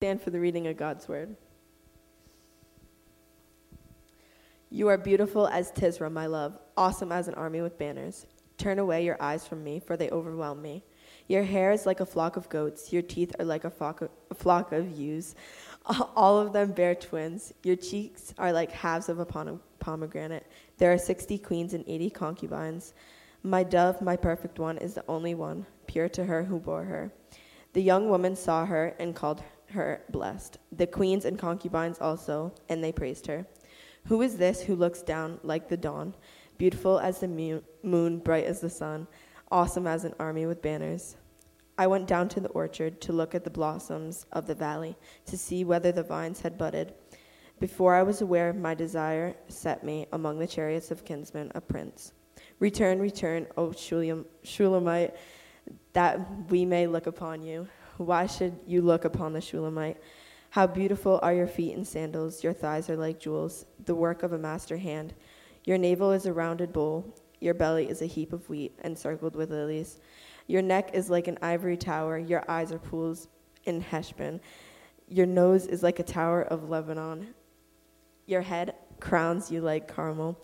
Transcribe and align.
Stand 0.00 0.22
for 0.22 0.30
the 0.30 0.40
reading 0.40 0.66
of 0.66 0.78
God's 0.78 1.06
word. 1.08 1.36
You 4.70 4.88
are 4.88 4.96
beautiful 4.96 5.46
as 5.46 5.70
Tirzah, 5.72 6.10
my 6.10 6.24
love, 6.24 6.58
awesome 6.74 7.12
as 7.12 7.28
an 7.28 7.34
army 7.34 7.60
with 7.60 7.76
banners. 7.76 8.24
Turn 8.56 8.78
away 8.78 9.04
your 9.04 9.20
eyes 9.20 9.46
from 9.46 9.62
me, 9.62 9.78
for 9.78 9.98
they 9.98 10.08
overwhelm 10.08 10.62
me. 10.62 10.82
Your 11.28 11.42
hair 11.42 11.70
is 11.70 11.84
like 11.84 12.00
a 12.00 12.06
flock 12.06 12.38
of 12.38 12.48
goats, 12.48 12.94
your 12.94 13.02
teeth 13.02 13.36
are 13.38 13.44
like 13.44 13.64
a 13.64 13.70
flock 13.70 14.00
of, 14.00 14.08
a 14.30 14.34
flock 14.34 14.72
of 14.72 14.90
ewes. 14.90 15.34
All 16.16 16.38
of 16.38 16.54
them 16.54 16.72
bear 16.72 16.94
twins. 16.94 17.52
Your 17.62 17.76
cheeks 17.76 18.32
are 18.38 18.54
like 18.54 18.72
halves 18.72 19.10
of 19.10 19.18
a 19.18 19.26
pomegranate. 19.80 20.46
There 20.78 20.94
are 20.94 20.98
sixty 20.98 21.36
queens 21.36 21.74
and 21.74 21.84
eighty 21.86 22.08
concubines. 22.08 22.94
My 23.42 23.62
dove, 23.62 24.00
my 24.00 24.16
perfect 24.16 24.58
one, 24.58 24.78
is 24.78 24.94
the 24.94 25.04
only 25.08 25.34
one, 25.34 25.66
pure 25.86 26.08
to 26.08 26.24
her 26.24 26.42
who 26.42 26.58
bore 26.58 26.84
her. 26.84 27.12
The 27.74 27.82
young 27.82 28.08
woman 28.08 28.34
saw 28.34 28.64
her 28.64 28.96
and 28.98 29.14
called 29.14 29.40
her 29.40 29.59
blessed, 30.10 30.58
the 30.72 30.86
queens 30.86 31.24
and 31.24 31.38
concubines 31.38 31.98
also, 32.00 32.52
and 32.68 32.82
they 32.82 32.92
praised 32.92 33.26
her. 33.26 33.46
Who 34.06 34.22
is 34.22 34.36
this 34.36 34.62
who 34.62 34.74
looks 34.74 35.02
down 35.02 35.38
like 35.42 35.68
the 35.68 35.76
dawn, 35.76 36.14
beautiful 36.58 36.98
as 36.98 37.20
the 37.20 37.62
moon, 37.82 38.18
bright 38.18 38.44
as 38.44 38.60
the 38.60 38.70
sun, 38.70 39.06
awesome 39.50 39.86
as 39.86 40.04
an 40.04 40.14
army 40.18 40.46
with 40.46 40.62
banners? 40.62 41.16
I 41.78 41.86
went 41.86 42.06
down 42.06 42.28
to 42.30 42.40
the 42.40 42.48
orchard 42.50 43.00
to 43.02 43.12
look 43.12 43.34
at 43.34 43.44
the 43.44 43.50
blossoms 43.50 44.26
of 44.32 44.46
the 44.46 44.54
valley, 44.54 44.96
to 45.26 45.38
see 45.38 45.64
whether 45.64 45.92
the 45.92 46.02
vines 46.02 46.40
had 46.40 46.58
budded. 46.58 46.92
Before 47.58 47.94
I 47.94 48.02
was 48.02 48.20
aware, 48.20 48.52
my 48.52 48.74
desire 48.74 49.34
set 49.48 49.84
me 49.84 50.06
among 50.12 50.38
the 50.38 50.46
chariots 50.46 50.90
of 50.90 51.04
kinsmen, 51.04 51.52
a 51.54 51.60
prince. 51.60 52.12
Return, 52.58 52.98
return, 52.98 53.46
O 53.56 53.72
Shulamite, 53.72 55.14
that 55.92 56.50
we 56.50 56.64
may 56.64 56.86
look 56.86 57.06
upon 57.06 57.42
you. 57.42 57.68
Why 58.00 58.24
should 58.24 58.58
you 58.66 58.80
look 58.80 59.04
upon 59.04 59.34
the 59.34 59.42
Shulamite? 59.42 59.98
How 60.48 60.66
beautiful 60.66 61.20
are 61.22 61.34
your 61.34 61.46
feet 61.46 61.74
in 61.74 61.84
sandals, 61.84 62.42
your 62.42 62.54
thighs 62.54 62.88
are 62.88 62.96
like 62.96 63.20
jewels, 63.20 63.66
the 63.84 63.94
work 63.94 64.22
of 64.22 64.32
a 64.32 64.38
master 64.38 64.78
hand. 64.78 65.12
Your 65.64 65.76
navel 65.76 66.10
is 66.10 66.24
a 66.24 66.32
rounded 66.32 66.72
bowl, 66.72 67.14
your 67.40 67.52
belly 67.52 67.90
is 67.90 68.00
a 68.00 68.06
heap 68.06 68.32
of 68.32 68.48
wheat, 68.48 68.72
encircled 68.84 69.36
with 69.36 69.50
lilies. 69.50 70.00
Your 70.46 70.62
neck 70.62 70.92
is 70.94 71.10
like 71.10 71.28
an 71.28 71.36
ivory 71.42 71.76
tower, 71.76 72.18
your 72.18 72.42
eyes 72.48 72.72
are 72.72 72.78
pools 72.78 73.28
in 73.66 73.82
Heshbon. 73.82 74.40
Your 75.06 75.26
nose 75.26 75.66
is 75.66 75.82
like 75.82 75.98
a 75.98 76.02
tower 76.02 76.44
of 76.44 76.70
Lebanon. 76.70 77.34
Your 78.24 78.40
head 78.40 78.76
crowns 78.98 79.50
you 79.52 79.60
like 79.60 79.88
Carmel, 79.88 80.42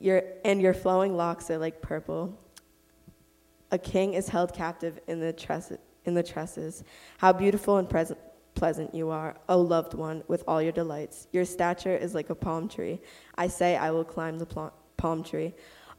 your, 0.00 0.24
and 0.44 0.60
your 0.60 0.74
flowing 0.74 1.16
locks 1.16 1.48
are 1.48 1.58
like 1.58 1.80
purple. 1.80 2.36
A 3.70 3.78
king 3.78 4.14
is 4.14 4.28
held 4.28 4.52
captive 4.52 4.98
in 5.06 5.20
the 5.20 5.32
tresses 5.32 5.78
in 6.08 6.14
the 6.14 6.22
tresses. 6.22 6.82
How 7.18 7.32
beautiful 7.32 7.76
and 7.76 7.88
pleasant 8.54 8.94
you 8.94 9.10
are, 9.10 9.36
O 9.48 9.60
loved 9.60 9.94
one, 9.94 10.24
with 10.26 10.42
all 10.48 10.60
your 10.60 10.72
delights. 10.72 11.28
Your 11.30 11.44
stature 11.44 11.96
is 11.96 12.14
like 12.14 12.30
a 12.30 12.34
palm 12.34 12.68
tree. 12.68 13.00
I 13.36 13.46
say, 13.46 13.76
I 13.76 13.92
will 13.92 14.04
climb 14.04 14.38
the 14.38 14.46
pl- 14.46 14.72
palm 14.96 15.22
tree. 15.22 15.54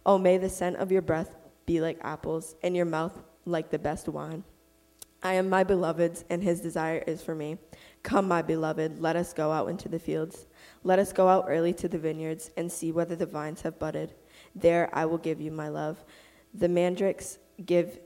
Oh, 0.06 0.18
may 0.18 0.38
the 0.38 0.50
scent 0.50 0.76
of 0.76 0.92
your 0.92 1.02
breath 1.02 1.36
be 1.66 1.80
like 1.80 2.00
apples, 2.02 2.56
and 2.64 2.76
your 2.76 2.86
mouth 2.86 3.22
like 3.46 3.70
the 3.70 3.80
best 3.80 4.10
wine. 4.10 4.44
I 5.22 5.34
am 5.34 5.50
my 5.50 5.64
beloved's, 5.64 6.26
and 6.30 6.42
his 6.42 6.62
desire 6.62 7.04
is 7.06 7.22
for 7.22 7.36
me. 7.36 7.58
Come, 8.04 8.28
my 8.28 8.42
beloved, 8.42 9.00
let 9.00 9.16
us 9.16 9.34
go 9.34 9.52
out 9.52 9.70
into 9.70 9.90
the 9.90 10.00
fields. 10.00 10.48
Let 10.84 10.98
us 10.98 11.14
go 11.14 11.28
out 11.28 11.46
early 11.48 11.74
to 11.74 11.88
the 11.88 12.00
vineyards 12.00 12.52
and 12.58 12.72
see 12.72 12.92
whether 12.92 13.16
the 13.16 13.26
vines 13.26 13.62
have 13.62 13.78
budded. 13.78 14.14
There 14.56 14.90
I 14.94 15.06
will 15.06 15.18
give 15.18 15.40
you 15.40 15.52
my 15.52 15.68
love. 15.68 16.04
The 16.54 16.70
mandrakes 16.70 17.38
give 17.66 18.00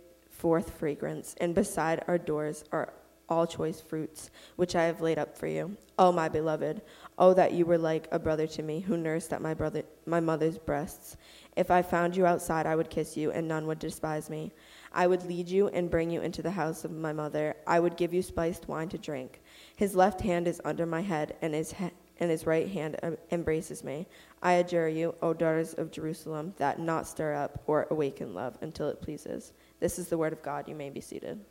forth 0.43 0.71
fragrance, 0.71 1.35
and 1.39 1.55
beside 1.55 2.03
our 2.05 2.17
doors 2.17 2.65
are 2.73 2.91
all 3.29 3.47
choice 3.47 3.79
fruits, 3.79 4.29
which 4.57 4.75
I 4.75 4.83
have 4.83 4.99
laid 4.99 5.17
up 5.17 5.37
for 5.37 5.47
you. 5.47 5.77
O 5.97 6.11
my 6.11 6.27
beloved, 6.27 6.81
oh 7.17 7.33
that 7.33 7.53
you 7.53 7.65
were 7.65 7.77
like 7.77 8.09
a 8.11 8.19
brother 8.19 8.45
to 8.47 8.61
me, 8.61 8.81
who 8.81 8.97
nursed 8.97 9.31
at 9.31 9.41
my 9.41 9.53
brother 9.53 9.83
my 10.05 10.19
mother's 10.19 10.57
breasts. 10.57 11.15
If 11.55 11.71
I 11.71 11.81
found 11.81 12.17
you 12.17 12.25
outside, 12.25 12.65
I 12.65 12.75
would 12.75 12.89
kiss 12.89 13.15
you, 13.15 13.31
and 13.31 13.47
none 13.47 13.65
would 13.67 13.79
despise 13.79 14.29
me. 14.29 14.51
I 14.91 15.07
would 15.07 15.23
lead 15.25 15.47
you 15.47 15.69
and 15.69 15.89
bring 15.89 16.09
you 16.09 16.21
into 16.21 16.41
the 16.41 16.51
house 16.51 16.83
of 16.83 16.91
my 16.91 17.13
mother. 17.13 17.55
I 17.65 17.79
would 17.79 17.95
give 17.95 18.13
you 18.13 18.21
spiced 18.21 18.67
wine 18.67 18.89
to 18.89 18.97
drink. 18.97 19.41
His 19.77 19.95
left 19.95 20.19
hand 20.19 20.45
is 20.49 20.59
under 20.65 20.85
my 20.85 21.03
head, 21.03 21.37
and 21.41 21.53
his 21.53 21.71
he- 21.71 21.91
and 22.19 22.29
his 22.29 22.45
right 22.45 22.67
hand 22.67 22.97
uh, 23.01 23.11
embraces 23.31 23.81
me. 23.81 24.07
I 24.41 24.53
adjure 24.53 24.89
you, 24.89 25.15
O 25.21 25.33
daughters 25.33 25.73
of 25.75 25.89
Jerusalem, 25.89 26.53
that 26.57 26.79
not 26.79 27.07
stir 27.07 27.33
up 27.33 27.63
or 27.65 27.87
awaken 27.91 28.33
love 28.33 28.57
until 28.59 28.89
it 28.89 29.01
pleases. 29.01 29.53
This 29.83 29.99
is 29.99 30.07
the 30.07 30.17
word 30.17 30.31
of 30.31 30.41
God. 30.41 30.69
You 30.69 30.75
may 30.75 30.89
be 30.89 31.01
seated. 31.01 31.41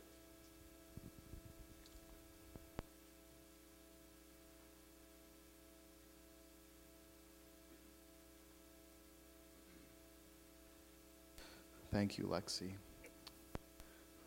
Thank 11.91 12.17
you, 12.17 12.23
Lexi. 12.23 12.71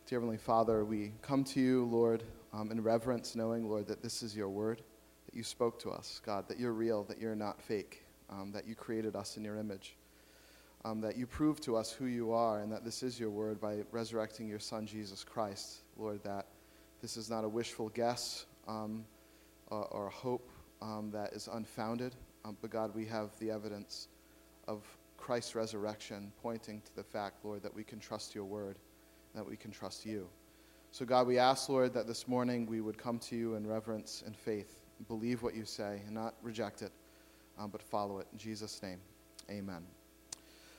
Dear 0.07 0.21
Heavenly 0.21 0.37
Father, 0.37 0.85
we 0.85 1.11
come 1.21 1.43
to 1.43 1.61
you, 1.61 1.87
Lord, 1.87 2.23
um, 2.53 2.71
in 2.71 2.81
reverence, 2.81 3.35
knowing, 3.35 3.69
Lord, 3.69 3.89
that 3.89 4.05
this 4.05 4.23
is 4.23 4.37
your 4.37 4.49
word, 4.49 4.83
that 5.25 5.35
you 5.35 5.43
spoke 5.43 5.81
to 5.81 5.91
us, 5.91 6.21
God, 6.25 6.47
that 6.47 6.61
you're 6.61 6.75
real, 6.75 7.03
that 7.09 7.21
you're 7.21 7.35
not 7.35 7.61
fake, 7.61 8.05
um, 8.31 8.53
that 8.53 8.69
you 8.69 8.77
created 8.77 9.17
us 9.17 9.37
in 9.37 9.43
your 9.43 9.59
image 9.59 9.97
um, 10.87 11.01
that 11.01 11.17
you 11.17 11.27
prove 11.27 11.61
to 11.61 11.77
us 11.77 11.91
who 11.91 12.07
you 12.07 12.33
are 12.33 12.61
and 12.61 12.71
that 12.71 12.85
this 12.85 13.03
is 13.03 13.19
your 13.19 13.31
word 13.31 13.61
by 13.61 13.79
resurrecting 13.91 14.47
your 14.47 14.61
Son, 14.61 14.87
Jesus 14.87 15.25
Christ. 15.25 15.79
Lord, 15.99 16.23
that 16.23 16.47
this 17.03 17.17
is 17.17 17.29
not 17.29 17.43
a 17.43 17.49
wishful 17.49 17.89
guess 17.89 18.47
um, 18.69 19.05
or, 19.67 19.87
or, 19.87 20.07
a 20.07 20.11
hope 20.11 20.49
um, 20.81 21.11
that 21.13 21.33
is 21.33 21.49
unfounded, 21.53 22.15
um, 22.45 22.57
but 22.61 22.71
God, 22.71 22.95
we 22.95 23.05
have 23.07 23.37
the 23.41 23.51
evidence 23.51 24.09
of 24.69 24.85
Christ's 25.17 25.57
resurrection 25.57 26.33
pointing 26.41 26.81
to 26.83 26.95
the 26.95 27.03
fact, 27.03 27.45
Lord, 27.45 27.63
that 27.63 27.75
we 27.75 27.83
can 27.83 27.99
trust 27.99 28.35
your 28.35 28.45
word, 28.45 28.77
that 29.35 29.47
we 29.47 29.57
can 29.57 29.73
trust 29.73 30.07
you. 30.07 30.29
So, 30.93 31.05
God, 31.05 31.27
we 31.27 31.39
ask, 31.39 31.69
Lord, 31.69 31.95
that 31.95 32.07
this 32.07 32.29
morning 32.29 32.65
we 32.65 32.81
would 32.81 32.97
come 32.97 33.19
to 33.21 33.37
you 33.37 33.57
in 33.57 33.67
reverence 33.67 34.23
and 34.25 34.37
faith, 34.37 34.83
believe 35.09 35.43
what 35.43 35.55
you 35.55 35.65
say, 35.65 36.01
and 36.07 36.15
not 36.15 36.35
reject 36.43 36.83
it, 36.83 36.93
um, 37.59 37.71
but 37.71 37.83
follow 37.83 38.19
it. 38.19 38.29
In 38.33 38.39
Jesus' 38.39 38.81
name, 38.83 39.01
amen. 39.51 39.83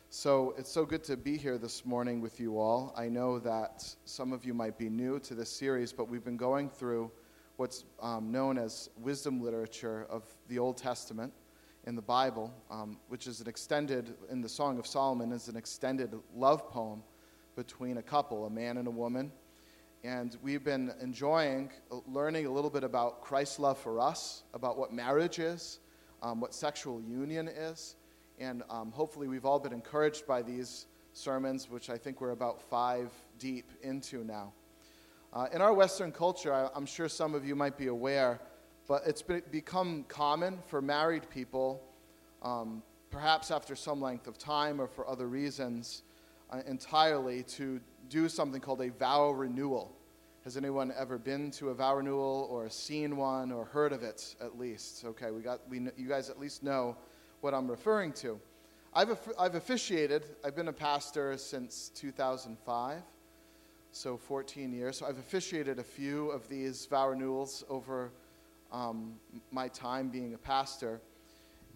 So 0.10 0.56
it's 0.58 0.72
so 0.72 0.86
good 0.86 1.04
to 1.04 1.18
be 1.18 1.36
here 1.36 1.58
this 1.58 1.86
morning 1.86 2.22
with 2.22 2.40
you 2.40 2.58
all. 2.58 2.94
I 2.96 3.10
know 3.10 3.40
that 3.40 3.94
some 4.06 4.32
of 4.32 4.46
you 4.46 4.54
might 4.54 4.78
be 4.78 4.90
new 4.90 5.20
to 5.20 5.36
this 5.36 5.50
series, 5.50 5.92
but 5.92 6.08
we've 6.08 6.24
been 6.24 6.38
going 6.38 6.70
through 6.70 7.12
what's 7.58 7.84
um, 8.02 8.32
known 8.32 8.58
as 8.58 8.90
wisdom 8.98 9.42
literature 9.42 10.08
of 10.10 10.24
the 10.48 10.60
Old 10.60 10.78
Testament 10.78 11.34
in 11.86 11.98
the 11.98 12.02
Bible, 12.02 12.54
um, 12.72 12.98
which 13.10 13.28
is 13.28 13.42
an 13.42 13.50
extended, 13.50 14.14
in 14.30 14.40
the 14.40 14.48
Song 14.48 14.80
of 14.80 14.88
Solomon, 14.88 15.34
is 15.34 15.50
an 15.50 15.58
extended 15.58 16.16
love 16.34 16.70
poem 16.70 17.04
between 17.58 17.98
a 17.98 18.04
couple, 18.04 18.46
a 18.46 18.50
man 18.50 18.78
and 18.78 18.88
a 18.88 18.92
woman. 18.92 19.30
And 20.06 20.38
we've 20.42 20.64
been 20.64 20.94
enjoying 21.02 21.70
learning 22.08 22.46
a 22.46 22.50
little 22.50 22.72
bit 22.72 22.86
about 22.86 23.22
Christ's 23.22 23.60
love 23.60 23.78
for 23.78 24.00
us, 24.00 24.44
about 24.54 24.78
what 24.78 24.94
marriage 24.94 25.40
is, 25.40 25.80
um, 26.24 26.40
what 26.40 26.54
sexual 26.54 27.02
union 27.02 27.50
is 27.50 27.98
and 28.40 28.64
um, 28.70 28.92
hopefully, 28.92 29.28
we've 29.28 29.46
all 29.46 29.60
been 29.60 29.74
encouraged 29.74 30.28
by 30.28 30.42
these 30.42 30.86
sermons, 31.14 31.70
which 31.70 31.90
I 31.90 31.98
think 31.98 32.22
we're 32.22 32.32
about 32.32 32.62
five 32.62 33.12
deep 33.40 33.72
into 33.82 34.24
now. 34.24 34.54
Uh, 35.34 35.48
in 35.52 35.62
our 35.62 35.74
Western 35.74 36.12
culture, 36.12 36.54
I, 36.54 36.70
am 36.76 36.86
sure 36.86 37.10
some 37.10 37.34
of 37.34 37.46
you 37.46 37.56
might 37.56 37.78
be 37.78 37.88
aware, 37.88 38.40
but 38.88 39.02
it's 39.08 39.22
been, 39.22 39.42
become 39.52 40.06
common 40.08 40.60
for 40.68 40.82
married 40.82 41.28
people, 41.30 41.82
um, 42.44 42.84
perhaps 43.10 43.50
after 43.50 43.76
some 43.76 44.02
length 44.02 44.28
of 44.28 44.38
time 44.38 44.80
or 44.80 44.88
for 44.88 45.08
other 45.08 45.28
reasons 45.28 46.04
uh, 46.52 46.62
entirely, 46.68 47.44
to 47.44 47.82
do 48.10 48.30
something 48.30 48.62
called 48.62 48.82
a 48.82 48.92
vow 48.92 49.32
renewal. 49.32 49.98
Has 50.44 50.56
anyone 50.56 50.94
ever 50.98 51.18
been 51.18 51.52
to 51.52 51.70
a 51.70 51.74
vow 51.74 51.96
renewal 51.96 52.48
or 52.52 52.70
seen 52.70 53.18
one 53.18 53.52
or 53.52 53.66
heard 53.66 53.92
of 53.92 54.04
it 54.04 54.36
at 54.40 54.58
least? 54.58 55.04
Okay, 55.04 55.32
we 55.32 55.42
got, 55.42 55.68
we, 55.68 55.80
you 55.98 56.08
guys 56.08 56.30
at 56.30 56.40
least 56.40 56.64
know 56.64 56.96
what 57.42 57.54
I'm 57.54 57.70
referring 57.70 58.14
to. 58.14 58.40
I've, 58.94 59.18
I've 59.38 59.56
officiated, 59.56 60.24
I've 60.44 60.56
been 60.56 60.70
a 60.70 60.74
pastor 60.74 61.38
since 61.38 61.92
2005, 61.96 63.02
so 63.92 64.18
14 64.18 64.74
years. 64.74 64.98
So 64.98 65.06
I've 65.06 65.20
officiated 65.20 65.80
a 65.80 65.84
few 65.84 66.32
of 66.32 66.48
these 66.50 66.86
vow 66.88 67.10
renewals 67.10 67.64
over 67.70 68.12
um, 68.72 69.16
my 69.52 69.68
time 69.68 70.10
being 70.10 70.34
a 70.34 70.38
pastor. 70.38 71.00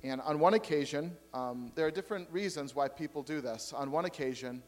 And 0.04 0.19
on 0.22 0.40
one 0.40 0.56
occasion, 0.56 1.16
um, 1.34 1.72
there 1.75 1.86
are 1.86 1.92
different 1.92 2.28
reasons 2.31 2.75
why 2.75 2.88
people 2.88 3.22
do 3.22 3.40
this. 3.40 3.72
On 3.72 3.92
one 3.92 4.06
occasion, 4.06 4.63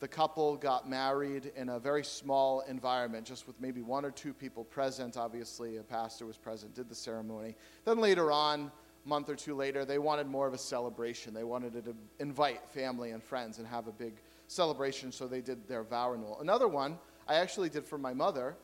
the 0.00 0.08
couple 0.08 0.56
got 0.56 0.88
married 0.88 1.52
in 1.56 1.68
a 1.70 1.78
very 1.78 2.04
small 2.04 2.60
environment, 2.60 3.26
just 3.26 3.46
with 3.46 3.60
maybe 3.60 3.82
one 3.82 4.04
or 4.04 4.10
two 4.10 4.32
people 4.32 4.64
present. 4.64 5.16
Obviously, 5.16 5.76
a 5.76 5.82
pastor 5.82 6.24
was 6.24 6.38
present, 6.38 6.74
did 6.74 6.88
the 6.88 6.94
ceremony. 6.94 7.54
Then 7.84 7.98
later 7.98 8.30
on, 8.30 8.70
month 9.08 9.28
or 9.30 9.34
two 9.34 9.54
later, 9.54 9.84
they 9.84 9.98
wanted 9.98 10.26
more 10.26 10.46
of 10.46 10.52
a 10.52 10.58
celebration. 10.58 11.32
They 11.32 11.44
wanted 11.44 11.72
to 11.84 11.94
invite 12.20 12.68
family 12.68 13.10
and 13.10 13.22
friends 13.22 13.58
and 13.58 13.66
have 13.66 13.88
a 13.88 13.92
big 13.92 14.12
celebration, 14.46 15.10
so 15.10 15.26
they 15.26 15.40
did 15.40 15.66
their 15.66 15.82
vow 15.82 16.12
renewal. 16.12 16.38
Another 16.40 16.68
one 16.68 16.98
I 17.26 17.36
actually 17.36 17.70
did 17.70 17.84
for 17.84 17.98
my 17.98 18.12
mother, 18.12 18.56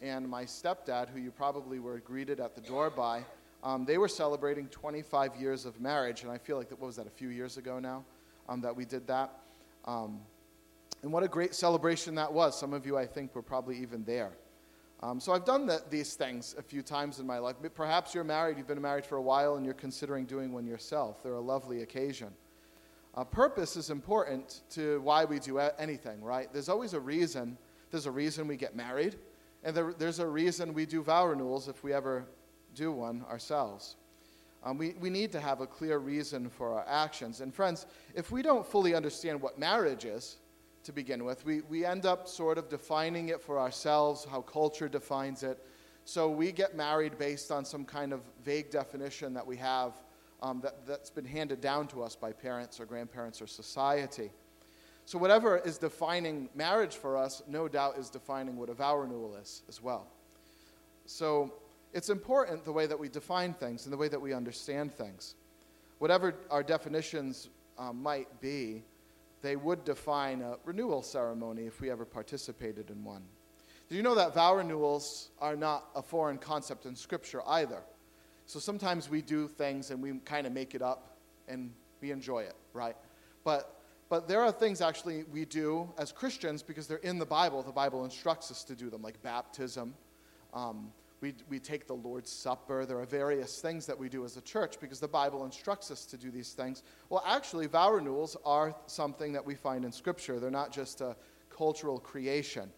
and 0.00 0.28
my 0.28 0.44
stepdad, 0.44 1.10
who 1.10 1.20
you 1.20 1.30
probably 1.30 1.78
were 1.78 1.98
greeted 1.98 2.40
at 2.40 2.54
the 2.54 2.60
door 2.62 2.90
by, 2.90 3.24
um, 3.62 3.84
they 3.84 3.98
were 3.98 4.08
celebrating 4.08 4.68
25 4.68 5.36
years 5.36 5.66
of 5.66 5.78
marriage, 5.80 6.22
and 6.22 6.30
I 6.30 6.38
feel 6.38 6.56
like 6.56 6.70
that 6.70 6.80
what 6.80 6.86
was 6.86 6.96
that 6.96 7.06
a 7.06 7.10
few 7.10 7.28
years 7.28 7.58
ago 7.58 7.78
now 7.78 8.04
um, 8.48 8.62
that 8.62 8.74
we 8.74 8.86
did 8.86 9.06
that. 9.06 9.38
Um, 9.84 10.20
and 11.02 11.12
what 11.12 11.22
a 11.22 11.28
great 11.28 11.54
celebration 11.54 12.14
that 12.14 12.32
was. 12.32 12.58
Some 12.58 12.72
of 12.72 12.86
you, 12.86 12.96
I 12.96 13.06
think, 13.06 13.34
were 13.34 13.42
probably 13.42 13.78
even 13.78 14.04
there. 14.04 14.32
Um, 15.02 15.18
so 15.18 15.32
I've 15.32 15.46
done 15.46 15.66
the, 15.66 15.82
these 15.88 16.14
things 16.14 16.54
a 16.58 16.62
few 16.62 16.82
times 16.82 17.20
in 17.20 17.26
my 17.26 17.38
life. 17.38 17.56
Perhaps 17.74 18.14
you're 18.14 18.24
married, 18.24 18.58
you've 18.58 18.66
been 18.66 18.82
married 18.82 19.06
for 19.06 19.16
a 19.16 19.22
while, 19.22 19.56
and 19.56 19.64
you're 19.64 19.72
considering 19.74 20.26
doing 20.26 20.52
one 20.52 20.66
yourself. 20.66 21.22
They're 21.22 21.32
a 21.34 21.40
lovely 21.40 21.82
occasion. 21.82 22.28
Uh, 23.14 23.24
purpose 23.24 23.76
is 23.76 23.90
important 23.90 24.60
to 24.70 25.00
why 25.00 25.24
we 25.24 25.38
do 25.38 25.58
anything, 25.58 26.22
right? 26.22 26.52
There's 26.52 26.68
always 26.68 26.92
a 26.92 27.00
reason. 27.00 27.56
There's 27.90 28.06
a 28.06 28.10
reason 28.10 28.46
we 28.46 28.56
get 28.56 28.76
married, 28.76 29.16
and 29.64 29.74
there, 29.74 29.94
there's 29.96 30.18
a 30.18 30.26
reason 30.26 30.74
we 30.74 30.86
do 30.86 31.02
vow 31.02 31.26
renewals 31.26 31.66
if 31.66 31.82
we 31.82 31.92
ever 31.92 32.26
do 32.74 32.92
one 32.92 33.24
ourselves. 33.28 33.96
Um, 34.62 34.76
we, 34.76 34.90
we 35.00 35.08
need 35.08 35.32
to 35.32 35.40
have 35.40 35.62
a 35.62 35.66
clear 35.66 35.98
reason 35.98 36.50
for 36.50 36.74
our 36.74 36.84
actions. 36.86 37.40
And 37.40 37.54
friends, 37.54 37.86
if 38.14 38.30
we 38.30 38.42
don't 38.42 38.66
fully 38.66 38.94
understand 38.94 39.40
what 39.40 39.58
marriage 39.58 40.04
is, 40.04 40.36
to 40.84 40.92
begin 40.92 41.24
with. 41.24 41.44
We, 41.44 41.60
we 41.62 41.84
end 41.84 42.06
up 42.06 42.28
sort 42.28 42.58
of 42.58 42.68
defining 42.68 43.28
it 43.28 43.40
for 43.40 43.58
ourselves, 43.58 44.26
how 44.30 44.40
culture 44.42 44.88
defines 44.88 45.42
it. 45.42 45.58
So 46.04 46.28
we 46.28 46.52
get 46.52 46.74
married 46.76 47.18
based 47.18 47.50
on 47.50 47.64
some 47.64 47.84
kind 47.84 48.12
of 48.12 48.20
vague 48.44 48.70
definition 48.70 49.34
that 49.34 49.46
we 49.46 49.56
have 49.56 49.92
um, 50.42 50.60
that, 50.62 50.86
that's 50.86 51.10
been 51.10 51.24
handed 51.24 51.60
down 51.60 51.86
to 51.88 52.02
us 52.02 52.16
by 52.16 52.32
parents 52.32 52.80
or 52.80 52.86
grandparents 52.86 53.42
or 53.42 53.46
society. 53.46 54.30
So, 55.04 55.18
whatever 55.18 55.58
is 55.58 55.76
defining 55.76 56.48
marriage 56.54 56.96
for 56.96 57.16
us, 57.16 57.42
no 57.48 57.68
doubt 57.68 57.98
is 57.98 58.10
defining 58.10 58.56
what 58.56 58.68
a 58.68 58.74
vow 58.74 58.96
renewal 58.96 59.36
is 59.36 59.62
as 59.68 59.82
well. 59.82 60.06
So, 61.06 61.52
it's 61.92 62.10
important 62.10 62.64
the 62.64 62.72
way 62.72 62.86
that 62.86 62.98
we 62.98 63.08
define 63.08 63.52
things 63.52 63.84
and 63.84 63.92
the 63.92 63.96
way 63.96 64.08
that 64.08 64.20
we 64.20 64.32
understand 64.32 64.94
things. 64.94 65.34
Whatever 65.98 66.34
our 66.50 66.62
definitions 66.62 67.48
um, 67.78 68.00
might 68.02 68.40
be, 68.40 68.84
they 69.42 69.56
would 69.56 69.84
define 69.84 70.42
a 70.42 70.56
renewal 70.64 71.02
ceremony 71.02 71.66
if 71.66 71.80
we 71.80 71.90
ever 71.90 72.04
participated 72.04 72.90
in 72.90 73.04
one. 73.04 73.22
Did 73.88 73.96
you 73.96 74.02
know 74.02 74.14
that 74.14 74.34
vow 74.34 74.54
renewals 74.54 75.30
are 75.40 75.56
not 75.56 75.88
a 75.94 76.02
foreign 76.02 76.38
concept 76.38 76.86
in 76.86 76.94
Scripture 76.94 77.42
either? 77.46 77.82
So 78.46 78.58
sometimes 78.58 79.08
we 79.08 79.22
do 79.22 79.48
things 79.48 79.90
and 79.90 80.02
we 80.02 80.18
kind 80.24 80.46
of 80.46 80.52
make 80.52 80.74
it 80.74 80.82
up 80.82 81.16
and 81.48 81.72
we 82.00 82.10
enjoy 82.10 82.40
it, 82.40 82.54
right? 82.72 82.96
But 83.44 83.80
but 84.10 84.26
there 84.26 84.40
are 84.42 84.50
things 84.50 84.80
actually 84.80 85.24
we 85.32 85.44
do 85.44 85.88
as 85.96 86.10
Christians 86.10 86.64
because 86.64 86.88
they're 86.88 86.98
in 86.98 87.18
the 87.18 87.26
Bible. 87.26 87.62
The 87.62 87.70
Bible 87.70 88.04
instructs 88.04 88.50
us 88.50 88.64
to 88.64 88.74
do 88.74 88.90
them, 88.90 89.02
like 89.02 89.22
baptism, 89.22 89.94
um, 90.52 90.92
we, 91.20 91.34
we 91.50 91.58
take 91.58 91.86
the 91.86 91.94
Lord's 91.94 92.30
Supper. 92.30 92.86
There 92.86 92.98
are 92.98 93.06
various 93.06 93.60
things 93.60 93.84
that 93.86 93.98
we 93.98 94.08
do 94.08 94.24
as 94.24 94.36
a 94.36 94.40
church 94.40 94.80
because 94.80 95.00
the 95.00 95.08
Bible 95.08 95.44
instructs 95.44 95.90
us 95.90 96.06
to 96.06 96.16
do 96.16 96.30
these 96.30 96.52
things. 96.52 96.82
Well, 97.10 97.22
actually, 97.26 97.66
vow 97.66 97.92
renewals 97.92 98.36
are 98.44 98.74
something 98.86 99.32
that 99.34 99.44
we 99.44 99.54
find 99.54 99.84
in 99.84 99.92
Scripture, 99.92 100.40
they're 100.40 100.50
not 100.50 100.72
just 100.72 101.00
a 101.00 101.16
cultural 101.50 101.98
creation. 101.98 102.70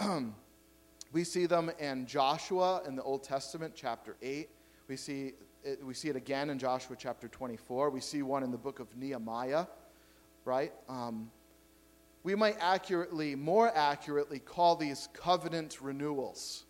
we 1.12 1.22
see 1.22 1.46
them 1.46 1.70
in 1.78 2.06
Joshua 2.06 2.82
in 2.86 2.96
the 2.96 3.02
Old 3.02 3.22
Testament, 3.22 3.74
chapter 3.76 4.16
8. 4.20 4.48
We 4.88 4.96
see, 4.96 5.34
it, 5.62 5.84
we 5.84 5.94
see 5.94 6.08
it 6.08 6.16
again 6.16 6.50
in 6.50 6.58
Joshua 6.58 6.96
chapter 6.98 7.28
24. 7.28 7.90
We 7.90 8.00
see 8.00 8.22
one 8.22 8.42
in 8.42 8.50
the 8.50 8.58
book 8.58 8.80
of 8.80 8.94
Nehemiah, 8.96 9.66
right? 10.44 10.72
Um, 10.88 11.30
we 12.24 12.34
might 12.34 12.56
accurately, 12.58 13.36
more 13.36 13.70
accurately, 13.74 14.40
call 14.40 14.74
these 14.74 15.08
covenant 15.12 15.78
renewals 15.80 16.64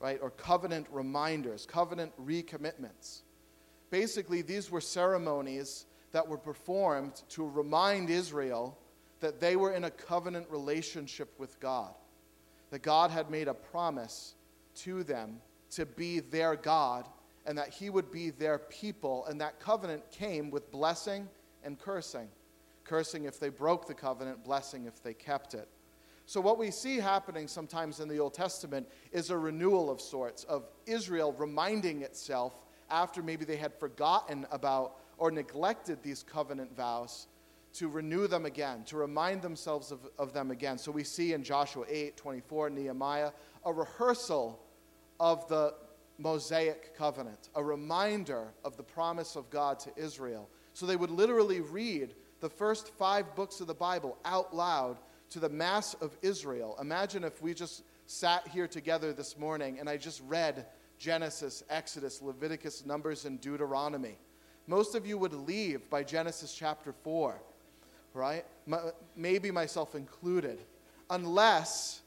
right? 0.00 0.18
Or 0.20 0.30
covenant 0.30 0.86
reminders, 0.90 1.66
covenant 1.66 2.12
recommitments. 2.24 3.22
Basically, 3.90 4.42
these 4.42 4.70
were 4.70 4.80
ceremonies 4.80 5.86
that 6.12 6.28
were 6.28 6.38
performed 6.38 7.22
to 7.30 7.48
remind 7.48 8.10
Israel 8.10 8.78
that 9.20 9.40
they 9.40 9.56
were 9.56 9.72
in 9.72 9.84
a 9.84 9.90
covenant 9.90 10.46
relationship 10.50 11.32
with 11.38 11.58
God, 11.60 11.94
that 12.70 12.82
God 12.82 13.10
had 13.10 13.30
made 13.30 13.48
a 13.48 13.54
promise 13.54 14.34
to 14.76 15.02
them 15.02 15.40
to 15.70 15.86
be 15.86 16.20
their 16.20 16.56
God 16.56 17.06
and 17.46 17.58
that 17.58 17.68
He 17.70 17.90
would 17.90 18.10
be 18.10 18.30
their 18.30 18.58
people. 18.58 19.26
And 19.26 19.40
that 19.40 19.60
covenant 19.60 20.10
came 20.10 20.50
with 20.50 20.70
blessing 20.70 21.28
and 21.62 21.78
cursing. 21.78 22.28
Cursing 22.84 23.24
if 23.24 23.40
they 23.40 23.48
broke 23.48 23.86
the 23.86 23.94
covenant, 23.94 24.44
blessing 24.44 24.86
if 24.86 25.02
they 25.02 25.14
kept 25.14 25.54
it. 25.54 25.68
So, 26.26 26.40
what 26.40 26.58
we 26.58 26.70
see 26.70 26.96
happening 26.96 27.48
sometimes 27.48 28.00
in 28.00 28.08
the 28.08 28.18
Old 28.18 28.32
Testament 28.32 28.88
is 29.12 29.28
a 29.28 29.36
renewal 29.36 29.90
of 29.90 30.00
sorts, 30.00 30.44
of 30.44 30.64
Israel 30.86 31.34
reminding 31.36 32.02
itself 32.02 32.54
after 32.90 33.22
maybe 33.22 33.44
they 33.44 33.56
had 33.56 33.74
forgotten 33.74 34.46
about 34.50 34.96
or 35.18 35.30
neglected 35.30 36.02
these 36.02 36.22
covenant 36.22 36.74
vows 36.74 37.26
to 37.74 37.88
renew 37.88 38.26
them 38.26 38.46
again, 38.46 38.84
to 38.84 38.96
remind 38.96 39.42
themselves 39.42 39.90
of, 39.90 40.00
of 40.18 40.32
them 40.32 40.50
again. 40.50 40.78
So, 40.78 40.90
we 40.90 41.04
see 41.04 41.34
in 41.34 41.42
Joshua 41.42 41.84
8 41.88 42.16
24, 42.16 42.70
Nehemiah, 42.70 43.30
a 43.66 43.72
rehearsal 43.72 44.58
of 45.20 45.46
the 45.48 45.74
Mosaic 46.16 46.96
covenant, 46.96 47.50
a 47.54 47.62
reminder 47.62 48.48
of 48.64 48.78
the 48.78 48.82
promise 48.82 49.36
of 49.36 49.50
God 49.50 49.78
to 49.80 49.90
Israel. 49.94 50.48
So, 50.72 50.86
they 50.86 50.96
would 50.96 51.10
literally 51.10 51.60
read 51.60 52.14
the 52.40 52.48
first 52.48 52.94
five 52.94 53.34
books 53.34 53.60
of 53.60 53.66
the 53.66 53.74
Bible 53.74 54.16
out 54.24 54.56
loud 54.56 54.96
to 55.34 55.40
the 55.40 55.48
mass 55.48 55.94
of 55.94 56.16
Israel. 56.22 56.76
Imagine 56.80 57.24
if 57.24 57.42
we 57.42 57.54
just 57.54 57.82
sat 58.06 58.46
here 58.46 58.68
together 58.68 59.12
this 59.12 59.36
morning 59.36 59.80
and 59.80 59.90
I 59.90 59.96
just 59.96 60.22
read 60.28 60.64
Genesis, 60.96 61.64
Exodus, 61.68 62.22
Leviticus, 62.22 62.86
Numbers, 62.86 63.24
and 63.24 63.40
Deuteronomy. 63.40 64.16
Most 64.68 64.94
of 64.94 65.08
you 65.08 65.18
would 65.18 65.32
leave 65.32 65.90
by 65.90 66.04
Genesis 66.04 66.54
chapter 66.54 66.92
4, 67.02 67.42
right? 68.12 68.44
Maybe 69.16 69.50
myself 69.50 69.96
included, 69.96 70.60
unless 71.10 72.02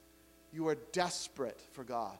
you 0.54 0.66
are 0.70 0.78
desperate 0.94 1.60
for 1.74 1.84
God. 1.84 2.18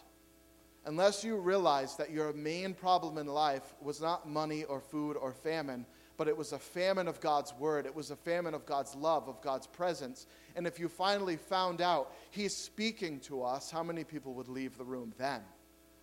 Unless 0.86 1.24
you 1.24 1.38
realize 1.38 1.96
that 1.96 2.12
your 2.12 2.34
main 2.34 2.74
problem 2.74 3.18
in 3.18 3.28
life 3.28 3.76
was 3.82 4.02
not 4.02 4.28
money 4.28 4.66
or 4.66 4.82
food 4.82 5.16
or 5.16 5.32
famine, 5.32 5.86
but 6.18 6.28
it 6.28 6.36
was 6.36 6.52
a 6.52 6.60
famine 6.60 7.08
of 7.08 7.22
God's 7.22 7.54
word. 7.54 7.86
It 7.86 7.96
was 7.96 8.10
a 8.10 8.16
famine 8.16 8.56
of 8.56 8.66
God's 8.66 8.96
love, 8.96 9.30
of 9.30 9.40
God's 9.42 9.68
presence. 9.68 10.26
And 10.56 10.66
if 10.66 10.80
you 10.80 10.90
finally 10.90 11.38
found 11.38 11.80
out 11.80 12.12
He's 12.32 12.56
speaking 12.56 13.20
to 13.22 13.44
us, 13.44 13.70
how 13.70 13.84
many 13.84 14.04
people 14.04 14.34
would 14.34 14.50
leave 14.50 14.78
the 14.78 14.84
room 14.84 15.14
then? 15.18 15.42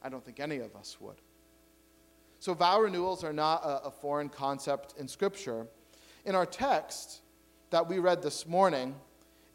I 0.02 0.08
don't 0.08 0.24
think 0.24 0.38
any 0.38 0.58
of 0.58 0.76
us 0.76 0.96
would. 1.00 1.16
So, 2.38 2.54
vow 2.54 2.80
renewals 2.80 3.24
are 3.24 3.32
not 3.32 3.64
a, 3.64 3.86
a 3.86 3.90
foreign 3.90 4.28
concept 4.28 4.94
in 4.98 5.08
Scripture. 5.08 5.66
In 6.24 6.34
our 6.34 6.46
text 6.46 7.20
that 7.70 7.88
we 7.88 7.98
read 7.98 8.22
this 8.22 8.46
morning, 8.46 8.94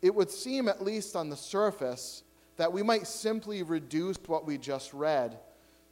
it 0.01 0.13
would 0.13 0.29
seem, 0.29 0.67
at 0.67 0.83
least 0.83 1.15
on 1.15 1.29
the 1.29 1.37
surface, 1.37 2.23
that 2.57 2.73
we 2.73 2.83
might 2.83 3.07
simply 3.07 3.63
reduce 3.63 4.17
what 4.27 4.45
we 4.45 4.57
just 4.57 4.93
read 4.93 5.39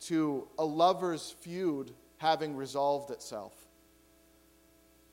to 0.02 0.48
a 0.60 0.66
lover's 0.66 1.36
feud 1.40 1.94
having 2.18 2.56
resolved 2.56 3.12
itself 3.12 3.67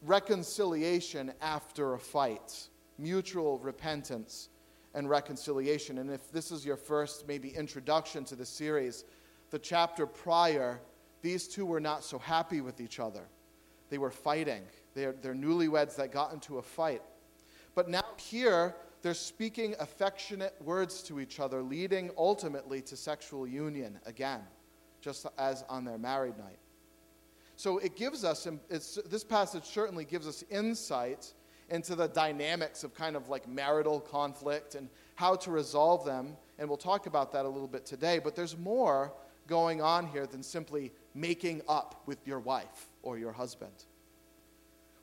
reconciliation 0.04 1.32
after 1.40 1.94
a 1.94 1.98
fight, 1.98 2.68
mutual 2.98 3.58
repentance 3.58 4.50
and 4.94 5.08
reconciliation. 5.08 5.98
And 5.98 6.10
if 6.10 6.30
this 6.30 6.50
is 6.52 6.64
your 6.64 6.76
first, 6.76 7.26
maybe, 7.26 7.48
introduction 7.48 8.24
to 8.26 8.36
the 8.36 8.46
series, 8.46 9.04
the 9.50 9.58
chapter 9.58 10.06
prior, 10.06 10.80
these 11.22 11.48
two 11.48 11.66
were 11.66 11.80
not 11.80 12.04
so 12.04 12.18
happy 12.18 12.60
with 12.60 12.80
each 12.80 13.00
other. 13.00 13.22
They 13.90 13.98
were 13.98 14.10
fighting. 14.10 14.62
They're, 14.94 15.14
they're 15.20 15.34
newlyweds 15.34 15.96
that 15.96 16.12
got 16.12 16.32
into 16.32 16.58
a 16.58 16.62
fight. 16.62 17.02
But 17.74 17.88
now, 17.88 18.04
here, 18.16 18.76
they're 19.02 19.14
speaking 19.14 19.74
affectionate 19.80 20.54
words 20.62 21.02
to 21.04 21.20
each 21.20 21.40
other, 21.40 21.62
leading 21.62 22.10
ultimately 22.16 22.80
to 22.82 22.96
sexual 22.96 23.46
union 23.46 23.98
again, 24.06 24.40
just 25.00 25.26
as 25.38 25.64
on 25.68 25.84
their 25.84 25.98
married 25.98 26.38
night. 26.38 26.58
So 27.56 27.78
it 27.78 27.96
gives 27.96 28.24
us, 28.24 28.48
this 28.68 29.24
passage 29.24 29.64
certainly 29.64 30.04
gives 30.04 30.26
us 30.26 30.44
insight 30.50 31.32
into 31.70 31.94
the 31.94 32.08
dynamics 32.08 32.84
of 32.84 32.94
kind 32.94 33.16
of 33.16 33.28
like 33.28 33.48
marital 33.48 34.00
conflict 34.00 34.74
and 34.74 34.88
how 35.14 35.36
to 35.36 35.50
resolve 35.50 36.04
them. 36.04 36.36
And 36.58 36.68
we'll 36.68 36.78
talk 36.78 37.06
about 37.06 37.32
that 37.32 37.44
a 37.44 37.48
little 37.48 37.68
bit 37.68 37.86
today. 37.86 38.18
But 38.18 38.34
there's 38.36 38.56
more 38.58 39.12
going 39.46 39.80
on 39.80 40.06
here 40.06 40.26
than 40.26 40.42
simply 40.42 40.92
making 41.14 41.62
up 41.68 42.02
with 42.06 42.26
your 42.26 42.40
wife 42.40 42.88
or 43.02 43.18
your 43.18 43.32
husband. 43.32 43.84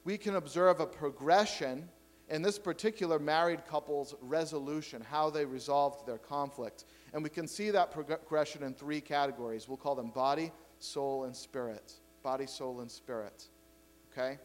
We 0.03 0.17
can 0.17 0.35
observe 0.35 0.79
a 0.79 0.85
progression 0.85 1.87
in 2.29 2.41
this 2.41 2.57
particular 2.57 3.19
married 3.19 3.65
couple's 3.67 4.15
resolution, 4.21 5.01
how 5.01 5.29
they 5.29 5.45
resolved 5.45 6.07
their 6.07 6.17
conflict. 6.17 6.85
And 7.13 7.23
we 7.23 7.29
can 7.29 7.47
see 7.47 7.71
that 7.71 7.91
progression 7.91 8.63
in 8.63 8.73
three 8.73 9.01
categories. 9.01 9.67
We'll 9.67 9.77
call 9.77 9.95
them 9.95 10.11
body, 10.11 10.51
soul, 10.79 11.25
and 11.25 11.35
spirit 11.35 11.93
body, 12.23 12.45
soul, 12.45 12.81
and 12.81 12.89
spirit. 12.89 13.47
Okay? 14.11 14.37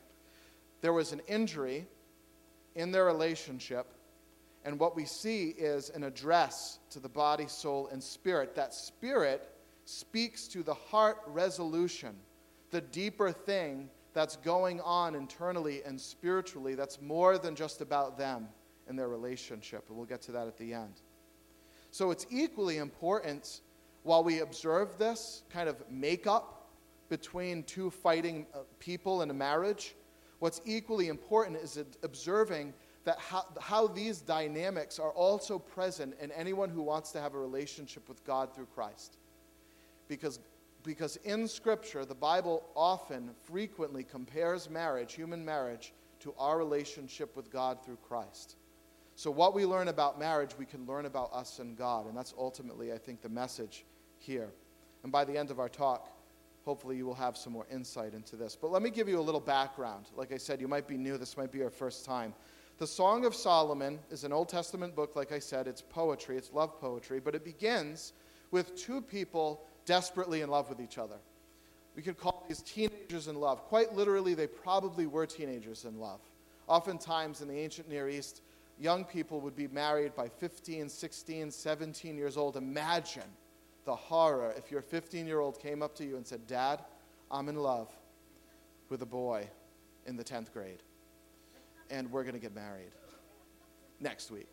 There 0.80 0.92
was 0.92 1.12
an 1.12 1.20
injury 1.28 1.86
in 2.74 2.92
their 2.92 3.04
relationship, 3.04 3.86
And 4.66 4.80
what 4.80 4.96
we 4.96 5.04
see 5.04 5.50
is 5.50 5.90
an 5.90 6.02
address 6.02 6.80
to 6.90 6.98
the 6.98 7.08
body, 7.08 7.46
soul, 7.46 7.88
and 7.92 8.02
spirit. 8.02 8.56
That 8.56 8.74
spirit 8.74 9.48
speaks 9.84 10.48
to 10.48 10.64
the 10.64 10.74
heart 10.74 11.18
resolution, 11.28 12.16
the 12.72 12.80
deeper 12.80 13.30
thing 13.30 13.88
that's 14.12 14.34
going 14.36 14.80
on 14.80 15.14
internally 15.14 15.82
and 15.84 16.00
spiritually 16.00 16.74
that's 16.74 17.00
more 17.00 17.38
than 17.38 17.54
just 17.54 17.80
about 17.80 18.18
them 18.18 18.48
and 18.88 18.98
their 18.98 19.08
relationship. 19.08 19.84
And 19.88 19.96
we'll 19.96 20.06
get 20.06 20.22
to 20.22 20.32
that 20.32 20.48
at 20.48 20.58
the 20.58 20.74
end. 20.74 20.94
So 21.92 22.10
it's 22.10 22.26
equally 22.28 22.78
important 22.78 23.60
while 24.02 24.24
we 24.24 24.40
observe 24.40 24.98
this 24.98 25.44
kind 25.48 25.68
of 25.68 25.76
makeup 25.88 26.55
between 27.08 27.62
two 27.64 27.90
fighting 27.90 28.46
uh, 28.54 28.58
people 28.78 29.22
in 29.22 29.30
a 29.30 29.34
marriage. 29.34 29.94
What's 30.38 30.60
equally 30.64 31.08
important 31.08 31.58
is 31.58 31.78
observing 32.02 32.74
that 33.04 33.18
how, 33.18 33.44
how 33.60 33.86
these 33.86 34.20
dynamics 34.20 34.98
are 34.98 35.12
also 35.12 35.58
present 35.58 36.14
in 36.20 36.32
anyone 36.32 36.68
who 36.68 36.82
wants 36.82 37.12
to 37.12 37.20
have 37.20 37.34
a 37.34 37.38
relationship 37.38 38.08
with 38.08 38.24
God 38.24 38.54
through 38.54 38.66
Christ. 38.74 39.18
Because 40.08 40.40
because 40.86 41.16
in 41.24 41.48
Scripture, 41.48 42.04
the 42.04 42.14
Bible 42.14 42.62
often, 42.76 43.30
frequently 43.42 44.04
compares 44.04 44.70
marriage, 44.70 45.14
human 45.14 45.44
marriage, 45.44 45.92
to 46.20 46.32
our 46.38 46.56
relationship 46.56 47.36
with 47.36 47.50
God 47.50 47.84
through 47.84 47.98
Christ. 48.08 48.56
So, 49.16 49.30
what 49.30 49.54
we 49.54 49.66
learn 49.66 49.88
about 49.88 50.18
marriage, 50.18 50.52
we 50.56 50.64
can 50.64 50.86
learn 50.86 51.06
about 51.06 51.32
us 51.32 51.58
and 51.58 51.76
God. 51.76 52.06
And 52.06 52.16
that's 52.16 52.34
ultimately, 52.38 52.92
I 52.92 52.98
think, 52.98 53.20
the 53.20 53.28
message 53.28 53.84
here. 54.18 54.50
And 55.02 55.10
by 55.10 55.24
the 55.24 55.36
end 55.36 55.50
of 55.50 55.58
our 55.58 55.68
talk, 55.68 56.08
hopefully, 56.66 56.96
you 56.96 57.06
will 57.06 57.14
have 57.14 57.36
some 57.36 57.52
more 57.52 57.66
insight 57.72 58.12
into 58.12 58.34
this. 58.34 58.58
But 58.60 58.72
let 58.72 58.82
me 58.82 58.90
give 58.90 59.08
you 59.08 59.18
a 59.18 59.22
little 59.22 59.40
background. 59.40 60.06
Like 60.16 60.32
I 60.32 60.36
said, 60.36 60.60
you 60.60 60.66
might 60.66 60.88
be 60.88 60.98
new, 60.98 61.16
this 61.16 61.36
might 61.36 61.52
be 61.52 61.58
your 61.58 61.70
first 61.70 62.04
time. 62.04 62.34
The 62.78 62.86
Song 62.86 63.24
of 63.24 63.34
Solomon 63.34 64.00
is 64.10 64.24
an 64.24 64.32
Old 64.32 64.50
Testament 64.50 64.94
book, 64.94 65.14
like 65.16 65.32
I 65.32 65.38
said. 65.38 65.68
It's 65.68 65.80
poetry, 65.80 66.36
it's 66.36 66.52
love 66.52 66.78
poetry, 66.78 67.20
but 67.20 67.34
it 67.36 67.44
begins 67.44 68.12
with 68.50 68.76
two 68.76 69.00
people 69.00 69.62
desperately 69.86 70.42
in 70.42 70.50
love 70.50 70.68
with 70.68 70.80
each 70.80 70.98
other. 70.98 71.16
We 71.94 72.02
could 72.02 72.18
call 72.18 72.44
these 72.48 72.60
teenagers 72.62 73.28
in 73.28 73.36
love. 73.36 73.62
Quite 73.64 73.94
literally, 73.94 74.34
they 74.34 74.48
probably 74.48 75.06
were 75.06 75.24
teenagers 75.24 75.84
in 75.84 75.98
love. 75.98 76.20
Oftentimes 76.66 77.40
in 77.40 77.48
the 77.48 77.56
ancient 77.56 77.88
Near 77.88 78.08
East, 78.08 78.42
young 78.78 79.04
people 79.04 79.40
would 79.40 79.56
be 79.56 79.68
married 79.68 80.14
by 80.16 80.28
15, 80.28 80.88
16, 80.88 81.50
17 81.52 82.16
years 82.16 82.36
old. 82.36 82.56
Imagine 82.56 83.22
the 83.86 83.96
horror 83.96 84.52
if 84.58 84.70
your 84.70 84.82
15 84.82 85.26
year 85.26 85.40
old 85.40 85.58
came 85.58 85.82
up 85.82 85.94
to 85.96 86.04
you 86.04 86.16
and 86.16 86.26
said, 86.26 86.46
Dad, 86.46 86.84
I'm 87.30 87.48
in 87.48 87.56
love 87.56 87.88
with 88.90 89.00
a 89.00 89.06
boy 89.06 89.48
in 90.04 90.16
the 90.16 90.24
10th 90.24 90.52
grade, 90.52 90.82
and 91.90 92.10
we're 92.12 92.22
going 92.22 92.34
to 92.34 92.40
get 92.40 92.54
married 92.54 92.92
next 94.00 94.30
week. 94.30 94.50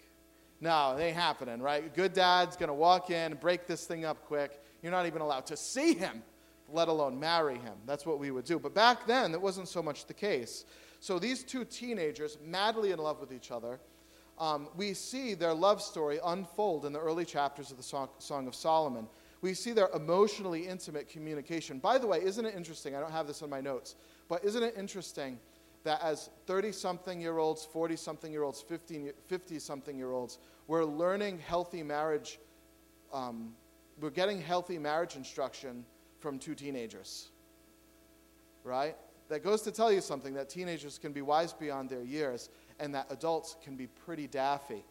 No, 0.61 0.95
it 0.97 1.01
ain't 1.01 1.17
happening, 1.17 1.61
right? 1.61 1.93
Good 1.93 2.13
dad's 2.13 2.55
going 2.55 2.69
to 2.69 2.73
walk 2.73 3.09
in, 3.09 3.33
break 3.35 3.67
this 3.67 3.85
thing 3.85 4.05
up 4.05 4.25
quick. 4.25 4.61
You're 4.81 4.91
not 4.91 5.05
even 5.07 5.21
allowed 5.21 5.47
to 5.47 5.57
see 5.57 5.93
him, 5.93 6.23
let 6.71 6.87
alone 6.87 7.19
marry 7.19 7.55
him. 7.55 7.73
That's 7.85 8.05
what 8.05 8.19
we 8.19 8.31
would 8.31 8.45
do. 8.45 8.59
But 8.59 8.73
back 8.73 9.05
then, 9.05 9.33
that 9.33 9.41
wasn't 9.41 9.67
so 9.67 9.83
much 9.83 10.05
the 10.05 10.13
case. 10.13 10.63
So 10.99 11.19
these 11.19 11.43
two 11.43 11.65
teenagers, 11.65 12.37
madly 12.45 12.91
in 12.91 12.99
love 12.99 13.19
with 13.19 13.33
each 13.33 13.51
other, 13.51 13.79
um, 14.39 14.69
we 14.75 14.93
see 14.93 15.33
their 15.33 15.53
love 15.53 15.81
story 15.81 16.19
unfold 16.23 16.85
in 16.85 16.93
the 16.93 16.99
early 16.99 17.25
chapters 17.25 17.71
of 17.71 17.77
the 17.77 17.83
Song, 17.83 18.09
Song 18.19 18.47
of 18.47 18.55
Solomon. 18.55 19.07
We 19.43 19.53
see 19.53 19.73
their 19.73 19.89
emotionally 19.93 20.65
intimate 20.65 21.07
communication. 21.07 21.77
By 21.77 21.99
the 21.99 22.07
way, 22.07 22.23
isn't 22.23 22.43
it 22.43 22.55
interesting? 22.55 22.95
I 22.95 22.99
don't 22.99 23.11
have 23.11 23.27
this 23.27 23.43
in 23.43 23.49
my 23.51 23.61
notes, 23.61 23.95
but 24.27 24.43
isn't 24.43 24.63
it 24.63 24.73
interesting 24.75 25.37
that 25.83 26.01
as 26.01 26.31
30 26.47 26.71
something 26.71 27.21
year 27.21 27.37
olds, 27.37 27.63
40 27.63 27.95
something 27.95 28.31
year 28.31 28.41
olds, 28.43 28.63
50 28.63 29.59
something 29.59 29.95
year 29.95 30.11
olds, 30.11 30.39
we're 30.65 30.85
learning 30.85 31.37
healthy 31.39 31.83
marriage 31.83 32.39
um, 33.13 33.53
we're 34.01 34.09
getting 34.09 34.41
healthy 34.41 34.79
marriage 34.79 35.15
instruction 35.15 35.85
from 36.19 36.39
two 36.39 36.55
teenagers. 36.55 37.29
Right? 38.63 38.95
That 39.29 39.43
goes 39.43 39.61
to 39.63 39.71
tell 39.71 39.91
you 39.91 40.01
something 40.01 40.33
that 40.33 40.49
teenagers 40.49 40.97
can 40.97 41.13
be 41.13 41.21
wise 41.21 41.53
beyond 41.53 41.89
their 41.89 42.03
years 42.03 42.49
and 42.79 42.93
that 42.95 43.07
adults 43.09 43.55
can 43.63 43.75
be 43.75 43.87
pretty 43.87 44.27
daffy. 44.27 44.83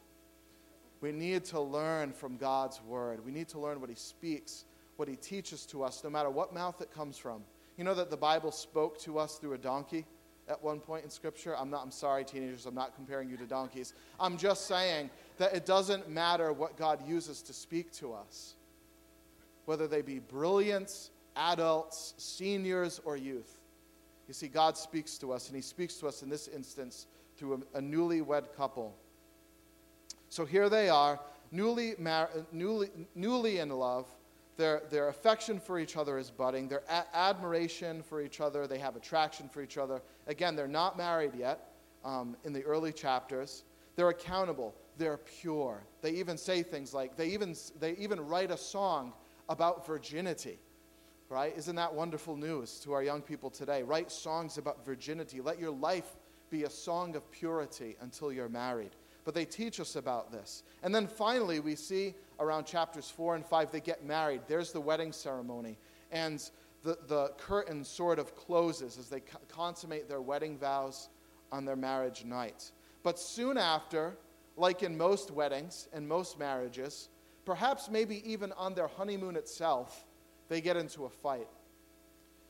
We 1.02 1.12
need 1.12 1.44
to 1.46 1.60
learn 1.60 2.12
from 2.12 2.38
God's 2.38 2.80
word. 2.80 3.22
We 3.24 3.30
need 3.30 3.48
to 3.48 3.58
learn 3.58 3.80
what 3.80 3.90
he 3.90 3.96
speaks, 3.96 4.64
what 4.96 5.08
he 5.08 5.16
teaches 5.16 5.66
to 5.66 5.82
us, 5.82 6.02
no 6.02 6.08
matter 6.08 6.30
what 6.30 6.54
mouth 6.54 6.80
it 6.80 6.90
comes 6.90 7.18
from. 7.18 7.42
You 7.76 7.84
know 7.84 7.94
that 7.94 8.08
the 8.08 8.16
Bible 8.16 8.52
spoke 8.52 8.98
to 9.00 9.18
us 9.18 9.36
through 9.36 9.52
a 9.52 9.58
donkey 9.58 10.06
at 10.48 10.62
one 10.62 10.80
point 10.80 11.04
in 11.04 11.10
Scripture? 11.10 11.54
I'm 11.58 11.68
not, 11.68 11.82
I'm 11.82 11.90
sorry, 11.90 12.24
teenagers, 12.24 12.64
I'm 12.64 12.74
not 12.74 12.94
comparing 12.94 13.28
you 13.28 13.36
to 13.36 13.44
donkeys. 13.44 13.92
I'm 14.18 14.38
just 14.38 14.66
saying 14.66 15.10
that 15.36 15.54
it 15.54 15.66
doesn't 15.66 16.08
matter 16.08 16.52
what 16.52 16.78
God 16.78 17.06
uses 17.06 17.42
to 17.42 17.52
speak 17.52 17.92
to 17.94 18.14
us 18.14 18.54
whether 19.64 19.86
they 19.86 20.02
be 20.02 20.18
brilliant, 20.18 21.10
adults, 21.36 22.14
seniors, 22.16 23.00
or 23.04 23.16
youth. 23.16 23.58
You 24.28 24.34
see, 24.34 24.48
God 24.48 24.76
speaks 24.76 25.18
to 25.18 25.32
us, 25.32 25.48
and 25.48 25.56
He 25.56 25.62
speaks 25.62 25.94
to 25.96 26.08
us 26.08 26.22
in 26.22 26.28
this 26.28 26.48
instance 26.48 27.06
through 27.36 27.62
a, 27.74 27.78
a 27.78 27.80
newlywed 27.80 28.54
couple. 28.56 28.94
So 30.32 30.46
here 30.46 30.70
they 30.70 30.88
are, 30.88 31.20
newly, 31.50 31.94
mar- 31.98 32.30
newly, 32.52 32.88
newly 33.14 33.58
in 33.58 33.68
love. 33.68 34.06
Their, 34.56 34.80
their 34.90 35.08
affection 35.08 35.60
for 35.60 35.78
each 35.78 35.94
other 35.98 36.16
is 36.16 36.30
budding. 36.30 36.68
Their 36.68 36.84
a- 36.88 37.04
admiration 37.14 38.02
for 38.02 38.22
each 38.22 38.40
other, 38.40 38.66
they 38.66 38.78
have 38.78 38.96
attraction 38.96 39.50
for 39.50 39.60
each 39.60 39.76
other. 39.76 40.00
Again, 40.28 40.56
they're 40.56 40.66
not 40.66 40.96
married 40.96 41.32
yet 41.34 41.74
um, 42.02 42.34
in 42.44 42.54
the 42.54 42.64
early 42.64 42.94
chapters. 42.94 43.64
They're 43.94 44.08
accountable. 44.08 44.74
They're 44.96 45.18
pure. 45.18 45.82
They 46.00 46.12
even 46.12 46.38
say 46.38 46.62
things 46.62 46.94
like, 46.94 47.14
they 47.14 47.26
even, 47.26 47.54
they 47.78 47.92
even 47.96 48.18
write 48.18 48.50
a 48.50 48.56
song 48.56 49.12
about 49.50 49.86
virginity, 49.86 50.58
right? 51.28 51.52
Isn't 51.58 51.76
that 51.76 51.92
wonderful 51.92 52.38
news 52.38 52.80
to 52.84 52.94
our 52.94 53.02
young 53.02 53.20
people 53.20 53.50
today? 53.50 53.82
Write 53.82 54.10
songs 54.10 54.56
about 54.56 54.82
virginity. 54.82 55.42
Let 55.42 55.58
your 55.58 55.72
life 55.72 56.16
be 56.48 56.64
a 56.64 56.70
song 56.70 57.16
of 57.16 57.30
purity 57.32 57.96
until 58.00 58.32
you're 58.32 58.48
married. 58.48 58.92
But 59.24 59.34
they 59.34 59.44
teach 59.44 59.78
us 59.78 59.96
about 59.96 60.32
this. 60.32 60.64
And 60.82 60.94
then 60.94 61.06
finally, 61.06 61.60
we 61.60 61.76
see 61.76 62.14
around 62.40 62.64
chapters 62.64 63.08
4 63.10 63.36
and 63.36 63.46
5, 63.46 63.70
they 63.70 63.80
get 63.80 64.04
married. 64.04 64.42
There's 64.48 64.72
the 64.72 64.80
wedding 64.80 65.12
ceremony. 65.12 65.78
And 66.10 66.42
the, 66.82 66.98
the 67.06 67.28
curtain 67.38 67.84
sort 67.84 68.18
of 68.18 68.34
closes 68.34 68.98
as 68.98 69.08
they 69.08 69.20
co- 69.20 69.38
consummate 69.48 70.08
their 70.08 70.20
wedding 70.20 70.58
vows 70.58 71.08
on 71.52 71.64
their 71.64 71.76
marriage 71.76 72.24
night. 72.24 72.72
But 73.02 73.18
soon 73.18 73.56
after, 73.56 74.16
like 74.56 74.82
in 74.82 74.96
most 74.96 75.30
weddings 75.30 75.88
and 75.92 76.06
most 76.06 76.38
marriages, 76.38 77.08
perhaps 77.44 77.88
maybe 77.88 78.22
even 78.30 78.52
on 78.52 78.74
their 78.74 78.88
honeymoon 78.88 79.36
itself, 79.36 80.04
they 80.48 80.60
get 80.60 80.76
into 80.76 81.04
a 81.04 81.10
fight. 81.10 81.48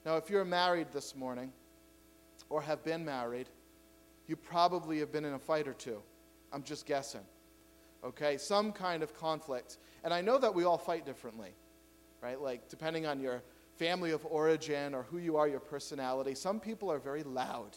Now, 0.05 0.17
if 0.17 0.31
you're 0.31 0.45
married 0.45 0.89
this 0.93 1.15
morning 1.15 1.53
or 2.49 2.63
have 2.63 2.83
been 2.83 3.05
married, 3.05 3.49
you 4.27 4.37
probably 4.37 4.99
have 4.99 5.13
been 5.13 5.25
in 5.25 5.35
a 5.35 5.39
fight 5.39 5.69
or 5.69 5.75
two. 5.75 6.03
I'm 6.53 6.63
just 6.63 6.87
guessing. 6.87 7.23
Okay? 8.05 8.37
Some 8.37 8.73
kind 8.73 9.03
of 9.03 9.15
conflict. 9.15 9.79
And 10.05 10.13
I 10.13 10.21
know 10.21 10.39
that 10.39 10.55
we 10.55 10.65
all 10.65 10.79
fight 10.79 11.07
differently, 11.07 11.51
right? 12.21 12.41
Like, 12.41 12.69
depending 12.69 13.07
on 13.07 13.21
your 13.21 13.43
family 13.77 14.11
of 14.11 14.25
origin 14.27 14.95
or 14.95 15.05
who 15.05 15.19
you 15.19 15.37
are, 15.37 15.49
your 15.49 15.61
personality, 15.61 16.35
some 16.35 16.61
people 16.61 16.91
are 16.91 16.99
very 16.99 17.23
loud 17.23 17.77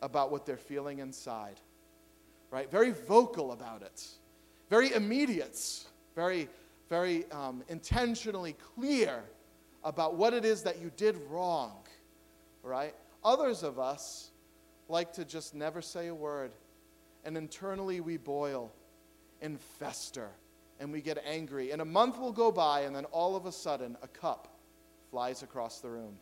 about 0.00 0.30
what 0.30 0.46
they're 0.46 0.56
feeling 0.56 0.98
inside, 0.98 1.60
right? 2.50 2.70
Very 2.70 2.92
vocal 2.92 3.52
about 3.52 3.82
it, 3.82 4.06
very 4.68 4.92
immediate 4.92 5.86
very, 6.18 6.48
very 6.88 7.30
um, 7.30 7.62
intentionally 7.68 8.56
clear 8.74 9.22
about 9.84 10.16
what 10.16 10.34
it 10.34 10.44
is 10.44 10.64
that 10.64 10.80
you 10.80 10.90
did 10.96 11.14
wrong, 11.30 11.76
right? 12.64 12.92
Others 13.22 13.62
of 13.62 13.78
us 13.78 14.32
like 14.88 15.12
to 15.12 15.24
just 15.24 15.54
never 15.54 15.80
say 15.80 16.08
a 16.08 16.14
word, 16.14 16.50
and 17.28 17.36
internally 17.36 18.00
we 18.00 18.16
boil 18.16 18.72
and 19.42 19.60
fester 19.60 20.30
and 20.80 20.90
we 20.90 21.02
get 21.02 21.22
angry. 21.26 21.72
And 21.72 21.82
a 21.82 21.84
month 21.84 22.18
will 22.18 22.32
go 22.32 22.50
by, 22.50 22.80
and 22.80 22.96
then 22.96 23.04
all 23.06 23.36
of 23.36 23.44
a 23.44 23.52
sudden, 23.52 23.98
a 24.00 24.08
cup 24.08 24.56
flies 25.10 25.42
across 25.42 25.80
the 25.80 25.90
room. 25.90 26.16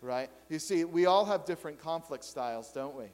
Right? 0.00 0.30
You 0.48 0.58
see, 0.58 0.84
we 0.84 1.04
all 1.04 1.26
have 1.26 1.44
different 1.44 1.78
conflict 1.78 2.24
styles, 2.24 2.72
don't 2.72 2.96
we? 2.96 3.04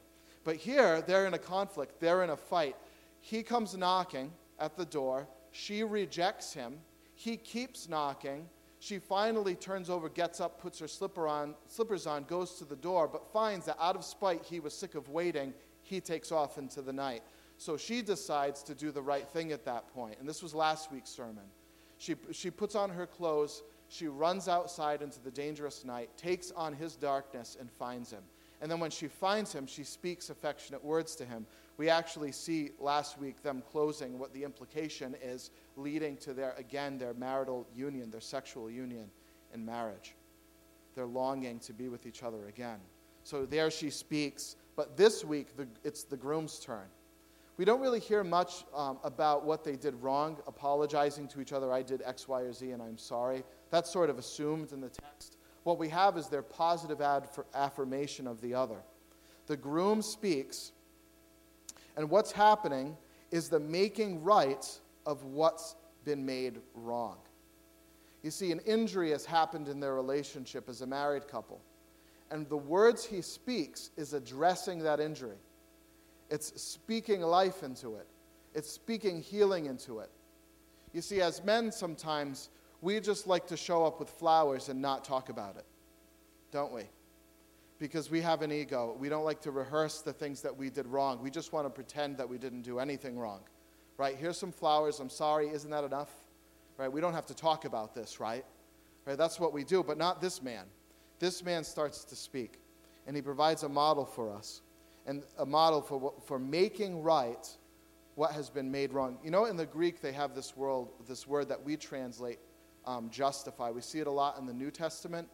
But 0.45 0.55
here, 0.55 1.03
they're 1.03 1.27
in 1.27 1.35
a 1.35 1.39
conflict, 1.39 1.99
they're 1.99 2.23
in 2.23 2.31
a 2.31 2.37
fight. 2.37 2.77
He 3.21 3.43
comes 3.43 3.77
knocking 3.77 4.31
at 4.61 4.77
the 4.77 4.85
door. 4.85 5.27
She 5.51 5.83
rejects 5.83 6.53
him. 6.53 6.79
He 7.17 7.37
keeps 7.37 7.89
knocking. 7.89 8.49
She 8.79 9.01
finally 9.01 9.57
turns 9.57 9.91
over, 9.91 10.09
gets 10.09 10.41
up, 10.41 10.61
puts 10.61 10.79
her 10.79 10.87
slipper 10.87 11.27
on, 11.27 11.57
slippers 11.67 12.07
on, 12.07 12.23
goes 12.25 12.59
to 12.59 12.65
the 12.65 12.77
door, 12.77 13.09
but 13.09 13.33
finds 13.33 13.67
that 13.67 13.77
out 13.81 13.97
of 13.97 14.05
spite, 14.05 14.45
he 14.45 14.61
was 14.61 14.73
sick 14.73 14.95
of 14.95 15.09
waiting. 15.09 15.53
He 15.85 16.01
takes 16.01 16.33
off 16.33 16.59
into 16.59 16.83
the 16.83 16.93
night. 16.93 17.23
So 17.57 17.77
she 17.77 18.03
decides 18.03 18.63
to 18.65 18.75
do 18.75 18.91
the 18.91 19.03
right 19.03 19.29
thing 19.29 19.53
at 19.53 19.65
that 19.67 19.87
point. 19.95 20.17
And 20.19 20.29
this 20.29 20.43
was 20.43 20.55
last 20.55 20.91
week's 20.91 21.11
sermon. 21.11 21.45
She, 21.99 22.17
she 22.33 22.51
puts 22.51 22.75
on 22.75 22.91
her 22.91 23.07
clothes. 23.07 23.63
She 23.89 24.09
runs 24.09 24.49
outside 24.49 25.03
into 25.03 25.21
the 25.23 25.31
dangerous 25.31 25.85
night, 25.85 26.11
takes 26.17 26.51
on 26.51 26.73
his 26.73 26.97
darkness, 26.97 27.57
and 27.61 27.71
finds 27.71 28.11
him. 28.11 28.23
And 28.61 28.71
then 28.71 28.81
when 28.81 28.91
she 28.91 29.09
finds 29.09 29.53
him, 29.53 29.67
she 29.67 29.85
speaks 29.85 30.31
affectionate 30.31 30.83
words 30.83 31.15
to 31.17 31.25
him. 31.25 31.47
We 31.77 31.91
actually 31.91 32.33
see 32.33 32.71
last 32.81 33.19
week 33.19 33.43
them 33.43 33.63
closing 33.71 34.19
what 34.19 34.33
the 34.33 34.43
implication 34.43 35.15
is, 35.23 35.51
leading 35.77 36.17
to 36.19 36.33
their, 36.33 36.55
again, 36.57 36.99
their 36.99 37.15
marital 37.15 37.67
union, 37.75 38.11
their 38.11 38.21
sexual 38.21 38.71
union 38.71 39.11
in 39.53 39.65
marriage. 39.65 40.15
They're 40.95 41.07
longing 41.07 41.59
to 41.61 41.73
be 41.73 41.89
with 41.89 42.07
each 42.07 42.23
other 42.23 42.47
again. 42.49 42.79
So 43.25 43.45
there 43.45 43.71
she 43.71 43.91
speaks. 43.91 44.57
But 44.77 44.97
this 44.97 45.25
week, 45.25 45.57
the, 45.57 45.69
it's 45.85 46.05
the 46.05 46.17
groom's 46.17 46.59
turn. 46.59 46.87
We 47.57 47.65
don't 47.65 47.81
really 47.81 48.01
hear 48.01 48.25
much 48.25 48.65
um, 48.75 48.99
about 49.05 49.45
what 49.45 49.63
they 49.63 49.77
did 49.77 49.95
wrong, 50.03 50.39
apologizing 50.47 51.29
to 51.29 51.41
each 51.41 51.53
other. 51.53 51.73
I 51.73 51.83
did 51.83 52.03
X, 52.05 52.27
Y, 52.27 52.41
or 52.41 52.53
Z, 52.53 52.73
and 52.73 52.83
I'm 52.83 52.99
sorry. 52.99 53.45
That's 53.71 53.91
sort 53.91 54.11
of 54.11 54.19
assumed 54.19 54.73
in 54.73 54.81
the 54.81 54.89
text. 54.89 55.37
What 55.63 55.79
we 55.79 55.89
have 55.91 56.17
is 56.17 56.29
their 56.29 56.43
positive 56.43 57.01
affirmation 57.55 58.27
of 58.27 58.41
the 58.41 58.55
other. 58.55 58.83
The 59.47 59.57
groom 59.57 60.03
speaks, 60.03 60.73
and 61.97 62.11
what's 62.11 62.33
happening 62.33 62.97
is 63.31 63.49
the 63.49 63.61
making 63.61 64.23
right 64.23 64.67
of 65.07 65.25
what's 65.25 65.77
been 66.05 66.27
made 66.27 66.59
wrong. 66.75 67.19
You 68.23 68.31
see, 68.31 68.53
an 68.53 68.61
injury 68.61 69.11
has 69.11 69.25
happened 69.25 69.69
in 69.69 69.81
their 69.81 69.95
relationship 69.95 70.69
as 70.69 70.81
a 70.81 70.87
married 70.87 71.29
couple. 71.29 71.61
And 72.35 72.49
the 72.49 72.57
words 72.57 73.05
he 73.05 73.23
speaks 73.23 73.91
is 73.97 74.13
addressing 74.13 74.81
that 74.81 74.99
injury. 74.99 75.37
It's 76.31 76.61
speaking 76.61 77.21
life 77.21 77.63
into 77.63 77.95
it, 77.95 78.09
it's 78.55 78.69
speaking 78.69 79.23
healing 79.23 79.67
into 79.67 80.01
it. 80.01 80.11
You 80.93 81.01
see, 81.01 81.21
as 81.21 81.45
men, 81.45 81.71
sometimes 81.71 82.51
we 82.81 82.99
just 82.99 83.29
like 83.29 83.47
to 83.47 83.57
show 83.57 83.85
up 83.85 84.01
with 84.01 84.11
flowers 84.11 84.69
and 84.69 84.83
not 84.83 85.05
talk 85.05 85.29
about 85.29 85.57
it, 85.57 85.65
don't 86.51 86.73
we? 86.73 86.83
Because 87.79 88.11
we 88.11 88.21
have 88.21 88.43
an 88.43 88.51
ego. 88.51 88.97
We 88.99 89.09
don't 89.09 89.25
like 89.25 89.41
to 89.43 89.53
rehearse 89.53 90.01
the 90.01 90.13
things 90.13 90.43
that 90.43 90.57
we 90.57 90.71
did 90.71 90.89
wrong. 90.89 91.23
We 91.23 91.31
just 91.31 91.53
want 91.53 91.67
to 91.67 91.71
pretend 91.71 92.17
that 92.17 92.29
we 92.29 92.39
didn't 92.39 92.63
do 92.63 92.81
anything 92.81 93.17
wrong. 93.17 93.43
Right? 93.97 94.17
Here's 94.17 94.39
some 94.39 94.51
flowers. 94.51 94.99
I'm 94.99 95.09
sorry. 95.09 95.51
Isn't 95.51 95.71
that 95.71 95.85
enough? 95.85 96.11
Right? 96.79 96.91
We 96.91 97.01
don't 97.01 97.15
have 97.15 97.27
to 97.27 97.35
talk 97.35 97.65
about 97.65 97.95
this, 97.95 98.19
right? 98.19 98.45
Right? 99.07 99.17
That's 99.17 99.39
what 99.39 99.53
we 99.53 99.63
do, 99.63 99.85
but 99.85 99.99
not 99.99 100.21
this 100.21 100.43
man. 100.43 100.65
This 101.25 101.43
man 101.43 101.65
starts 101.65 102.05
to 102.05 102.17
speak, 102.17 102.61
and 103.07 103.17
he 103.17 103.23
provides 103.23 103.63
a 103.63 103.69
model 103.71 104.05
for 104.05 104.31
us, 104.31 104.61
and 105.07 105.23
a 105.39 105.47
model 105.47 105.81
for, 105.81 106.13
for 106.27 106.39
making 106.39 107.03
right 107.03 107.49
what 108.15 108.33
has 108.33 108.51
been 108.51 108.71
made 108.71 108.93
wrong. 108.93 109.17
You 109.25 109.31
know, 109.31 109.47
in 109.47 109.57
the 109.57 109.65
Greek, 109.65 110.03
they 110.03 110.13
have 110.13 110.35
this, 110.35 110.55
world, 110.55 110.91
this 111.09 111.27
word 111.27 111.49
that 111.49 111.65
we 111.65 111.79
translate 111.79 112.41
um, 112.85 113.09
justify. 113.09 113.71
We 113.71 113.81
see 113.81 114.01
it 114.01 114.07
a 114.07 114.11
lot 114.11 114.39
in 114.39 114.45
the 114.45 114.53
New 114.53 114.71
Testament 114.71 115.27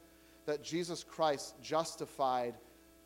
that 0.47 0.62
Jesus 0.62 1.02
Christ 1.02 1.61
justified 1.61 2.54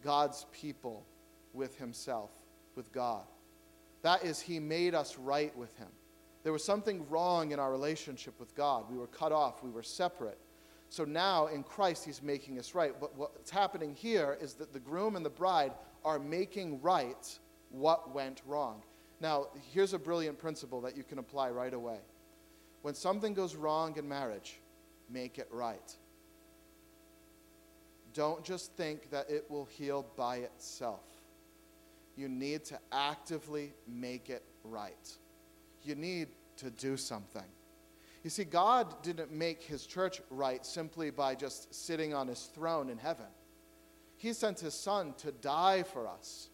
God's 0.02 0.44
people 0.52 1.06
with 1.54 1.78
himself, 1.78 2.32
with 2.76 2.92
God. 2.92 3.24
That 4.02 4.24
is, 4.24 4.40
he 4.40 4.60
made 4.60 4.94
us 4.94 5.16
right 5.16 5.56
with 5.56 5.74
him. 5.78 5.88
There 6.42 6.52
was 6.52 6.66
something 6.66 7.08
wrong 7.08 7.52
in 7.52 7.58
our 7.58 7.70
relationship 7.70 8.38
with 8.38 8.54
God. 8.54 8.90
We 8.90 8.98
were 8.98 9.06
cut 9.06 9.32
off, 9.32 9.62
we 9.62 9.70
were 9.70 9.82
separate. 9.82 10.38
So 10.88 11.04
now 11.04 11.46
in 11.48 11.62
Christ, 11.62 12.04
he's 12.04 12.22
making 12.22 12.58
us 12.58 12.74
right. 12.74 12.94
But 13.00 13.16
what's 13.16 13.50
happening 13.50 13.94
here 13.94 14.38
is 14.40 14.54
that 14.54 14.72
the 14.72 14.80
groom 14.80 15.16
and 15.16 15.24
the 15.24 15.30
bride 15.30 15.72
are 16.04 16.18
making 16.18 16.80
right 16.82 17.38
what 17.70 18.14
went 18.14 18.42
wrong. 18.46 18.82
Now, 19.20 19.48
here's 19.72 19.92
a 19.92 19.98
brilliant 19.98 20.38
principle 20.38 20.80
that 20.82 20.96
you 20.96 21.02
can 21.02 21.18
apply 21.18 21.50
right 21.50 21.74
away. 21.74 21.98
When 22.82 22.94
something 22.94 23.34
goes 23.34 23.56
wrong 23.56 23.96
in 23.96 24.08
marriage, 24.08 24.60
make 25.10 25.38
it 25.38 25.48
right. 25.50 25.94
Don't 28.12 28.44
just 28.44 28.72
think 28.74 29.10
that 29.10 29.28
it 29.28 29.50
will 29.50 29.64
heal 29.64 30.06
by 30.16 30.36
itself. 30.36 31.00
You 32.16 32.28
need 32.28 32.64
to 32.66 32.78
actively 32.92 33.72
make 33.88 34.30
it 34.30 34.44
right. 34.62 35.10
You 35.82 35.96
need 35.96 36.28
to 36.58 36.70
do 36.70 36.96
something. 36.96 37.42
You 38.24 38.30
see, 38.30 38.44
God 38.44 39.02
didn't 39.02 39.30
make 39.30 39.62
his 39.62 39.86
church 39.86 40.20
right 40.30 40.66
simply 40.66 41.10
by 41.10 41.36
just 41.36 41.72
sitting 41.72 42.12
on 42.12 42.26
his 42.26 42.50
throne 42.54 42.90
in 42.90 42.98
heaven. 42.98 43.26
He 44.16 44.32
sent 44.32 44.58
his 44.58 44.74
son 44.74 45.14
to 45.18 45.30
die 45.30 45.84
for 45.84 46.08
us. 46.08 46.48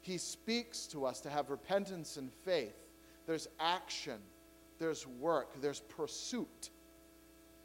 He 0.00 0.16
speaks 0.16 0.86
to 0.86 1.04
us 1.04 1.20
to 1.20 1.30
have 1.30 1.50
repentance 1.50 2.16
and 2.16 2.30
faith. 2.44 2.76
There's 3.26 3.48
action 3.58 4.18
there's 4.78 5.06
work, 5.06 5.60
there's 5.60 5.80
pursuit 5.80 6.70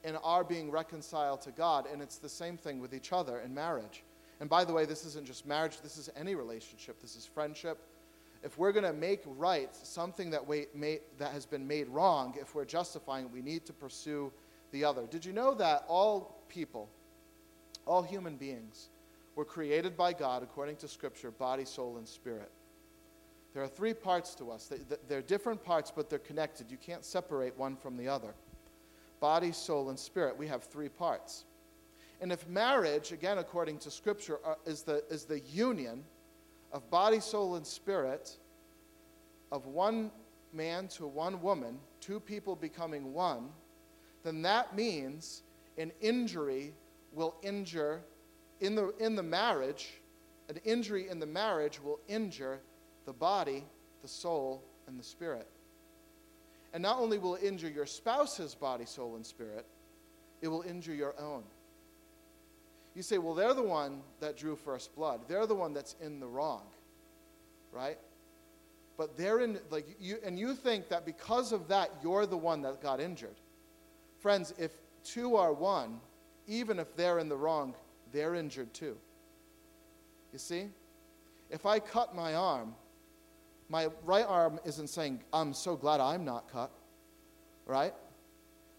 in 0.03 0.15
our 0.17 0.43
being 0.43 0.71
reconciled 0.71 1.41
to 1.41 1.51
God, 1.51 1.85
and 1.91 2.01
it's 2.01 2.17
the 2.17 2.29
same 2.29 2.57
thing 2.57 2.79
with 2.79 2.93
each 2.93 3.11
other 3.11 3.39
in 3.39 3.53
marriage. 3.53 4.03
And 4.39 4.49
by 4.49 4.63
the 4.63 4.71
way, 4.71 4.85
this 4.85 5.05
isn't 5.05 5.25
just 5.25 5.45
marriage, 5.45 5.81
this 5.81 5.97
is 5.97 6.09
any 6.15 6.35
relationship, 6.35 7.01
this 7.01 7.15
is 7.15 7.25
friendship. 7.25 7.79
If 8.43 8.57
we're 8.57 8.71
going 8.71 8.85
to 8.85 8.93
make 8.93 9.21
right 9.25 9.73
something 9.75 10.29
that, 10.29 10.45
we, 10.47 10.67
may, 10.73 10.99
that 11.17 11.33
has 11.33 11.45
been 11.45 11.67
made 11.67 11.89
wrong, 11.89 12.35
if 12.39 12.55
we're 12.55 12.65
justifying 12.65 13.25
it, 13.25 13.31
we 13.31 13.41
need 13.41 13.65
to 13.65 13.73
pursue 13.73 14.31
the 14.71 14.85
other. 14.85 15.05
Did 15.07 15.25
you 15.25 15.33
know 15.33 15.53
that 15.55 15.83
all 15.87 16.41
people, 16.47 16.89
all 17.85 18.01
human 18.01 18.37
beings, 18.37 18.89
were 19.35 19.45
created 19.45 19.97
by 19.97 20.13
God 20.13 20.41
according 20.43 20.77
to 20.77 20.87
Scripture, 20.87 21.31
body, 21.31 21.65
soul, 21.65 21.97
and 21.97 22.07
spirit? 22.07 22.51
There 23.53 23.63
are 23.63 23.67
three 23.67 23.93
parts 23.93 24.35
to 24.35 24.51
us. 24.51 24.71
They're 25.07 25.21
different 25.21 25.63
parts, 25.63 25.91
but 25.93 26.09
they're 26.09 26.19
connected. 26.19 26.69
You 26.69 26.77
can't 26.77 27.03
separate 27.03 27.57
one 27.57 27.75
from 27.75 27.97
the 27.97 28.07
other. 28.07 28.33
Body, 29.19 29.51
soul, 29.51 29.89
and 29.89 29.99
spirit, 29.99 30.37
we 30.37 30.47
have 30.47 30.63
three 30.63 30.87
parts. 30.87 31.45
And 32.21 32.31
if 32.31 32.47
marriage, 32.47 33.11
again, 33.11 33.37
according 33.37 33.79
to 33.79 33.91
Scripture, 33.91 34.39
uh, 34.45 34.55
is 34.65 34.83
the, 34.83 35.03
is 35.09 35.25
the 35.25 35.39
union 35.39 36.03
of 36.71 36.89
body, 36.89 37.19
soul, 37.19 37.55
and 37.55 37.65
spirit, 37.65 38.37
of 39.51 39.65
one 39.65 40.11
man 40.53 40.87
to 40.87 41.07
one 41.07 41.41
woman, 41.41 41.79
two 41.99 42.19
people 42.19 42.55
becoming 42.55 43.13
one, 43.13 43.49
then 44.23 44.41
that 44.41 44.75
means 44.75 45.43
an 45.77 45.91
injury 46.01 46.73
will 47.13 47.35
injure 47.41 48.01
in 48.59 48.75
the, 48.75 48.93
in 48.99 49.15
the 49.15 49.23
marriage, 49.23 50.01
an 50.49 50.57
injury 50.65 51.07
in 51.07 51.19
the 51.19 51.25
marriage 51.25 51.81
will 51.81 51.99
injure 52.07 52.59
the 53.05 53.13
body, 53.13 53.63
the 54.01 54.07
soul, 54.07 54.63
and 54.87 54.99
the 54.99 55.03
spirit. 55.03 55.47
And 56.73 56.83
not 56.83 56.99
only 56.99 57.17
will 57.17 57.35
it 57.35 57.43
injure 57.43 57.69
your 57.69 57.85
spouse's 57.85 58.53
body, 58.53 58.85
soul, 58.85 59.15
and 59.15 59.25
spirit, 59.25 59.65
it 60.41 60.47
will 60.47 60.61
injure 60.61 60.93
your 60.93 61.15
own. 61.19 61.43
You 62.99 63.03
say, 63.03 63.17
well, 63.17 63.33
they're 63.33 63.53
the 63.53 63.63
one 63.63 64.01
that 64.19 64.35
drew 64.35 64.57
first 64.57 64.93
blood. 64.93 65.21
They're 65.29 65.47
the 65.47 65.55
one 65.55 65.71
that's 65.73 65.95
in 66.01 66.19
the 66.19 66.27
wrong, 66.27 66.63
right? 67.71 67.97
But 68.97 69.15
they're 69.15 69.39
in, 69.39 69.57
like, 69.69 69.87
you, 70.01 70.17
and 70.21 70.37
you 70.37 70.53
think 70.53 70.89
that 70.89 71.05
because 71.05 71.53
of 71.53 71.69
that, 71.69 71.91
you're 72.03 72.25
the 72.25 72.35
one 72.35 72.61
that 72.63 72.81
got 72.81 72.99
injured. 72.99 73.37
Friends, 74.17 74.53
if 74.57 74.71
two 75.05 75.37
are 75.37 75.53
one, 75.53 76.01
even 76.45 76.77
if 76.77 76.93
they're 76.97 77.19
in 77.19 77.29
the 77.29 77.37
wrong, 77.37 77.73
they're 78.11 78.35
injured 78.35 78.73
too. 78.73 78.97
You 80.33 80.39
see? 80.39 80.67
If 81.49 81.65
I 81.65 81.79
cut 81.79 82.13
my 82.13 82.35
arm, 82.35 82.75
my 83.69 83.87
right 84.03 84.25
arm 84.27 84.59
isn't 84.65 84.87
saying, 84.89 85.21
I'm 85.31 85.53
so 85.53 85.77
glad 85.77 86.01
I'm 86.01 86.25
not 86.25 86.51
cut, 86.51 86.71
right? 87.65 87.93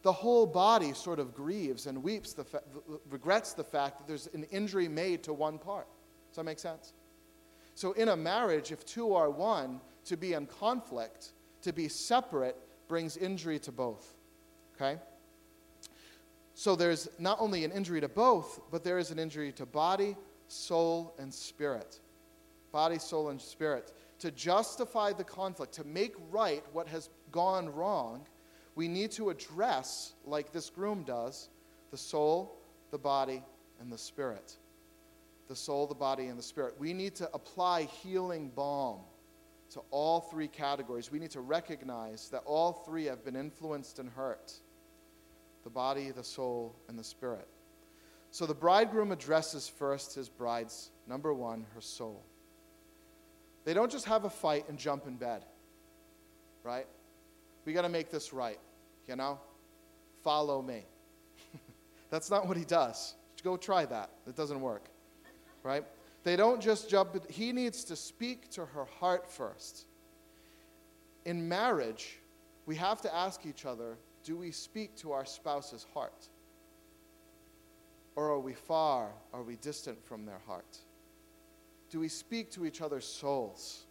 The 0.03 0.13
whole 0.13 0.47
body 0.47 0.95
sort 0.95 1.19
of 1.19 1.35
grieves 1.35 1.87
and 1.87 2.03
weeps, 2.03 2.33
the 2.33 2.45
fa- 2.45 2.63
regrets 3.11 3.53
the 3.53 3.65
fact 3.65 3.99
that 3.99 4.07
there's 4.07 4.29
an 4.33 4.45
injury 4.45 4.89
made 4.89 5.23
to 5.25 5.33
one 5.33 5.59
part. 5.59 5.87
Does 6.29 6.37
that 6.37 6.45
make 6.45 6.59
sense? 6.59 6.95
So, 7.75 7.93
in 7.93 8.09
a 8.09 8.17
marriage, 8.17 8.73
if 8.73 8.85
two 8.85 9.15
are 9.15 9.31
one, 9.31 9.81
to 10.07 10.17
be 10.17 10.33
in 10.33 10.47
conflict, 10.47 11.33
to 11.63 11.73
be 11.73 11.89
separate, 11.89 12.57
brings 12.89 13.17
injury 13.17 13.59
to 13.61 13.73
both. 13.73 14.15
Okay? 14.75 14.99
So, 16.55 16.77
there's 16.77 17.09
not 17.19 17.39
only 17.41 17.65
an 17.65 17.73
injury 17.73 18.01
to 18.01 18.09
both, 18.09 18.61
but 18.71 18.85
there 18.85 18.99
is 18.99 19.11
an 19.11 19.19
injury 19.19 19.53
to 19.53 19.67
body, 19.67 20.17
soul, 20.49 21.15
and 21.19 21.33
spirit. 21.33 22.01
Body, 22.73 22.99
soul, 22.99 23.29
and 23.29 23.41
spirit 23.41 23.93
to 24.21 24.31
justify 24.31 25.13
the 25.13 25.25
conflict, 25.25 25.73
to 25.73 25.85
make 25.85 26.15
right 26.31 26.63
what 26.73 26.87
has 26.87 27.09
gone 27.33 27.75
wrong, 27.75 28.27
we 28.81 28.89
need 28.89 29.11
to 29.11 29.29
address, 29.29 30.15
like 30.25 30.53
this 30.53 30.71
groom 30.71 31.03
does, 31.03 31.51
the 31.91 31.99
soul, 31.99 32.57
the 32.91 32.97
body, 32.97 33.43
and 33.79 33.93
the 33.93 33.99
spirit. 33.99 34.57
The 35.49 35.55
soul, 35.55 35.87
the 35.87 35.95
body, 35.95 36.29
and 36.29 36.39
the 36.39 36.43
spirit. 36.43 36.77
We 36.79 36.95
need 36.95 37.15
to 37.17 37.29
apply 37.35 37.83
healing 37.83 38.51
balm 38.57 39.01
to 39.73 39.83
all 39.91 40.23
three 40.23 40.49
categories. 40.49 41.13
We 41.13 41.19
need 41.19 41.31
to 41.33 41.43
recognize 41.43 42.31
that 42.31 42.41
all 42.47 42.73
three 42.73 43.05
have 43.05 43.23
been 43.23 43.37
influenced 43.37 43.99
and 43.99 44.09
hurt 44.09 44.55
the 45.63 45.69
body, 45.69 46.11
the 46.11 46.25
soul, 46.25 46.75
and 46.89 46.99
the 46.99 47.05
spirit. 47.05 47.49
So 48.31 48.47
the 48.47 48.55
bridegroom 48.55 49.13
addresses 49.13 49.69
first 49.69 50.15
his 50.15 50.31
bride's, 50.31 50.89
number 51.07 51.35
one, 51.35 51.67
her 51.75 51.83
soul. 51.83 52.25
They 53.67 53.75
don't 53.75 53.93
just 53.93 54.07
have 54.07 54.25
a 54.25 54.31
fight 54.31 54.71
and 54.71 54.79
jump 54.79 55.07
in 55.07 55.17
bed, 55.17 55.45
right? 56.65 56.87
We 57.67 57.75
got 57.75 57.83
to 57.83 57.91
make 57.91 58.11
this 58.11 58.33
right, 58.33 58.59
you 59.11 59.17
know? 59.17 59.39
Follow 60.23 60.63
me. 60.63 60.85
That's 62.11 62.31
not 62.31 62.47
what 62.47 62.57
he 62.57 62.65
does. 62.65 63.15
Go 63.43 63.57
try 63.57 63.85
that. 63.87 64.11
It 64.27 64.37
doesn't 64.37 64.61
work, 64.61 64.85
right? 65.65 65.85
They 66.23 66.37
don't 66.37 66.61
just 66.61 66.89
jump, 66.89 67.29
he 67.31 67.53
needs 67.53 67.83
to 67.85 67.97
speak 67.97 68.49
to 68.51 68.65
her 68.65 68.85
heart 68.85 69.29
first. 69.29 69.87
In 71.25 71.49
marriage, 71.49 72.21
we 72.67 72.77
have 72.77 73.01
to 73.03 73.15
ask 73.15 73.45
each 73.45 73.67
other 73.67 73.99
do 74.23 74.37
we 74.37 74.51
speak 74.51 74.95
to 74.97 75.13
our 75.13 75.25
spouse's 75.25 75.87
heart? 75.95 76.29
Or 78.17 78.31
are 78.31 78.39
we 78.39 78.53
far? 78.53 79.13
Are 79.33 79.43
we 79.43 79.57
distant 79.57 80.05
from 80.05 80.27
their 80.27 80.41
heart? 80.47 80.77
Do 81.89 81.99
we 81.99 82.09
speak 82.09 82.51
to 82.53 82.67
each 82.67 82.83
other's 82.83 83.07
souls? 83.07 83.87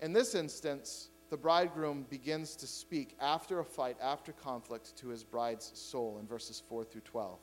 In 0.00 0.14
this 0.14 0.34
instance, 0.34 1.10
the 1.30 1.36
bridegroom 1.36 2.06
begins 2.08 2.56
to 2.56 2.66
speak 2.66 3.14
after 3.20 3.60
a 3.60 3.64
fight, 3.64 3.96
after 4.02 4.32
conflict, 4.32 4.96
to 4.96 5.08
his 5.08 5.24
bride's 5.24 5.70
soul 5.74 6.18
in 6.20 6.26
verses 6.26 6.62
4 6.68 6.84
through 6.84 7.02
12. 7.02 7.38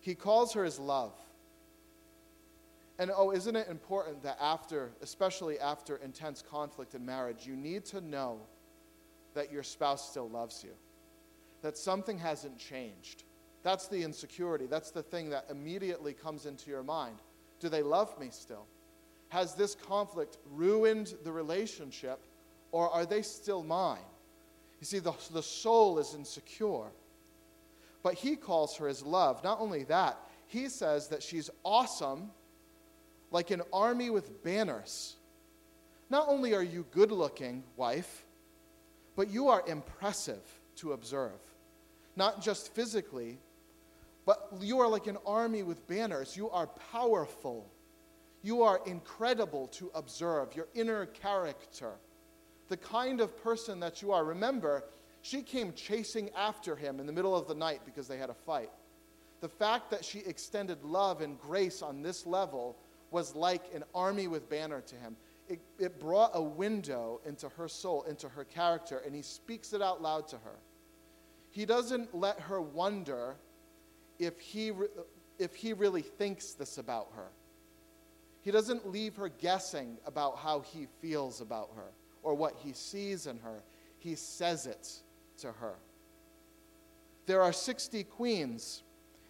He 0.00 0.14
calls 0.14 0.52
her 0.54 0.64
his 0.64 0.78
love. 0.78 1.12
And 2.98 3.12
oh, 3.16 3.30
isn't 3.30 3.54
it 3.54 3.68
important 3.68 4.22
that 4.24 4.38
after, 4.40 4.90
especially 5.02 5.58
after 5.60 5.96
intense 5.96 6.42
conflict 6.42 6.94
in 6.94 7.06
marriage, 7.06 7.46
you 7.46 7.54
need 7.54 7.84
to 7.86 8.00
know 8.00 8.40
that 9.34 9.52
your 9.52 9.62
spouse 9.62 10.10
still 10.10 10.28
loves 10.28 10.64
you, 10.64 10.72
that 11.62 11.78
something 11.78 12.18
hasn't 12.18 12.58
changed. 12.58 13.22
That's 13.62 13.86
the 13.86 14.02
insecurity. 14.02 14.66
That's 14.66 14.90
the 14.90 15.02
thing 15.02 15.30
that 15.30 15.46
immediately 15.48 16.12
comes 16.12 16.46
into 16.46 16.70
your 16.70 16.82
mind. 16.82 17.18
Do 17.60 17.68
they 17.68 17.82
love 17.82 18.18
me 18.18 18.28
still? 18.30 18.66
Has 19.28 19.54
this 19.54 19.74
conflict 19.74 20.38
ruined 20.50 21.14
the 21.22 21.32
relationship, 21.32 22.20
or 22.72 22.90
are 22.90 23.06
they 23.06 23.22
still 23.22 23.62
mine? 23.62 23.98
You 24.80 24.86
see, 24.86 24.98
the, 24.98 25.12
the 25.32 25.42
soul 25.42 25.98
is 25.98 26.14
insecure. 26.14 26.86
But 28.02 28.14
he 28.14 28.36
calls 28.36 28.76
her 28.76 28.88
his 28.88 29.02
love. 29.02 29.42
Not 29.42 29.60
only 29.60 29.84
that, 29.84 30.18
he 30.46 30.68
says 30.68 31.08
that 31.08 31.22
she's 31.22 31.50
awesome, 31.64 32.30
like 33.30 33.50
an 33.50 33.62
army 33.72 34.10
with 34.10 34.42
banners. 34.42 35.16
Not 36.10 36.28
only 36.28 36.54
are 36.54 36.62
you 36.62 36.86
good 36.92 37.12
looking, 37.12 37.64
wife, 37.76 38.24
but 39.16 39.28
you 39.28 39.48
are 39.48 39.62
impressive 39.66 40.42
to 40.76 40.92
observe. 40.92 41.40
Not 42.16 42.40
just 42.40 42.72
physically, 42.72 43.38
but 44.24 44.52
you 44.60 44.80
are 44.80 44.88
like 44.88 45.06
an 45.06 45.18
army 45.26 45.62
with 45.62 45.86
banners. 45.86 46.36
You 46.36 46.50
are 46.50 46.66
powerful. 46.92 47.68
You 48.42 48.62
are 48.62 48.80
incredible 48.86 49.66
to 49.68 49.90
observe. 49.94 50.54
Your 50.54 50.68
inner 50.74 51.06
character, 51.06 51.92
the 52.68 52.76
kind 52.76 53.20
of 53.20 53.36
person 53.42 53.80
that 53.80 54.02
you 54.02 54.12
are. 54.12 54.24
Remember, 54.24 54.84
she 55.22 55.42
came 55.42 55.72
chasing 55.72 56.30
after 56.36 56.76
him 56.76 57.00
in 57.00 57.06
the 57.06 57.12
middle 57.12 57.34
of 57.34 57.48
the 57.48 57.54
night 57.54 57.80
because 57.84 58.06
they 58.06 58.18
had 58.18 58.30
a 58.30 58.34
fight. 58.34 58.70
The 59.40 59.48
fact 59.48 59.90
that 59.90 60.04
she 60.04 60.20
extended 60.20 60.84
love 60.84 61.20
and 61.20 61.38
grace 61.38 61.82
on 61.82 62.02
this 62.02 62.26
level 62.26 62.76
was 63.10 63.34
like 63.34 63.62
an 63.74 63.84
army 63.94 64.26
with 64.26 64.48
banner 64.48 64.80
to 64.82 64.94
him. 64.96 65.16
It, 65.48 65.60
it 65.78 65.98
brought 65.98 66.32
a 66.34 66.42
window 66.42 67.20
into 67.24 67.48
her 67.50 67.68
soul, 67.68 68.02
into 68.02 68.28
her 68.28 68.44
character, 68.44 69.02
and 69.04 69.14
he 69.14 69.22
speaks 69.22 69.72
it 69.72 69.80
out 69.80 70.02
loud 70.02 70.28
to 70.28 70.36
her. 70.36 70.58
He 71.50 71.64
doesn't 71.64 72.14
let 72.14 72.38
her 72.40 72.60
wonder 72.60 73.36
if 74.18 74.38
he, 74.38 74.72
re- 74.72 74.88
if 75.38 75.54
he 75.54 75.72
really 75.72 76.02
thinks 76.02 76.52
this 76.52 76.76
about 76.76 77.08
her. 77.14 77.28
He 78.42 78.50
doesn't 78.50 78.90
leave 78.90 79.16
her 79.16 79.28
guessing 79.28 79.96
about 80.04 80.38
how 80.38 80.60
he 80.60 80.86
feels 81.00 81.40
about 81.40 81.70
her 81.76 81.92
or 82.28 82.34
what 82.34 82.54
he 82.62 82.74
sees 82.74 83.26
in 83.26 83.38
her. 83.38 83.62
He 83.98 84.14
says 84.14 84.66
it 84.66 85.00
to 85.38 85.50
her. 85.50 85.76
There 87.24 87.40
are 87.40 87.54
60 87.54 88.04
queens 88.04 88.82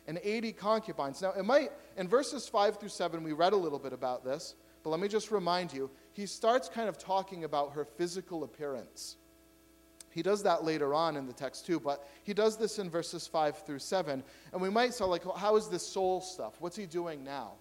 and 0.09 0.19
80 0.21 0.53
concubines. 0.55 1.23
Now, 1.23 1.31
it 1.31 1.45
might, 1.45 1.71
in 1.97 2.09
verses 2.09 2.49
5 2.49 2.81
through 2.81 2.89
7, 2.89 3.23
we 3.23 3.33
read 3.33 3.53
a 3.53 3.57
little 3.57 3.79
bit 3.79 3.93
about 3.93 4.25
this, 4.25 4.57
but 4.83 4.91
let 4.91 4.99
me 4.99 5.07
just 5.07 5.31
remind 5.31 5.73
you, 5.73 5.89
he 6.13 6.27
starts 6.27 6.69
kind 6.69 6.89
of 6.89 6.99
talking 6.99 7.45
about 7.45 7.75
her 7.75 7.85
physical 7.85 8.43
appearance. 8.43 9.17
He 10.11 10.21
does 10.21 10.43
that 10.43 10.65
later 10.65 10.93
on 10.93 11.17
in 11.17 11.25
the 11.25 11.33
text 11.33 11.67
too, 11.67 11.79
but 11.79 12.05
he 12.25 12.35
does 12.35 12.57
this 12.57 12.81
in 12.81 12.91
verses 12.91 13.29
5 13.29 13.65
through 13.65 13.79
7. 13.79 14.25
And 14.53 14.61
we 14.61 14.71
might 14.71 14.93
say, 14.93 15.05
like, 15.05 15.23
how 15.37 15.55
is 15.55 15.69
this 15.69 15.87
soul 15.87 16.21
stuff? 16.21 16.57
What's 16.59 16.77
he 16.77 16.87
doing 16.87 17.23
now? 17.23 17.53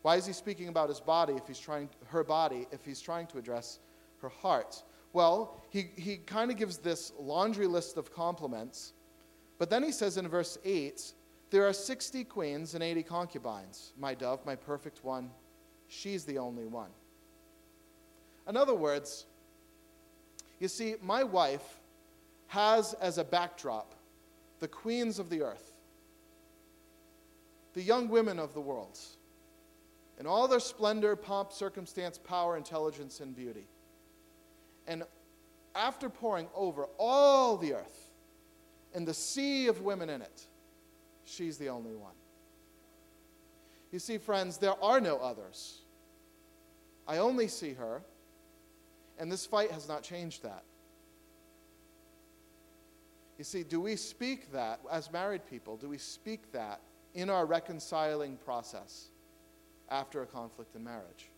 Why 0.00 0.16
is 0.16 0.24
he 0.24 0.32
speaking 0.32 0.68
about 0.68 0.88
his 0.88 1.00
body 1.00 1.34
if 1.34 1.46
he's 1.46 1.58
trying, 1.58 1.90
her 2.06 2.24
body, 2.24 2.66
if 2.72 2.86
he's 2.86 3.02
trying 3.02 3.26
to 3.26 3.36
address 3.36 3.80
her 4.20 4.28
heart? 4.28 4.82
Well, 5.12 5.62
he, 5.70 5.90
he 5.96 6.16
kind 6.16 6.50
of 6.50 6.56
gives 6.56 6.78
this 6.78 7.12
laundry 7.18 7.66
list 7.66 7.96
of 7.96 8.12
compliments, 8.12 8.92
but 9.58 9.70
then 9.70 9.82
he 9.82 9.92
says 9.92 10.16
in 10.16 10.28
verse 10.28 10.58
8, 10.64 11.12
There 11.50 11.66
are 11.66 11.72
60 11.72 12.24
queens 12.24 12.74
and 12.74 12.82
80 12.82 13.02
concubines. 13.02 13.92
My 13.98 14.14
dove, 14.14 14.44
my 14.44 14.54
perfect 14.54 15.04
one, 15.04 15.30
she's 15.88 16.24
the 16.24 16.38
only 16.38 16.66
one. 16.66 16.90
In 18.48 18.56
other 18.56 18.74
words, 18.74 19.26
you 20.58 20.68
see, 20.68 20.96
my 21.02 21.22
wife 21.22 21.80
has 22.48 22.94
as 22.94 23.18
a 23.18 23.24
backdrop 23.24 23.94
the 24.60 24.68
queens 24.68 25.18
of 25.18 25.30
the 25.30 25.42
earth, 25.42 25.72
the 27.74 27.82
young 27.82 28.08
women 28.08 28.38
of 28.38 28.54
the 28.54 28.60
world, 28.60 28.98
in 30.18 30.26
all 30.26 30.48
their 30.48 30.60
splendor, 30.60 31.14
pomp, 31.14 31.52
circumstance, 31.52 32.18
power, 32.18 32.56
intelligence, 32.56 33.20
and 33.20 33.36
beauty. 33.36 33.66
And 34.88 35.04
after 35.74 36.08
pouring 36.08 36.48
over 36.56 36.88
all 36.98 37.56
the 37.58 37.74
earth 37.74 38.10
and 38.94 39.06
the 39.06 39.14
sea 39.14 39.68
of 39.68 39.82
women 39.82 40.08
in 40.08 40.22
it, 40.22 40.46
she's 41.24 41.58
the 41.58 41.68
only 41.68 41.94
one. 41.94 42.14
You 43.92 43.98
see, 43.98 44.18
friends, 44.18 44.58
there 44.58 44.82
are 44.82 45.00
no 45.00 45.18
others. 45.18 45.82
I 47.06 47.18
only 47.18 47.48
see 47.48 47.74
her, 47.74 48.02
and 49.18 49.30
this 49.30 49.46
fight 49.46 49.70
has 49.70 49.88
not 49.88 50.02
changed 50.02 50.42
that. 50.42 50.64
You 53.38 53.44
see, 53.44 53.62
do 53.62 53.80
we 53.80 53.94
speak 53.96 54.52
that 54.52 54.80
as 54.90 55.12
married 55.12 55.46
people? 55.48 55.76
Do 55.76 55.88
we 55.88 55.98
speak 55.98 56.50
that 56.52 56.80
in 57.14 57.30
our 57.30 57.46
reconciling 57.46 58.36
process 58.36 59.10
after 59.90 60.22
a 60.22 60.26
conflict 60.26 60.74
in 60.74 60.82
marriage? 60.82 61.30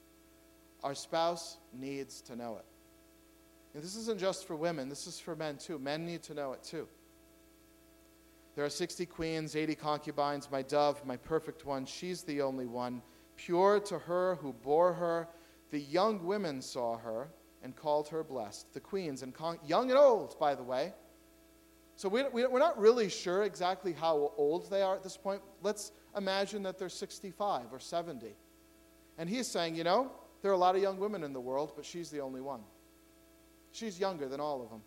Our 0.82 0.94
spouse 0.94 1.58
needs 1.72 2.20
to 2.22 2.36
know 2.36 2.56
it. 2.56 2.64
And 3.74 3.82
this 3.82 3.94
isn't 3.96 4.18
just 4.18 4.46
for 4.46 4.56
women, 4.56 4.88
this 4.88 5.06
is 5.06 5.20
for 5.20 5.36
men 5.36 5.56
too. 5.56 5.78
Men 5.78 6.04
need 6.04 6.22
to 6.24 6.34
know 6.34 6.52
it 6.52 6.62
too. 6.62 6.88
There 8.56 8.64
are 8.64 8.70
60 8.70 9.06
queens, 9.06 9.54
80 9.54 9.74
concubines, 9.76 10.50
my 10.50 10.62
dove, 10.62 11.04
my 11.06 11.16
perfect 11.16 11.64
one. 11.64 11.86
She's 11.86 12.22
the 12.22 12.42
only 12.42 12.66
one. 12.66 13.00
Pure 13.36 13.80
to 13.80 13.98
her 13.98 14.34
who 14.36 14.52
bore 14.52 14.92
her. 14.92 15.28
The 15.70 15.80
young 15.80 16.24
women 16.26 16.60
saw 16.60 16.98
her 16.98 17.28
and 17.62 17.76
called 17.76 18.08
her 18.08 18.24
blessed. 18.24 18.72
The 18.74 18.80
queens, 18.80 19.22
and 19.22 19.32
con- 19.32 19.60
young 19.64 19.90
and 19.90 19.98
old, 19.98 20.38
by 20.38 20.54
the 20.54 20.62
way. 20.62 20.92
So 21.96 22.08
we, 22.08 22.24
we, 22.32 22.46
we're 22.46 22.58
not 22.58 22.78
really 22.78 23.08
sure 23.08 23.44
exactly 23.44 23.92
how 23.92 24.32
old 24.36 24.70
they 24.70 24.82
are 24.82 24.96
at 24.96 25.02
this 25.02 25.16
point. 25.16 25.42
Let's 25.62 25.92
imagine 26.16 26.62
that 26.64 26.78
they're 26.78 26.88
65 26.88 27.72
or 27.72 27.78
70. 27.78 28.34
And 29.18 29.28
he's 29.28 29.46
saying, 29.46 29.76
you 29.76 29.84
know, 29.84 30.10
there 30.42 30.50
are 30.50 30.54
a 30.54 30.58
lot 30.58 30.74
of 30.74 30.82
young 30.82 30.98
women 30.98 31.22
in 31.22 31.32
the 31.32 31.40
world, 31.40 31.72
but 31.76 31.84
she's 31.84 32.10
the 32.10 32.20
only 32.20 32.40
one. 32.40 32.60
She's 33.72 33.98
younger 34.00 34.28
than 34.28 34.40
all 34.40 34.62
of 34.62 34.70
them. 34.70 34.82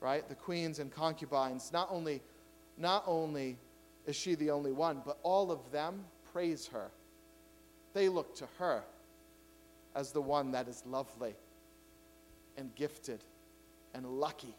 Right? 0.00 0.28
The 0.28 0.34
queens 0.34 0.78
and 0.78 0.90
concubines, 0.90 1.72
not 1.72 1.88
only, 1.90 2.22
not 2.76 3.04
only 3.06 3.58
is 4.06 4.14
she 4.14 4.34
the 4.34 4.50
only 4.50 4.72
one, 4.72 5.02
but 5.04 5.18
all 5.22 5.50
of 5.50 5.70
them 5.72 6.04
praise 6.32 6.68
her. 6.68 6.90
They 7.92 8.08
look 8.08 8.36
to 8.36 8.48
her 8.58 8.84
as 9.94 10.12
the 10.12 10.20
one 10.20 10.52
that 10.52 10.68
is 10.68 10.82
lovely 10.86 11.34
and 12.56 12.74
gifted 12.74 13.24
and 13.94 14.06
lucky. 14.06 14.54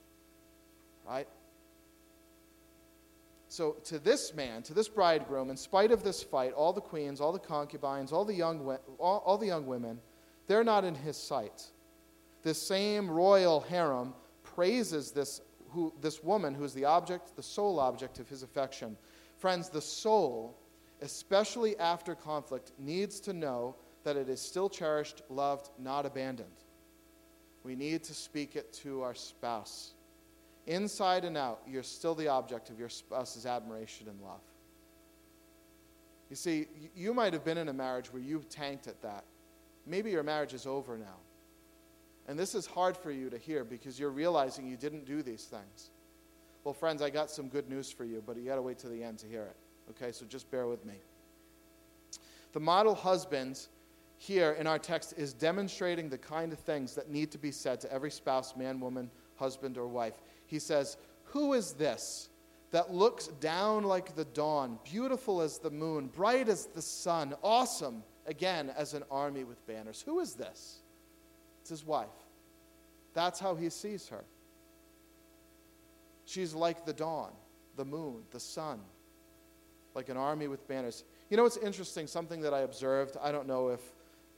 Right? 1.07 1.27
So, 3.49 3.77
to 3.85 3.99
this 3.99 4.33
man, 4.33 4.63
to 4.63 4.73
this 4.73 4.89
bridegroom, 4.89 5.49
in 5.49 5.55
spite 5.55 5.91
of 5.91 6.03
this 6.03 6.21
fight, 6.21 6.51
all 6.51 6.73
the 6.73 6.81
queens, 6.81 7.21
all 7.21 7.31
the 7.31 7.39
concubines, 7.39 8.11
all 8.11 8.25
the 8.25 8.33
young, 8.33 8.77
all, 8.97 9.23
all 9.25 9.37
the 9.37 9.45
young 9.45 9.65
women, 9.65 10.01
they're 10.47 10.65
not 10.65 10.83
in 10.83 10.95
his 10.95 11.15
sight 11.15 11.71
this 12.47 12.61
same 12.61 13.11
royal 13.11 13.59
harem 13.59 14.13
praises 14.41 15.11
this, 15.11 15.41
who, 15.71 15.93
this 15.99 16.23
woman 16.23 16.53
who 16.53 16.63
is 16.63 16.73
the 16.73 16.85
object, 16.85 17.35
the 17.35 17.43
sole 17.43 17.77
object 17.77 18.19
of 18.19 18.29
his 18.29 18.41
affection. 18.41 18.95
Friends, 19.37 19.69
the 19.69 19.81
soul, 19.81 20.57
especially 21.01 21.77
after 21.77 22.15
conflict, 22.15 22.71
needs 22.79 23.19
to 23.19 23.33
know 23.33 23.75
that 24.05 24.15
it 24.15 24.29
is 24.29 24.39
still 24.39 24.69
cherished, 24.69 25.23
loved, 25.29 25.71
not 25.77 26.05
abandoned. 26.05 26.63
We 27.63 27.75
need 27.75 28.05
to 28.05 28.13
speak 28.13 28.55
it 28.55 28.71
to 28.75 29.01
our 29.01 29.13
spouse. 29.13 29.93
Inside 30.67 31.25
and 31.25 31.35
out, 31.35 31.59
you're 31.67 31.83
still 31.83 32.15
the 32.15 32.29
object 32.29 32.69
of 32.69 32.79
your 32.79 32.87
spouse's 32.87 33.45
admiration 33.45 34.07
and 34.07 34.21
love. 34.21 34.39
You 36.29 36.37
see, 36.37 36.67
you 36.95 37.13
might 37.13 37.33
have 37.33 37.43
been 37.43 37.57
in 37.57 37.67
a 37.67 37.73
marriage 37.73 38.13
where 38.13 38.21
you've 38.21 38.47
tanked 38.47 38.87
at 38.87 39.01
that. 39.01 39.25
Maybe 39.85 40.11
your 40.11 40.23
marriage 40.23 40.53
is 40.53 40.65
over 40.65 40.97
now. 40.97 41.17
And 42.27 42.37
this 42.37 42.55
is 42.55 42.65
hard 42.65 42.97
for 42.97 43.11
you 43.11 43.29
to 43.29 43.37
hear 43.37 43.63
because 43.63 43.99
you're 43.99 44.11
realizing 44.11 44.67
you 44.67 44.77
didn't 44.77 45.05
do 45.05 45.21
these 45.21 45.45
things. 45.45 45.91
Well, 46.63 46.73
friends, 46.73 47.01
I 47.01 47.09
got 47.09 47.31
some 47.31 47.47
good 47.47 47.69
news 47.69 47.91
for 47.91 48.03
you, 48.03 48.21
but 48.25 48.35
you 48.35 48.43
got 48.43 48.55
to 48.55 48.61
wait 48.61 48.77
to 48.79 48.89
the 48.89 49.01
end 49.01 49.19
to 49.19 49.27
hear 49.27 49.43
it. 49.43 49.55
Okay, 49.91 50.11
so 50.11 50.25
just 50.25 50.51
bear 50.51 50.67
with 50.67 50.83
me. 50.85 50.95
The 52.51 52.59
model 52.59 52.93
husband 52.93 53.67
here 54.17 54.51
in 54.59 54.67
our 54.67 54.79
text 54.79 55.13
is 55.15 55.31
demonstrating 55.31 56.09
the 56.09 56.17
kind 56.17 56.51
of 56.51 56.59
things 56.59 56.95
that 56.95 57.09
need 57.09 57.31
to 57.31 57.37
be 57.37 57.51
said 57.51 57.79
to 57.81 57.93
every 57.93 58.11
spouse, 58.11 58.55
man, 58.55 58.79
woman, 58.79 59.09
husband, 59.35 59.77
or 59.77 59.87
wife. 59.87 60.15
He 60.47 60.59
says, 60.59 60.97
Who 61.25 61.53
is 61.53 61.73
this 61.73 62.29
that 62.71 62.93
looks 62.93 63.27
down 63.27 63.83
like 63.83 64.15
the 64.15 64.25
dawn, 64.25 64.79
beautiful 64.83 65.41
as 65.41 65.59
the 65.59 65.71
moon, 65.71 66.07
bright 66.07 66.49
as 66.49 66.65
the 66.65 66.81
sun, 66.81 67.33
awesome, 67.43 68.03
again, 68.25 68.73
as 68.75 68.93
an 68.93 69.03
army 69.09 69.43
with 69.45 69.65
banners? 69.67 70.01
Who 70.05 70.19
is 70.19 70.33
this? 70.33 70.79
It's 71.67 71.81
his 71.81 71.85
wife. 71.85 72.07
That's 73.13 73.41
how 73.41 73.55
he 73.55 73.69
sees 73.69 74.07
her. 74.07 74.23
She's 76.23 76.53
like 76.53 76.85
the 76.85 76.93
dawn, 76.93 77.31
the 77.75 77.83
moon, 77.83 78.21
the 78.31 78.39
sun, 78.39 78.79
like 79.93 80.07
an 80.07 80.15
army 80.15 80.47
with 80.47 80.65
banners. 80.69 81.03
You 81.29 81.35
know 81.35 81.43
what's 81.43 81.57
interesting? 81.57 82.07
Something 82.07 82.39
that 82.39 82.53
I 82.53 82.61
observed, 82.61 83.17
I 83.21 83.33
don't 83.33 83.47
know 83.47 83.67
if 83.67 83.81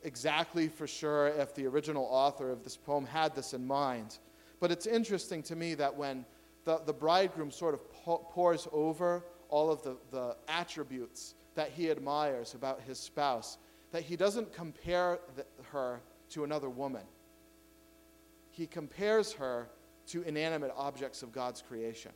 exactly 0.02 0.68
for 0.70 0.88
sure 0.88 1.28
if 1.28 1.54
the 1.54 1.68
original 1.68 2.08
author 2.10 2.50
of 2.50 2.64
this 2.64 2.76
poem 2.76 3.06
had 3.06 3.36
this 3.36 3.54
in 3.54 3.68
mind, 3.68 4.18
but 4.60 4.72
it's 4.72 4.88
interesting 4.88 5.44
to 5.44 5.56
me 5.56 5.76
that 5.76 5.96
when 5.96 6.26
the, 6.66 6.82
the 6.88 6.94
bridegroom 6.94 7.52
sort 7.52 7.76
of 7.76 7.92
pours 7.94 8.68
over 8.72 9.24
all 9.50 9.72
of 9.72 9.84
the, 9.84 9.98
the 10.10 10.36
attributes 10.48 11.36
that 11.54 11.70
he 11.70 11.92
admires 11.92 12.56
about 12.56 12.82
his 12.82 12.98
spouse, 12.98 13.60
that 13.92 14.02
he 14.02 14.16
doesn't 14.16 14.52
compare 14.52 15.20
the, 15.36 15.46
her 15.72 16.02
to 16.30 16.44
another 16.44 16.70
woman. 16.70 17.04
He 18.60 18.68
compares 18.68 19.32
her 19.32 19.70
to 20.08 20.22
inanimate 20.24 20.74
objects 20.76 21.24
of 21.24 21.32
God's 21.32 21.62
creation. 21.62 22.12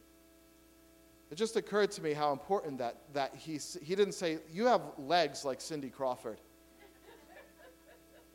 It 1.32 1.36
just 1.36 1.56
occurred 1.56 1.90
to 1.92 2.02
me 2.04 2.12
how 2.12 2.34
important 2.34 2.80
that, 2.80 2.98
that 3.14 3.34
he, 3.34 3.62
he 3.82 3.96
didn't 3.96 4.14
say, 4.14 4.40
You 4.52 4.66
have 4.66 4.82
legs 4.98 5.46
like 5.46 5.62
Cindy 5.62 5.90
Crawford. 5.90 6.42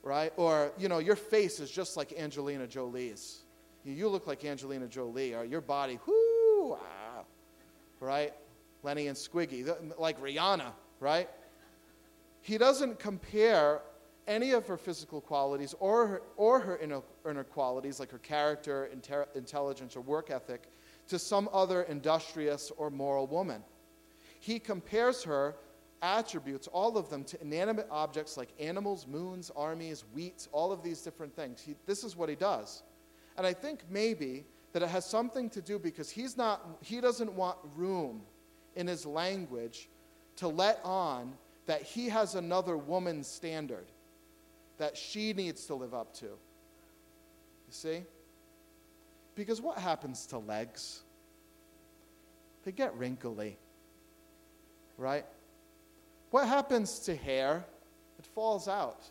right? 0.03 0.33
Or, 0.39 0.73
you 0.79 0.89
know, 0.89 1.01
your 1.01 1.17
face 1.17 1.61
is 1.61 1.71
just 1.71 1.99
like 1.99 2.15
Angelina 2.15 2.67
Jolie's. 2.67 3.43
You 3.85 4.09
look 4.09 4.27
like 4.27 4.43
Angelina 4.43 4.89
Jolie, 4.89 5.35
or 5.35 5.45
your 5.45 5.61
body, 5.61 5.99
whoo, 6.07 6.79
ah, 6.81 7.25
right? 8.01 8.33
Lenny 8.83 9.09
and 9.09 9.19
Squiggy, 9.19 9.71
like 9.99 10.19
Rihanna, 10.19 10.73
right? 10.99 11.29
He 12.41 12.57
doesn't 12.57 12.99
compare 12.99 13.83
any 14.29 14.53
of 14.53 14.67
her 14.69 14.77
physical 14.77 15.21
qualities 15.21 15.75
or 15.81 16.07
her, 16.07 16.23
or 16.37 16.61
her 16.61 16.77
inner, 17.31 17.41
inner 17.41 17.45
qualities, 17.45 18.01
like 18.01 18.11
her 18.11 18.19
character, 18.19 18.89
inter, 18.93 19.27
intelligence, 19.35 19.97
or 19.97 20.01
work 20.01 20.31
ethic, 20.31 20.69
to 21.09 21.19
some 21.19 21.49
other 21.53 21.83
industrious 21.83 22.71
or 22.77 22.91
moral 22.91 23.27
woman. 23.27 23.63
He 24.41 24.59
compares 24.59 25.23
her 25.25 25.57
attributes, 26.03 26.69
all 26.69 26.97
of 26.97 27.11
them, 27.11 27.25
to 27.25 27.41
inanimate 27.41 27.87
objects 27.91 28.37
like 28.37 28.51
animals, 28.61 29.07
moons, 29.07 29.51
armies, 29.57 30.05
wheat, 30.15 30.47
all 30.53 30.73
of 30.73 30.83
these 30.83 31.01
different 31.03 31.35
things. 31.35 31.61
He, 31.61 31.75
this 31.87 32.05
is 32.05 32.17
what 32.17 32.29
he 32.29 32.35
does. 32.35 32.83
And 33.37 33.47
I 33.47 33.53
think 33.53 33.81
maybe 33.91 34.45
that 34.73 34.83
it 34.83 34.89
has 34.89 35.05
something 35.05 35.51
to 35.51 35.63
do 35.63 35.79
because 35.79 36.11
he's 36.11 36.37
not, 36.37 36.79
he 36.83 37.01
doesn't 37.01 37.33
want 37.33 37.59
room 37.77 38.23
in 38.77 38.87
his 38.87 39.07
language 39.07 39.89
to 40.37 40.49
let 40.49 40.81
on 40.85 41.33
that 41.67 41.83
he 41.83 42.09
has 42.09 42.35
another 42.35 42.77
woman's 42.77 43.27
standard 43.27 43.87
that 44.79 44.97
she 44.97 45.33
needs 45.33 45.67
to 45.67 45.75
live 45.75 45.95
up 45.95 46.15
to. 46.15 46.29
You 47.69 47.73
see? 47.73 48.03
Because 49.35 49.61
what 49.61 49.79
happens 49.79 50.27
to 50.27 50.39
legs? 50.39 51.03
They 52.65 52.73
get 52.73 52.97
wrinkly, 52.97 53.59
right? 54.97 55.27
What 56.31 56.49
happens 56.49 56.99
to 57.01 57.15
hair? 57.15 57.65
It 58.19 58.27
falls 58.27 58.69
out. 58.69 59.05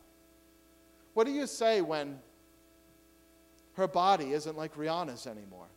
What 1.14 1.26
do 1.26 1.32
you 1.32 1.48
say 1.48 1.82
when 1.82 2.20
her 3.74 3.88
body 3.88 4.34
isn't 4.34 4.58
like 4.58 4.76
Rihanna's 4.76 5.28
anymore? 5.28 5.68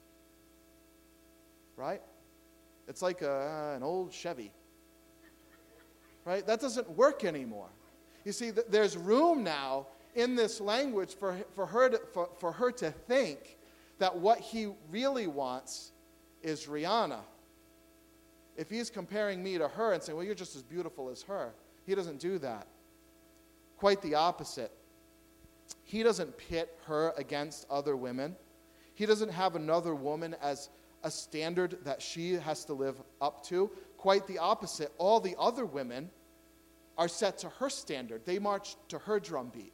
Right? 1.76 2.02
It's 2.88 3.02
like 3.02 3.22
a, 3.22 3.74
an 3.76 3.82
old 3.82 4.12
Chevy. 4.12 4.52
Right? 6.24 6.46
That 6.46 6.60
doesn't 6.60 6.90
work 6.90 7.24
anymore. 7.24 7.68
You 8.24 8.32
see, 8.32 8.50
there's 8.50 8.96
room 8.96 9.44
now 9.44 9.86
in 10.14 10.34
this 10.34 10.60
language 10.60 11.14
for, 11.14 11.36
for, 11.54 11.66
her 11.66 11.90
to, 11.90 12.00
for, 12.12 12.28
for 12.38 12.52
her 12.52 12.70
to 12.72 12.90
think 12.90 13.58
that 13.98 14.16
what 14.16 14.38
he 14.38 14.68
really 14.90 15.26
wants 15.26 15.92
is 16.42 16.66
Rihanna. 16.66 17.20
If 18.56 18.68
he's 18.68 18.90
comparing 18.90 19.42
me 19.42 19.58
to 19.58 19.68
her 19.68 19.92
and 19.92 20.02
saying, 20.02 20.16
well, 20.16 20.24
you're 20.24 20.34
just 20.34 20.56
as 20.56 20.62
beautiful 20.62 21.08
as 21.08 21.22
her, 21.22 21.52
he 21.86 21.94
doesn't 21.94 22.18
do 22.18 22.38
that. 22.38 22.66
Quite 23.76 24.02
the 24.02 24.14
opposite. 24.14 24.72
He 25.84 26.02
doesn't 26.02 26.36
pit 26.36 26.76
her 26.86 27.12
against 27.16 27.66
other 27.70 27.96
women. 27.96 28.36
He 28.94 29.06
doesn't 29.06 29.30
have 29.30 29.56
another 29.56 29.94
woman 29.94 30.36
as 30.42 30.68
a 31.02 31.10
standard 31.10 31.78
that 31.84 32.02
she 32.02 32.34
has 32.34 32.64
to 32.66 32.74
live 32.74 33.00
up 33.20 33.44
to. 33.46 33.70
Quite 33.96 34.26
the 34.26 34.38
opposite. 34.38 34.92
All 34.98 35.20
the 35.20 35.34
other 35.38 35.64
women 35.64 36.10
are 36.98 37.08
set 37.08 37.38
to 37.38 37.48
her 37.48 37.70
standard, 37.70 38.26
they 38.26 38.38
march 38.38 38.76
to 38.88 38.98
her 38.98 39.18
drumbeat. 39.18 39.72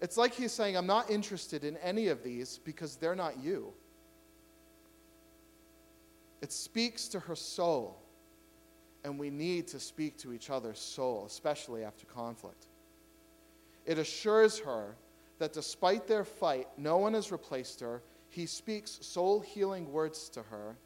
It's 0.00 0.16
like 0.16 0.34
he's 0.34 0.52
saying, 0.52 0.76
I'm 0.76 0.86
not 0.86 1.10
interested 1.10 1.64
in 1.64 1.76
any 1.78 2.08
of 2.08 2.22
these 2.22 2.58
because 2.64 2.96
they're 2.96 3.14
not 3.14 3.38
you. 3.42 3.72
It 6.42 6.52
speaks 6.52 7.08
to 7.08 7.20
her 7.20 7.34
soul, 7.34 7.98
and 9.04 9.18
we 9.18 9.30
need 9.30 9.66
to 9.68 9.80
speak 9.80 10.18
to 10.18 10.32
each 10.32 10.50
other's 10.50 10.78
soul, 10.78 11.24
especially 11.26 11.82
after 11.82 12.04
conflict. 12.06 12.66
It 13.86 13.98
assures 13.98 14.58
her 14.58 14.96
that 15.38 15.52
despite 15.52 16.06
their 16.06 16.24
fight, 16.24 16.68
no 16.76 16.98
one 16.98 17.14
has 17.14 17.32
replaced 17.32 17.80
her. 17.80 18.02
He 18.28 18.46
speaks 18.46 18.98
soul 19.00 19.40
healing 19.40 19.90
words 19.92 20.28
to 20.30 20.42
her, 20.42 20.76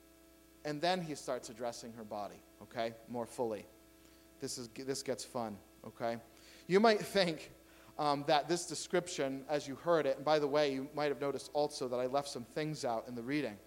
and 0.64 0.80
then 0.80 1.00
he 1.00 1.14
starts 1.14 1.48
addressing 1.48 1.92
her 1.94 2.04
body, 2.04 2.40
okay, 2.62 2.92
more 3.08 3.26
fully. 3.26 3.66
This, 4.40 4.56
is, 4.56 4.68
this 4.74 5.02
gets 5.02 5.24
fun, 5.24 5.56
okay? 5.86 6.18
You 6.68 6.78
might 6.78 7.00
think 7.00 7.50
um, 8.00 8.24
that 8.26 8.48
this 8.48 8.64
description, 8.64 9.44
as 9.48 9.68
you 9.68 9.74
heard 9.76 10.06
it, 10.06 10.16
and 10.16 10.24
by 10.24 10.38
the 10.38 10.48
way, 10.48 10.72
you 10.72 10.88
might 10.96 11.10
have 11.10 11.20
noticed 11.20 11.50
also 11.52 11.86
that 11.86 11.98
I 11.98 12.06
left 12.06 12.28
some 12.28 12.44
things 12.54 12.82
out 12.86 13.04
in 13.06 13.14
the 13.14 13.22
reading. 13.22 13.58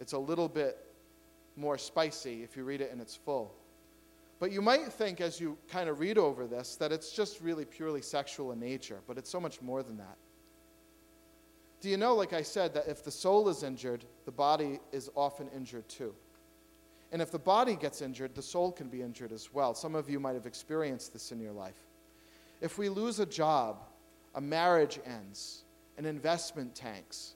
It's 0.00 0.14
a 0.14 0.18
little 0.18 0.48
bit 0.48 0.78
more 1.54 1.76
spicy 1.76 2.42
if 2.42 2.56
you 2.56 2.64
read 2.64 2.80
it 2.80 2.90
in 2.90 2.98
its 2.98 3.14
full. 3.14 3.54
But 4.40 4.50
you 4.50 4.62
might 4.62 4.90
think, 4.90 5.20
as 5.20 5.38
you 5.38 5.58
kind 5.68 5.90
of 5.90 6.00
read 6.00 6.16
over 6.16 6.46
this, 6.46 6.76
that 6.76 6.92
it's 6.92 7.12
just 7.12 7.42
really 7.42 7.66
purely 7.66 8.00
sexual 8.00 8.52
in 8.52 8.58
nature, 8.58 9.00
but 9.06 9.18
it's 9.18 9.30
so 9.30 9.38
much 9.38 9.60
more 9.60 9.82
than 9.82 9.98
that. 9.98 10.16
Do 11.82 11.90
you 11.90 11.98
know, 11.98 12.14
like 12.14 12.32
I 12.32 12.42
said, 12.42 12.72
that 12.72 12.88
if 12.88 13.04
the 13.04 13.10
soul 13.10 13.50
is 13.50 13.62
injured, 13.62 14.06
the 14.24 14.32
body 14.32 14.80
is 14.92 15.10
often 15.14 15.50
injured 15.54 15.86
too? 15.90 16.14
And 17.12 17.20
if 17.20 17.30
the 17.30 17.38
body 17.38 17.76
gets 17.76 18.00
injured, 18.00 18.34
the 18.34 18.42
soul 18.42 18.72
can 18.72 18.88
be 18.88 19.02
injured 19.02 19.30
as 19.30 19.52
well. 19.52 19.74
Some 19.74 19.94
of 19.94 20.08
you 20.08 20.18
might 20.18 20.34
have 20.34 20.46
experienced 20.46 21.12
this 21.12 21.32
in 21.32 21.38
your 21.38 21.52
life. 21.52 21.76
If 22.64 22.78
we 22.78 22.88
lose 22.88 23.20
a 23.20 23.26
job, 23.26 23.82
a 24.34 24.40
marriage 24.40 24.98
ends, 25.04 25.64
an 25.98 26.06
investment 26.06 26.74
tanks, 26.74 27.34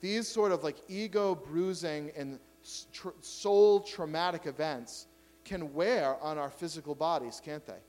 these 0.00 0.28
sort 0.28 0.52
of 0.52 0.62
like 0.62 0.76
ego 0.86 1.34
bruising 1.34 2.12
and 2.16 2.38
soul 2.62 3.80
traumatic 3.80 4.46
events 4.46 5.08
can 5.44 5.74
wear 5.74 6.16
on 6.22 6.38
our 6.38 6.50
physical 6.50 6.94
bodies, 6.94 7.42
can't 7.44 7.66
they? 7.66 7.82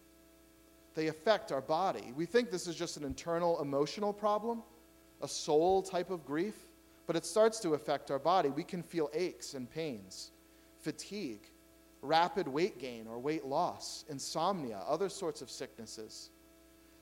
They 0.95 1.05
affect 1.05 1.51
our 1.51 1.61
body. 1.61 2.11
We 2.15 2.25
think 2.25 2.49
this 2.49 2.65
is 2.65 2.75
just 2.75 2.97
an 2.97 3.03
internal 3.03 3.61
emotional 3.61 4.11
problem, 4.11 4.63
a 5.21 5.27
soul 5.27 5.83
type 5.83 6.09
of 6.09 6.25
grief, 6.25 6.55
but 7.05 7.15
it 7.15 7.27
starts 7.27 7.59
to 7.59 7.75
affect 7.75 8.09
our 8.09 8.17
body. 8.17 8.49
We 8.49 8.63
can 8.63 8.81
feel 8.81 9.11
aches 9.13 9.53
and 9.53 9.69
pains 9.69 10.31
fatigue, 10.79 11.47
rapid 12.01 12.47
weight 12.47 12.79
gain 12.79 13.05
or 13.05 13.19
weight 13.19 13.45
loss, 13.45 14.03
insomnia, 14.09 14.81
other 14.87 15.09
sorts 15.09 15.43
of 15.43 15.51
sicknesses. 15.51 16.31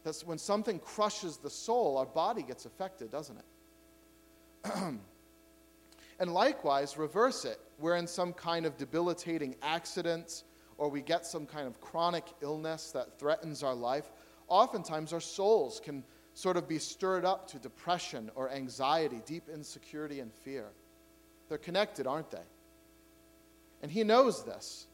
That's 0.03 0.25
when 0.25 0.37
something 0.37 0.79
crushes 0.79 1.37
the 1.37 1.49
soul, 1.49 1.97
our 1.97 2.05
body 2.05 2.43
gets 2.43 2.65
affected, 2.65 3.11
doesn't 3.11 3.37
it? 3.37 4.73
and 6.19 6.33
likewise, 6.33 6.97
reverse 6.97 7.45
it. 7.45 7.59
We're 7.79 7.95
in 7.95 8.07
some 8.07 8.33
kind 8.33 8.65
of 8.65 8.77
debilitating 8.77 9.55
accident 9.61 10.43
or 10.77 10.89
we 10.89 11.01
get 11.01 11.25
some 11.25 11.45
kind 11.45 11.67
of 11.67 11.79
chronic 11.79 12.25
illness 12.41 12.91
that 12.91 13.17
threatens 13.19 13.63
our 13.63 13.75
life. 13.75 14.11
Oftentimes, 14.47 15.13
our 15.13 15.21
souls 15.21 15.79
can 15.83 16.03
sort 16.33 16.57
of 16.57 16.67
be 16.67 16.79
stirred 16.79 17.25
up 17.25 17.47
to 17.49 17.59
depression 17.59 18.31
or 18.35 18.49
anxiety, 18.49 19.21
deep 19.25 19.47
insecurity 19.53 20.19
and 20.19 20.33
fear. 20.33 20.65
They're 21.47 21.57
connected, 21.57 22.07
aren't 22.07 22.31
they? 22.31 22.45
And 23.81 23.91
he 23.91 24.03
knows 24.03 24.43
this 24.43 24.87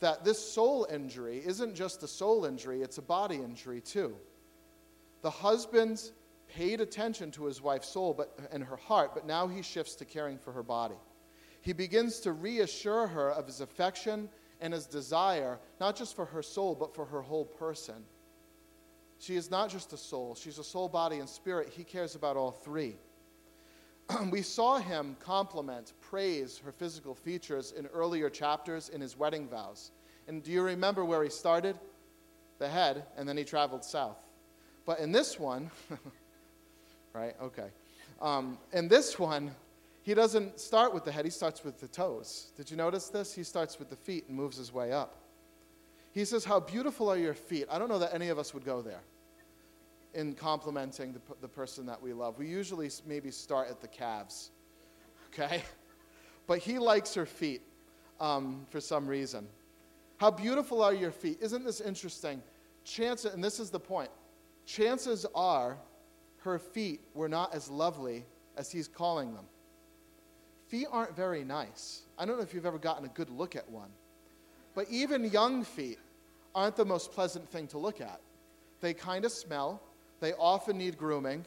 that 0.00 0.24
this 0.24 0.52
soul 0.52 0.84
injury 0.92 1.40
isn't 1.46 1.76
just 1.76 2.02
a 2.02 2.08
soul 2.08 2.44
injury, 2.44 2.82
it's 2.82 2.98
a 2.98 3.02
body 3.02 3.36
injury 3.36 3.80
too. 3.80 4.16
The 5.22 5.30
husband's 5.30 6.12
paid 6.48 6.80
attention 6.80 7.30
to 7.32 7.46
his 7.46 7.62
wife's 7.62 7.88
soul 7.88 8.12
but, 8.12 8.38
and 8.50 8.62
her 8.62 8.76
heart, 8.76 9.14
but 9.14 9.26
now 9.26 9.46
he 9.46 9.62
shifts 9.62 9.94
to 9.96 10.04
caring 10.04 10.38
for 10.38 10.52
her 10.52 10.62
body. 10.62 10.96
He 11.62 11.72
begins 11.72 12.20
to 12.20 12.32
reassure 12.32 13.06
her 13.06 13.30
of 13.30 13.46
his 13.46 13.60
affection 13.60 14.28
and 14.60 14.74
his 14.74 14.86
desire, 14.86 15.58
not 15.80 15.96
just 15.96 16.14
for 16.14 16.24
her 16.26 16.42
soul, 16.42 16.74
but 16.74 16.94
for 16.94 17.04
her 17.06 17.22
whole 17.22 17.44
person. 17.44 18.04
She 19.18 19.36
is 19.36 19.50
not 19.50 19.70
just 19.70 19.92
a 19.92 19.96
soul, 19.96 20.34
she's 20.34 20.58
a 20.58 20.64
soul, 20.64 20.88
body, 20.88 21.18
and 21.18 21.28
spirit. 21.28 21.68
He 21.68 21.84
cares 21.84 22.16
about 22.16 22.36
all 22.36 22.50
three. 22.50 22.96
we 24.30 24.42
saw 24.42 24.78
him 24.78 25.16
compliment, 25.20 25.92
praise 26.00 26.58
her 26.64 26.72
physical 26.72 27.14
features 27.14 27.72
in 27.72 27.86
earlier 27.86 28.28
chapters 28.28 28.88
in 28.88 29.00
his 29.00 29.16
wedding 29.16 29.48
vows. 29.48 29.92
And 30.26 30.42
do 30.42 30.50
you 30.50 30.62
remember 30.62 31.04
where 31.04 31.22
he 31.22 31.30
started? 31.30 31.78
The 32.58 32.68
head, 32.68 33.04
and 33.16 33.28
then 33.28 33.36
he 33.36 33.44
traveled 33.44 33.84
south. 33.84 34.18
But 34.84 35.00
in 35.00 35.12
this 35.12 35.38
one, 35.38 35.70
right? 37.12 37.34
Okay. 37.40 37.68
Um, 38.20 38.58
in 38.72 38.88
this 38.88 39.18
one, 39.18 39.54
he 40.02 40.14
doesn't 40.14 40.58
start 40.58 40.92
with 40.92 41.04
the 41.04 41.12
head, 41.12 41.24
he 41.24 41.30
starts 41.30 41.64
with 41.64 41.80
the 41.80 41.88
toes. 41.88 42.52
Did 42.56 42.70
you 42.70 42.76
notice 42.76 43.08
this? 43.08 43.32
He 43.32 43.44
starts 43.44 43.78
with 43.78 43.90
the 43.90 43.96
feet 43.96 44.24
and 44.28 44.36
moves 44.36 44.56
his 44.56 44.72
way 44.72 44.92
up. 44.92 45.16
He 46.12 46.24
says, 46.24 46.44
How 46.44 46.60
beautiful 46.60 47.08
are 47.08 47.16
your 47.16 47.34
feet. 47.34 47.66
I 47.70 47.78
don't 47.78 47.88
know 47.88 47.98
that 48.00 48.14
any 48.14 48.28
of 48.28 48.38
us 48.38 48.52
would 48.52 48.64
go 48.64 48.82
there 48.82 49.00
in 50.14 50.34
complimenting 50.34 51.12
the, 51.12 51.20
the 51.40 51.48
person 51.48 51.86
that 51.86 52.02
we 52.02 52.12
love. 52.12 52.38
We 52.38 52.46
usually 52.46 52.90
maybe 53.06 53.30
start 53.30 53.70
at 53.70 53.80
the 53.80 53.88
calves, 53.88 54.50
okay? 55.32 55.62
But 56.48 56.58
he 56.58 56.80
likes 56.80 57.14
her 57.14 57.24
feet 57.24 57.62
um, 58.20 58.66
for 58.68 58.80
some 58.80 59.06
reason. 59.06 59.46
How 60.16 60.30
beautiful 60.30 60.82
are 60.82 60.92
your 60.92 61.12
feet? 61.12 61.38
Isn't 61.40 61.64
this 61.64 61.80
interesting? 61.80 62.42
Chance, 62.84 63.26
and 63.26 63.42
this 63.42 63.60
is 63.60 63.70
the 63.70 63.78
point. 63.78 64.10
Chances 64.66 65.26
are 65.34 65.76
her 66.38 66.58
feet 66.58 67.00
were 67.14 67.28
not 67.28 67.54
as 67.54 67.70
lovely 67.70 68.24
as 68.56 68.70
he's 68.70 68.88
calling 68.88 69.34
them. 69.34 69.44
Feet 70.68 70.86
aren't 70.90 71.14
very 71.14 71.44
nice. 71.44 72.02
I 72.18 72.24
don't 72.24 72.36
know 72.36 72.42
if 72.42 72.54
you've 72.54 72.66
ever 72.66 72.78
gotten 72.78 73.04
a 73.04 73.08
good 73.08 73.30
look 73.30 73.56
at 73.56 73.68
one. 73.70 73.90
But 74.74 74.86
even 74.90 75.24
young 75.24 75.64
feet 75.64 75.98
aren't 76.54 76.76
the 76.76 76.84
most 76.84 77.12
pleasant 77.12 77.48
thing 77.48 77.66
to 77.68 77.78
look 77.78 78.00
at. 78.00 78.20
They 78.80 78.94
kind 78.94 79.24
of 79.24 79.32
smell, 79.32 79.80
they 80.20 80.32
often 80.34 80.78
need 80.78 80.96
grooming. 80.96 81.44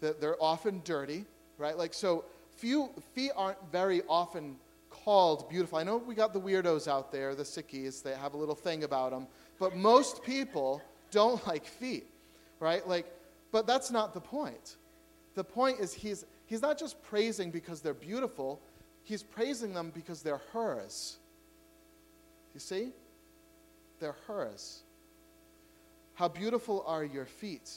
They're 0.00 0.40
often 0.40 0.80
dirty, 0.84 1.24
right? 1.56 1.76
Like, 1.76 1.92
so 1.92 2.24
few, 2.56 2.90
feet 3.14 3.32
aren't 3.36 3.58
very 3.72 4.02
often 4.08 4.56
called 4.90 5.48
beautiful. 5.48 5.78
I 5.78 5.82
know 5.82 5.96
we 5.96 6.14
got 6.14 6.32
the 6.32 6.40
weirdos 6.40 6.86
out 6.86 7.10
there, 7.10 7.34
the 7.34 7.42
sickies, 7.42 8.02
they 8.02 8.14
have 8.14 8.34
a 8.34 8.36
little 8.36 8.54
thing 8.54 8.84
about 8.84 9.10
them, 9.10 9.26
but 9.58 9.74
most 9.74 10.22
people 10.22 10.82
don't 11.10 11.44
like 11.46 11.64
feet, 11.64 12.06
right? 12.60 12.86
Like, 12.86 13.06
but 13.52 13.66
that's 13.66 13.90
not 13.90 14.14
the 14.14 14.20
point. 14.20 14.76
The 15.34 15.44
point 15.44 15.80
is 15.80 15.92
he's, 15.92 16.24
he's 16.46 16.62
not 16.62 16.78
just 16.78 17.02
praising 17.02 17.50
because 17.50 17.80
they're 17.80 17.94
beautiful, 17.94 18.60
he's 19.04 19.22
praising 19.22 19.72
them 19.72 19.92
because 19.94 20.22
they're 20.22 20.42
hers. 20.52 21.18
You 22.54 22.60
see? 22.60 22.88
They're 24.00 24.16
hers. 24.26 24.82
How 26.14 26.28
beautiful 26.28 26.82
are 26.86 27.04
your 27.04 27.26
feet? 27.26 27.70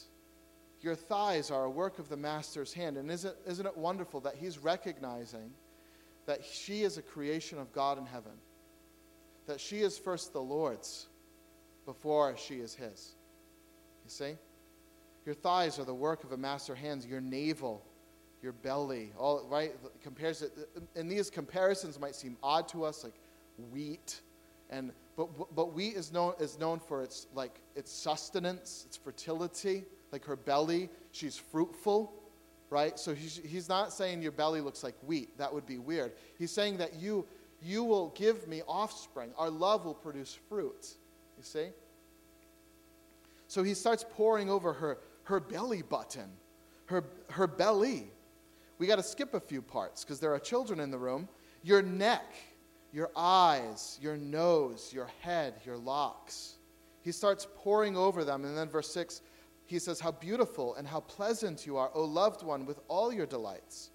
Your 0.82 0.96
thighs 0.96 1.52
are 1.52 1.66
a 1.66 1.70
work 1.70 2.00
of 2.00 2.10
the 2.10 2.18
master's 2.18 2.74
hand. 2.74 2.98
And 2.98 3.12
isn't, 3.12 3.36
isn't 3.48 3.66
it 3.66 3.78
wonderful 3.78 4.20
that 4.22 4.36
he's 4.36 4.58
recognizing 4.58 5.52
that 6.26 6.44
she 6.44 6.82
is 6.82 6.98
a 6.98 7.02
creation 7.02 7.60
of 7.60 7.72
God 7.72 8.00
in 8.00 8.06
heaven? 8.06 8.32
That 9.46 9.60
she 9.60 9.82
is 9.82 9.98
first 10.00 10.34
the 10.34 10.42
Lord's 10.42 11.08
before 11.86 12.36
she 12.38 12.56
is 12.56 12.74
his. 12.74 13.14
You 14.04 14.10
see? 14.10 14.34
Your 15.32 15.38
thighs 15.38 15.80
are 15.80 15.86
the 15.86 15.94
work 15.94 16.26
of 16.26 16.34
a 16.34 16.38
master 16.38 16.76
hands. 16.76 17.06
Your 17.06 17.22
navel, 17.22 17.82
your 18.44 18.52
belly, 18.52 19.14
all 19.18 19.48
right? 19.50 19.72
Compares 20.04 20.44
uh, 20.44 20.48
uh, 20.48 20.62
it, 20.76 20.84
and 21.00 21.10
these 21.10 21.30
comparisons 21.30 21.98
might 21.98 22.16
seem 22.16 22.36
odd 22.44 22.68
to 22.68 22.84
us, 22.84 23.06
like 23.06 23.14
wheat 23.72 24.20
and 24.70 24.92
but, 25.16 25.56
but 25.56 25.74
wheat 25.74 25.96
is 25.96 26.12
known, 26.12 26.34
is 26.42 26.60
known 26.60 26.80
for 26.80 27.02
its 27.02 27.28
like 27.34 27.62
its 27.78 27.94
sustenance, 27.94 28.84
its 28.86 28.98
fertility 28.98 29.86
like 30.12 30.26
her 30.26 30.36
belly, 30.36 30.90
she's 31.14 31.38
fruitful, 31.38 32.12
right? 32.70 33.00
So 33.00 33.16
he's, 33.16 33.40
he's 33.46 33.70
not 33.70 33.94
saying 33.94 34.22
your 34.22 34.34
belly 34.34 34.60
looks 34.60 34.84
like 34.84 34.96
wheat. 35.06 35.38
That 35.38 35.54
would 35.54 35.66
be 35.66 35.78
weird. 35.78 36.12
He's 36.38 36.52
saying 36.52 36.76
that 36.80 36.96
you, 36.96 37.26
you 37.62 37.86
will 37.86 38.10
give 38.10 38.50
me 38.50 38.64
offspring. 38.68 39.32
Our 39.38 39.50
love 39.50 39.86
will 39.86 39.94
produce 39.94 40.38
fruit. 40.50 40.96
You 41.38 41.44
see? 41.44 41.68
So 43.48 43.64
he 43.64 43.74
starts 43.74 44.06
pouring 44.16 44.50
over 44.50 44.72
her, 44.72 44.98
her 45.24 45.40
belly 45.40 45.82
button, 45.82 46.30
her, 46.86 47.04
her 47.30 47.48
belly. 47.48 48.12
We 48.78 48.88
got 48.88 48.96
to 48.98 49.04
skip 49.04 49.34
a 49.34 49.40
few 49.40 49.62
parts 49.62 50.04
because 50.04 50.20
there 50.20 50.34
are 50.34 50.40
children 50.40 50.80
in 50.80 50.92
the 50.92 50.98
room. 50.98 51.30
Your 51.64 51.82
neck, 51.82 52.34
your 52.92 53.12
eyes, 53.16 54.00
your 54.02 54.18
nose, 54.18 54.92
your 54.94 55.10
head, 55.22 55.56
your 55.66 55.78
locks. 55.78 56.56
He 57.04 57.12
starts 57.12 57.48
pouring 57.56 57.96
over 57.96 58.24
them. 58.24 58.46
And 58.46 58.58
then 58.58 58.70
verse 58.70 58.92
6 58.94 59.22
he 59.72 59.80
says, 59.80 60.02
How 60.02 60.12
beautiful 60.12 60.76
and 60.76 60.86
how 60.86 61.00
pleasant 61.00 61.66
you 61.66 61.78
are, 61.78 61.90
O 61.94 62.04
loved 62.04 62.44
one, 62.44 62.66
with 62.66 62.82
all 62.90 63.14
your 63.14 63.26
delights. 63.26 63.92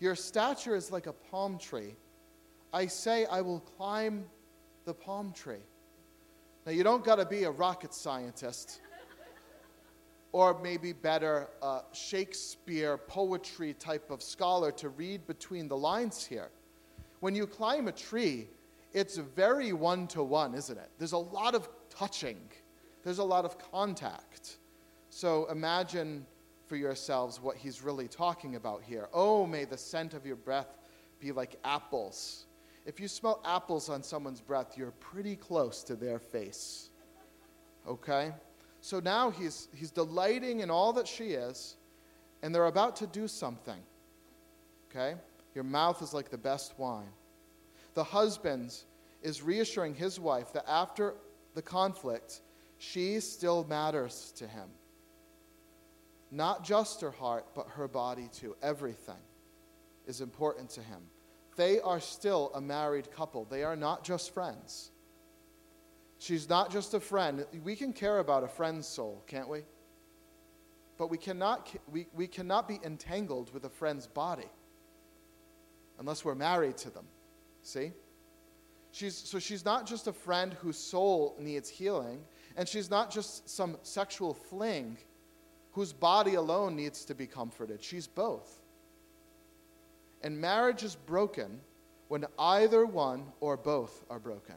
Your 0.00 0.14
stature 0.14 0.74
is 0.74 0.90
like 0.90 1.06
a 1.06 1.12
palm 1.12 1.58
tree. 1.58 1.96
I 2.72 2.86
say, 2.86 3.26
I 3.26 3.42
will 3.42 3.60
climb 3.60 4.24
the 4.86 4.94
palm 4.94 5.32
tree. 5.32 5.64
Now, 6.64 6.72
you 6.72 6.82
don't 6.82 7.04
got 7.04 7.16
to 7.16 7.26
be 7.26 7.44
a 7.44 7.50
rocket 7.50 7.92
scientist 7.92 8.80
or 10.36 10.60
maybe 10.62 10.92
better, 10.92 11.48
a 11.62 11.80
Shakespeare 11.94 12.98
poetry 12.98 13.72
type 13.72 14.10
of 14.10 14.22
scholar 14.22 14.70
to 14.70 14.90
read 14.90 15.26
between 15.26 15.66
the 15.66 15.76
lines 15.78 16.26
here. 16.26 16.50
When 17.20 17.34
you 17.34 17.46
climb 17.46 17.88
a 17.88 17.92
tree, 17.92 18.46
it's 18.92 19.16
very 19.16 19.72
one 19.72 20.06
to 20.08 20.22
one, 20.22 20.54
isn't 20.54 20.76
it? 20.76 20.90
There's 20.98 21.12
a 21.12 21.16
lot 21.16 21.54
of 21.54 21.70
touching, 21.88 22.38
there's 23.02 23.16
a 23.16 23.24
lot 23.24 23.46
of 23.46 23.56
contact. 23.72 24.58
So 25.08 25.46
imagine 25.50 26.26
for 26.66 26.76
yourselves 26.76 27.40
what 27.40 27.56
he's 27.56 27.80
really 27.80 28.06
talking 28.06 28.56
about 28.56 28.82
here. 28.82 29.08
Oh, 29.14 29.46
may 29.46 29.64
the 29.64 29.78
scent 29.78 30.12
of 30.12 30.26
your 30.26 30.36
breath 30.36 30.76
be 31.18 31.32
like 31.32 31.56
apples. 31.64 32.44
If 32.84 33.00
you 33.00 33.08
smell 33.08 33.40
apples 33.46 33.88
on 33.88 34.02
someone's 34.02 34.42
breath, 34.42 34.76
you're 34.76 34.90
pretty 35.00 35.34
close 35.34 35.82
to 35.84 35.96
their 35.96 36.18
face. 36.18 36.90
Okay? 37.88 38.32
So 38.86 39.00
now 39.00 39.30
he's, 39.30 39.66
he's 39.74 39.90
delighting 39.90 40.60
in 40.60 40.70
all 40.70 40.92
that 40.92 41.08
she 41.08 41.30
is, 41.30 41.74
and 42.40 42.54
they're 42.54 42.66
about 42.66 42.94
to 42.96 43.08
do 43.08 43.26
something. 43.26 43.80
Okay? 44.88 45.16
Your 45.56 45.64
mouth 45.64 46.02
is 46.02 46.14
like 46.14 46.30
the 46.30 46.38
best 46.38 46.72
wine. 46.78 47.10
The 47.94 48.04
husband 48.04 48.76
is 49.22 49.42
reassuring 49.42 49.96
his 49.96 50.20
wife 50.20 50.52
that 50.52 50.66
after 50.68 51.14
the 51.56 51.62
conflict, 51.62 52.42
she 52.78 53.18
still 53.18 53.66
matters 53.68 54.32
to 54.36 54.46
him. 54.46 54.68
Not 56.30 56.62
just 56.62 57.00
her 57.00 57.10
heart, 57.10 57.44
but 57.56 57.66
her 57.70 57.88
body 57.88 58.28
too. 58.32 58.54
Everything 58.62 59.16
is 60.06 60.20
important 60.20 60.70
to 60.70 60.80
him. 60.80 61.00
They 61.56 61.80
are 61.80 61.98
still 61.98 62.52
a 62.54 62.60
married 62.60 63.10
couple, 63.10 63.46
they 63.46 63.64
are 63.64 63.74
not 63.74 64.04
just 64.04 64.32
friends. 64.32 64.92
She's 66.18 66.48
not 66.48 66.70
just 66.70 66.94
a 66.94 67.00
friend. 67.00 67.44
We 67.62 67.76
can 67.76 67.92
care 67.92 68.18
about 68.18 68.42
a 68.42 68.48
friend's 68.48 68.88
soul, 68.88 69.22
can't 69.26 69.48
we? 69.48 69.62
But 70.98 71.10
we 71.10 71.18
cannot, 71.18 71.74
we, 71.92 72.06
we 72.14 72.26
cannot 72.26 72.66
be 72.66 72.80
entangled 72.82 73.52
with 73.52 73.64
a 73.64 73.68
friend's 73.68 74.06
body 74.06 74.48
unless 75.98 76.24
we're 76.24 76.34
married 76.34 76.76
to 76.78 76.90
them. 76.90 77.06
See? 77.62 77.92
She's, 78.92 79.14
so 79.14 79.38
she's 79.38 79.64
not 79.64 79.86
just 79.86 80.06
a 80.06 80.12
friend 80.12 80.54
whose 80.54 80.78
soul 80.78 81.36
needs 81.38 81.68
healing, 81.68 82.20
and 82.56 82.66
she's 82.66 82.88
not 82.88 83.10
just 83.10 83.48
some 83.48 83.76
sexual 83.82 84.32
fling 84.32 84.96
whose 85.72 85.92
body 85.92 86.34
alone 86.34 86.74
needs 86.74 87.04
to 87.04 87.14
be 87.14 87.26
comforted. 87.26 87.82
She's 87.82 88.06
both. 88.06 88.62
And 90.22 90.40
marriage 90.40 90.82
is 90.82 90.96
broken 90.96 91.60
when 92.08 92.24
either 92.38 92.86
one 92.86 93.26
or 93.40 93.58
both 93.58 94.04
are 94.08 94.18
broken. 94.18 94.54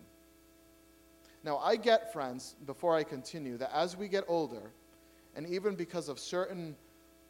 Now, 1.44 1.58
I 1.58 1.76
get, 1.76 2.12
friends, 2.12 2.56
before 2.66 2.96
I 2.96 3.04
continue, 3.04 3.58
that 3.58 3.72
as 3.74 3.96
we 3.96 4.08
get 4.08 4.26
older, 4.28 4.72
and 5.36 5.48
even 5.48 5.76
because 5.76 6.10
of 6.10 6.20
certain 6.20 6.76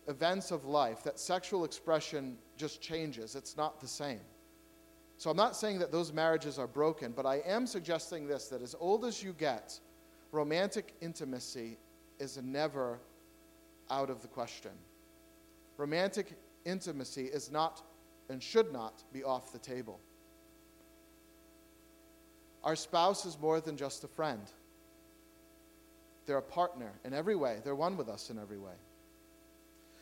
events 0.07 0.51
of 0.51 0.65
life, 0.65 1.03
that 1.03 1.19
sexual 1.19 1.63
expression 1.63 2.37
just 2.57 2.81
changes. 2.81 3.35
It's 3.35 3.55
not 3.55 3.79
the 3.79 3.87
same. 3.87 4.21
So 5.17 5.29
I'm 5.29 5.37
not 5.37 5.55
saying 5.55 5.79
that 5.79 5.91
those 5.91 6.11
marriages 6.11 6.57
are 6.57 6.65
broken, 6.67 7.11
but 7.11 7.25
I 7.25 7.41
am 7.45 7.67
suggesting 7.67 8.25
this 8.25 8.47
that 8.47 8.61
as 8.61 8.75
old 8.79 9.05
as 9.05 9.21
you 9.21 9.33
get, 9.33 9.79
romantic 10.31 10.93
intimacy 11.01 11.77
is 12.19 12.41
never 12.41 12.99
out 13.91 14.09
of 14.09 14.21
the 14.21 14.27
question. 14.27 14.71
Romantic 15.77 16.33
intimacy 16.65 17.25
is 17.25 17.51
not 17.51 17.83
and 18.29 18.41
should 18.41 18.71
not 18.71 19.03
be 19.11 19.23
off 19.23 19.51
the 19.51 19.59
table. 19.59 19.99
Our 22.63 22.75
spouse 22.75 23.25
is 23.25 23.37
more 23.39 23.61
than 23.61 23.77
just 23.77 24.03
a 24.03 24.07
friend. 24.07 24.41
They're 26.25 26.37
a 26.37 26.41
partner 26.41 26.91
in 27.03 27.13
every 27.13 27.35
way. 27.35 27.59
They're 27.63 27.75
one 27.75 27.97
with 27.97 28.09
us 28.09 28.29
in 28.29 28.37
every 28.37 28.59
way. 28.59 28.73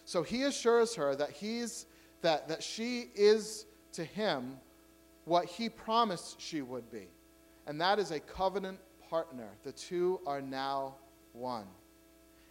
So 0.06 0.24
he 0.24 0.44
assures 0.44 0.96
her 0.96 1.16
that 1.16 1.32
he's 1.32 1.86
that, 2.22 2.48
that 2.48 2.64
she 2.64 3.10
is 3.16 3.66
to 3.94 4.04
him 4.04 4.58
what 5.26 5.46
he 5.46 5.70
promised 5.70 6.42
she 6.42 6.62
would 6.62 6.90
be. 6.92 7.08
And 7.68 7.80
that 7.82 8.00
is 8.00 8.12
a 8.12 8.20
covenant 8.20 8.80
partner. 9.10 9.50
The 9.64 9.72
two 9.72 10.20
are 10.26 10.42
now 10.42 10.96
one. 11.34 11.68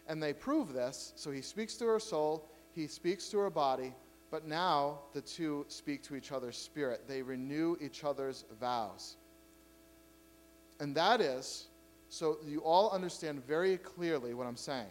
And 0.06 0.22
they 0.22 0.32
prove 0.32 0.72
this. 0.72 1.12
So 1.16 1.30
he 1.30 1.40
speaks 1.40 1.74
to 1.76 1.86
her 1.86 1.98
soul, 1.98 2.48
he 2.72 2.86
speaks 2.86 3.28
to 3.30 3.38
her 3.38 3.50
body, 3.50 3.94
but 4.30 4.46
now 4.46 5.00
the 5.12 5.20
two 5.20 5.64
speak 5.68 6.02
to 6.04 6.16
each 6.16 6.32
other's 6.32 6.56
spirit. 6.56 7.08
They 7.08 7.22
renew 7.22 7.76
each 7.80 8.04
other's 8.04 8.44
vows. 8.60 9.16
And 10.80 10.94
that 10.94 11.20
is, 11.20 11.68
so 12.08 12.38
you 12.46 12.60
all 12.60 12.90
understand 12.90 13.44
very 13.46 13.76
clearly 13.78 14.34
what 14.34 14.46
I'm 14.46 14.56
saying. 14.56 14.86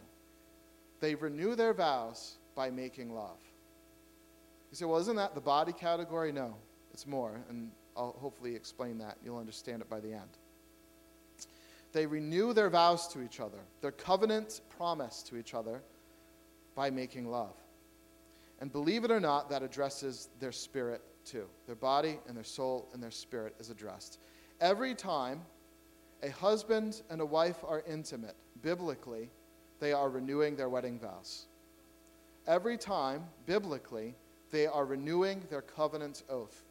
They 1.00 1.16
renew 1.16 1.56
their 1.56 1.74
vows 1.74 2.36
by 2.56 2.70
making 2.70 3.14
love. 3.14 3.38
You 4.72 4.78
say, 4.78 4.86
well, 4.86 5.00
isn't 5.00 5.16
that 5.16 5.36
the 5.36 5.42
body 5.42 5.72
category? 5.72 6.32
No, 6.32 6.56
it's 6.94 7.06
more. 7.06 7.40
And 7.50 7.72
I'll 7.96 8.16
hopefully 8.20 8.56
explain 8.56 8.98
that. 9.00 9.18
You'll 9.24 9.38
understand 9.38 9.82
it 9.82 9.90
by 9.90 10.00
the 10.00 10.14
end. 10.14 10.30
They 11.94 12.06
renew 12.06 12.52
their 12.52 12.70
vows 12.70 13.08
to 13.10 13.22
each 13.22 13.40
other, 13.40 13.60
their 13.82 13.92
covenant 13.92 14.62
promise 14.78 15.24
to 15.24 15.38
each 15.38 15.54
other 15.54 15.82
by 16.76 16.90
making 16.90 17.32
love. 17.32 17.56
And 18.60 18.72
believe 18.72 19.06
it 19.06 19.12
or 19.12 19.20
not, 19.20 19.50
that 19.50 19.64
addresses 19.64 20.28
their 20.40 20.52
spirit 20.52 21.02
too. 21.24 21.46
Their 21.68 21.76
body 21.76 22.20
and 22.28 22.36
their 22.36 22.44
soul 22.44 22.90
and 22.94 23.02
their 23.02 23.12
spirit 23.12 23.56
is 23.60 23.70
addressed. 23.70 24.20
Every 24.60 24.94
time 24.94 25.42
a 26.26 26.32
husband 26.32 27.04
and 27.12 27.22
a 27.22 27.26
wife 27.26 27.64
are 27.68 27.84
intimate, 27.88 28.36
biblically, 28.64 29.30
they 29.80 29.94
are 29.94 30.10
renewing 30.10 30.56
their 30.56 30.70
wedding 30.70 30.98
vows. 30.98 31.46
Every 32.48 32.78
time, 32.78 33.24
biblically, 33.46 34.16
they 34.50 34.66
are 34.66 34.86
renewing 34.86 35.44
their 35.52 35.62
covenant 35.62 36.24
oath. 36.28 36.64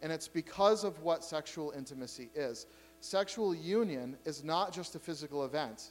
And 0.00 0.10
it's 0.10 0.28
because 0.28 0.84
of 0.84 1.02
what 1.02 1.22
sexual 1.22 1.72
intimacy 1.76 2.30
is. 2.34 2.66
Sexual 3.00 3.54
union 3.54 4.16
is 4.24 4.42
not 4.42 4.72
just 4.72 4.94
a 4.94 4.98
physical 4.98 5.44
event, 5.44 5.90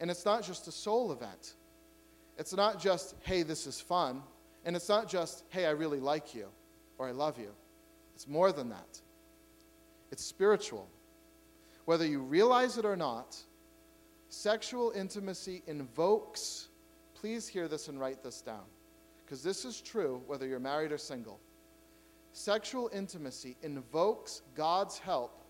and 0.00 0.10
it's 0.10 0.24
not 0.24 0.42
just 0.42 0.66
a 0.66 0.72
soul 0.72 1.12
event. 1.12 1.54
It's 2.36 2.54
not 2.54 2.80
just, 2.80 3.14
hey, 3.22 3.42
this 3.42 3.66
is 3.66 3.80
fun, 3.80 4.22
and 4.64 4.74
it's 4.74 4.88
not 4.88 5.08
just, 5.08 5.44
hey, 5.50 5.66
I 5.66 5.70
really 5.70 6.00
like 6.00 6.34
you 6.34 6.48
or 6.98 7.06
I 7.06 7.12
love 7.12 7.38
you. 7.38 7.50
It's 8.14 8.26
more 8.26 8.50
than 8.50 8.70
that. 8.70 9.00
It's 10.10 10.24
spiritual. 10.24 10.88
Whether 11.88 12.04
you 12.04 12.20
realize 12.20 12.76
it 12.76 12.84
or 12.84 12.96
not, 12.96 13.34
sexual 14.28 14.92
intimacy 14.94 15.62
invokes, 15.66 16.68
please 17.14 17.48
hear 17.48 17.66
this 17.66 17.88
and 17.88 17.98
write 17.98 18.22
this 18.22 18.42
down, 18.42 18.66
because 19.24 19.42
this 19.42 19.64
is 19.64 19.80
true 19.80 20.20
whether 20.26 20.46
you're 20.46 20.60
married 20.60 20.92
or 20.92 20.98
single. 20.98 21.40
Sexual 22.34 22.90
intimacy 22.92 23.56
invokes 23.62 24.42
God's 24.54 24.98
help 24.98 25.40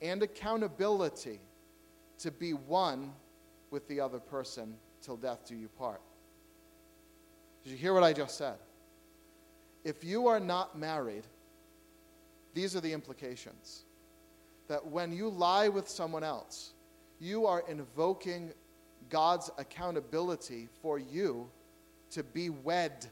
and 0.00 0.22
accountability 0.22 1.40
to 2.20 2.30
be 2.30 2.52
one 2.54 3.12
with 3.70 3.86
the 3.86 4.00
other 4.00 4.18
person 4.18 4.74
till 5.02 5.18
death 5.18 5.46
do 5.46 5.54
you 5.54 5.68
part. 5.68 6.00
Did 7.64 7.72
you 7.72 7.76
hear 7.76 7.92
what 7.92 8.02
I 8.02 8.14
just 8.14 8.38
said? 8.38 8.56
If 9.84 10.04
you 10.04 10.26
are 10.26 10.40
not 10.40 10.78
married, 10.78 11.26
these 12.54 12.74
are 12.74 12.80
the 12.80 12.94
implications. 12.94 13.84
That 14.70 14.86
when 14.86 15.12
you 15.12 15.28
lie 15.28 15.66
with 15.66 15.88
someone 15.88 16.22
else, 16.22 16.74
you 17.18 17.44
are 17.44 17.64
invoking 17.68 18.52
God's 19.08 19.50
accountability 19.58 20.68
for 20.80 20.96
you 20.96 21.50
to 22.12 22.22
be 22.22 22.50
wed 22.50 23.04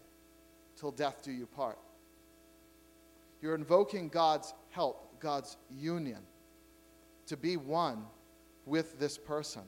till 0.79 0.93
death 0.93 1.21
do 1.25 1.33
you 1.33 1.47
part. 1.47 1.77
You're 3.43 3.57
invoking 3.57 4.09
God's 4.09 4.55
help, 4.71 5.19
God's 5.19 5.57
union 5.69 6.21
to 7.27 7.37
be 7.37 7.57
one 7.57 8.05
with 8.65 9.01
this 9.01 9.19
person. 9.19 9.63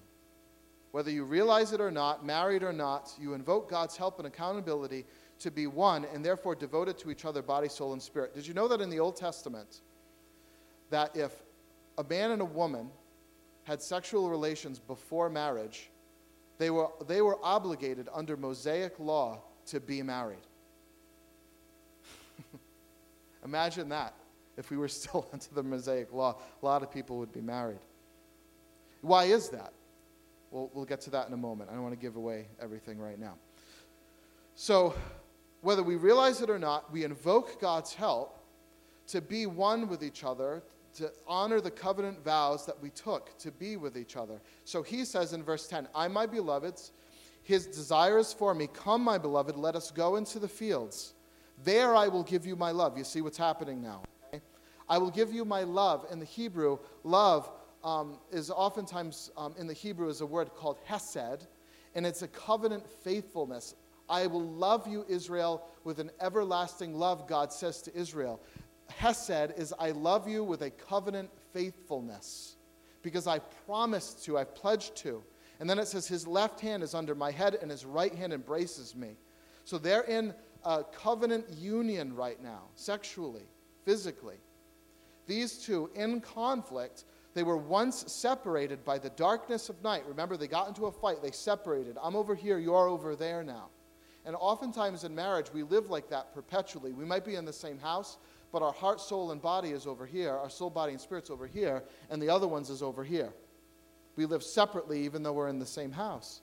Whether 0.92 1.10
you 1.10 1.24
realize 1.24 1.72
it 1.72 1.80
or 1.80 1.90
not, 1.90 2.24
married 2.24 2.62
or 2.62 2.72
not, 2.72 3.12
you 3.20 3.34
invoke 3.34 3.68
God's 3.68 3.96
help 3.96 4.18
and 4.18 4.28
accountability 4.28 5.06
to 5.40 5.50
be 5.50 5.66
one 5.66 6.06
and 6.14 6.24
therefore 6.24 6.54
devoted 6.54 6.98
to 6.98 7.10
each 7.10 7.24
other, 7.24 7.42
body, 7.42 7.68
soul, 7.68 7.94
and 7.94 8.00
spirit. 8.00 8.32
Did 8.32 8.46
you 8.46 8.54
know 8.54 8.68
that 8.68 8.80
in 8.80 8.90
the 8.90 9.00
Old 9.00 9.16
Testament, 9.16 9.80
that 10.90 11.16
if 11.16 11.32
a 12.00 12.04
man 12.08 12.30
and 12.30 12.40
a 12.40 12.46
woman 12.46 12.90
had 13.64 13.82
sexual 13.82 14.30
relations 14.30 14.78
before 14.78 15.28
marriage, 15.28 15.90
they 16.56 16.70
were, 16.70 16.88
they 17.06 17.20
were 17.20 17.38
obligated 17.42 18.08
under 18.14 18.38
Mosaic 18.38 18.98
law 18.98 19.42
to 19.66 19.80
be 19.80 20.02
married? 20.02 20.38
Imagine 23.44 23.90
that 23.90 24.14
if 24.56 24.70
we 24.70 24.78
were 24.78 24.88
still 24.88 25.28
under 25.32 25.46
the 25.52 25.62
Mosaic 25.62 26.10
law, 26.12 26.38
a 26.62 26.64
lot 26.64 26.82
of 26.82 26.90
people 26.90 27.18
would 27.18 27.32
be 27.32 27.42
married. 27.42 27.80
Why 29.02 29.24
is 29.24 29.50
that? 29.50 29.72
We'll, 30.50 30.70
we'll 30.72 30.86
get 30.86 31.02
to 31.02 31.10
that 31.10 31.28
in 31.28 31.34
a 31.34 31.36
moment. 31.38 31.68
I 31.70 31.74
don't 31.74 31.82
want 31.82 31.94
to 31.94 32.00
give 32.00 32.16
away 32.16 32.46
everything 32.62 32.98
right 32.98 33.18
now. 33.18 33.34
So, 34.54 34.94
whether 35.60 35.82
we 35.82 35.96
realize 35.96 36.40
it 36.40 36.48
or 36.48 36.58
not, 36.58 36.90
we 36.90 37.04
invoke 37.04 37.60
God's 37.60 37.92
help 37.92 38.42
to 39.08 39.20
be 39.20 39.44
one 39.44 39.86
with 39.88 40.02
each 40.02 40.24
other, 40.24 40.62
to 40.94 41.10
honor 41.26 41.60
the 41.60 41.70
covenant 41.70 42.22
vows 42.24 42.66
that 42.66 42.80
we 42.80 42.90
took 42.90 43.36
to 43.38 43.50
be 43.50 43.76
with 43.76 43.96
each 43.96 44.16
other. 44.16 44.40
So 44.64 44.82
he 44.82 45.04
says 45.04 45.32
in 45.32 45.42
verse 45.42 45.66
10 45.66 45.88
I, 45.94 46.08
my 46.08 46.26
beloveds, 46.26 46.92
his 47.42 47.66
desire 47.66 48.18
is 48.18 48.32
for 48.32 48.54
me. 48.54 48.68
Come, 48.72 49.02
my 49.02 49.18
beloved, 49.18 49.56
let 49.56 49.74
us 49.74 49.90
go 49.90 50.16
into 50.16 50.38
the 50.38 50.48
fields. 50.48 51.14
There 51.64 51.94
I 51.94 52.08
will 52.08 52.22
give 52.22 52.46
you 52.46 52.56
my 52.56 52.70
love. 52.70 52.96
You 52.96 53.04
see 53.04 53.20
what's 53.20 53.38
happening 53.38 53.82
now. 53.82 54.02
I 54.88 54.98
will 54.98 55.10
give 55.10 55.32
you 55.32 55.44
my 55.44 55.62
love. 55.62 56.06
In 56.10 56.18
the 56.18 56.24
Hebrew, 56.24 56.78
love 57.04 57.50
um, 57.84 58.18
is 58.32 58.50
oftentimes 58.50 59.30
um, 59.36 59.54
in 59.56 59.66
the 59.66 59.72
Hebrew 59.72 60.08
is 60.08 60.20
a 60.20 60.26
word 60.26 60.50
called 60.54 60.78
hesed, 60.84 61.46
and 61.94 62.04
it's 62.04 62.22
a 62.22 62.28
covenant 62.28 62.84
faithfulness. 63.04 63.76
I 64.08 64.26
will 64.26 64.44
love 64.44 64.88
you, 64.88 65.04
Israel, 65.08 65.62
with 65.84 66.00
an 66.00 66.10
everlasting 66.20 66.94
love, 66.94 67.28
God 67.28 67.52
says 67.52 67.80
to 67.82 67.96
Israel. 67.96 68.40
Hesed 68.90 69.52
is 69.56 69.74
I 69.78 69.90
love 69.90 70.28
you 70.28 70.44
with 70.44 70.62
a 70.62 70.70
covenant 70.70 71.30
faithfulness 71.52 72.56
because 73.02 73.26
I 73.26 73.38
promised 73.38 74.24
to, 74.24 74.38
I've 74.38 74.54
pledged 74.54 74.96
to. 74.98 75.22
And 75.58 75.68
then 75.68 75.78
it 75.78 75.88
says, 75.88 76.08
His 76.08 76.26
left 76.26 76.60
hand 76.60 76.82
is 76.82 76.94
under 76.94 77.14
my 77.14 77.30
head 77.30 77.56
and 77.60 77.70
his 77.70 77.84
right 77.84 78.14
hand 78.14 78.32
embraces 78.32 78.94
me. 78.94 79.16
So 79.64 79.78
they're 79.78 80.02
in 80.02 80.34
a 80.64 80.84
covenant 80.84 81.48
union 81.50 82.14
right 82.14 82.42
now, 82.42 82.62
sexually, 82.74 83.44
physically. 83.84 84.36
These 85.26 85.58
two 85.58 85.90
in 85.94 86.20
conflict, 86.20 87.04
they 87.34 87.42
were 87.42 87.56
once 87.56 88.12
separated 88.12 88.84
by 88.84 88.98
the 88.98 89.10
darkness 89.10 89.68
of 89.68 89.82
night. 89.82 90.02
Remember, 90.08 90.36
they 90.36 90.48
got 90.48 90.68
into 90.68 90.86
a 90.86 90.92
fight, 90.92 91.22
they 91.22 91.30
separated. 91.30 91.96
I'm 92.02 92.16
over 92.16 92.34
here, 92.34 92.58
you're 92.58 92.88
over 92.88 93.14
there 93.14 93.42
now. 93.42 93.68
And 94.24 94.36
oftentimes 94.36 95.04
in 95.04 95.14
marriage, 95.14 95.52
we 95.52 95.62
live 95.62 95.88
like 95.88 96.08
that 96.10 96.34
perpetually. 96.34 96.92
We 96.92 97.04
might 97.04 97.24
be 97.24 97.36
in 97.36 97.44
the 97.44 97.52
same 97.52 97.78
house, 97.78 98.18
but 98.52 98.62
our 98.62 98.72
heart, 98.72 99.00
soul, 99.00 99.30
and 99.30 99.40
body 99.40 99.70
is 99.70 99.86
over 99.86 100.06
here, 100.06 100.32
our 100.32 100.50
soul, 100.50 100.70
body, 100.70 100.92
and 100.92 101.00
spirit's 101.00 101.30
over 101.30 101.46
here, 101.46 101.82
and 102.10 102.20
the 102.20 102.28
other 102.28 102.48
one's 102.48 102.70
is 102.70 102.82
over 102.82 103.04
here. 103.04 103.32
We 104.16 104.26
live 104.26 104.42
separately 104.42 105.04
even 105.04 105.22
though 105.22 105.32
we're 105.32 105.48
in 105.48 105.58
the 105.58 105.66
same 105.66 105.92
house. 105.92 106.40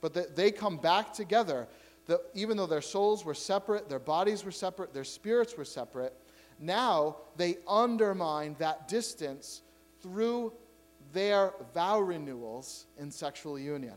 But 0.00 0.12
the, 0.12 0.28
they 0.34 0.50
come 0.50 0.76
back 0.76 1.12
together. 1.12 1.68
The, 2.06 2.20
even 2.34 2.56
though 2.56 2.66
their 2.66 2.82
souls 2.82 3.24
were 3.24 3.34
separate, 3.34 3.88
their 3.88 3.98
bodies 3.98 4.44
were 4.44 4.50
separate, 4.50 4.92
their 4.92 5.04
spirits 5.04 5.56
were 5.56 5.64
separate, 5.64 6.14
now 6.58 7.16
they 7.36 7.58
undermine 7.66 8.56
that 8.58 8.88
distance 8.88 9.62
through 10.02 10.52
their 11.12 11.52
vow 11.72 12.00
renewals 12.00 12.86
in 12.98 13.10
sexual 13.10 13.58
union. 13.58 13.94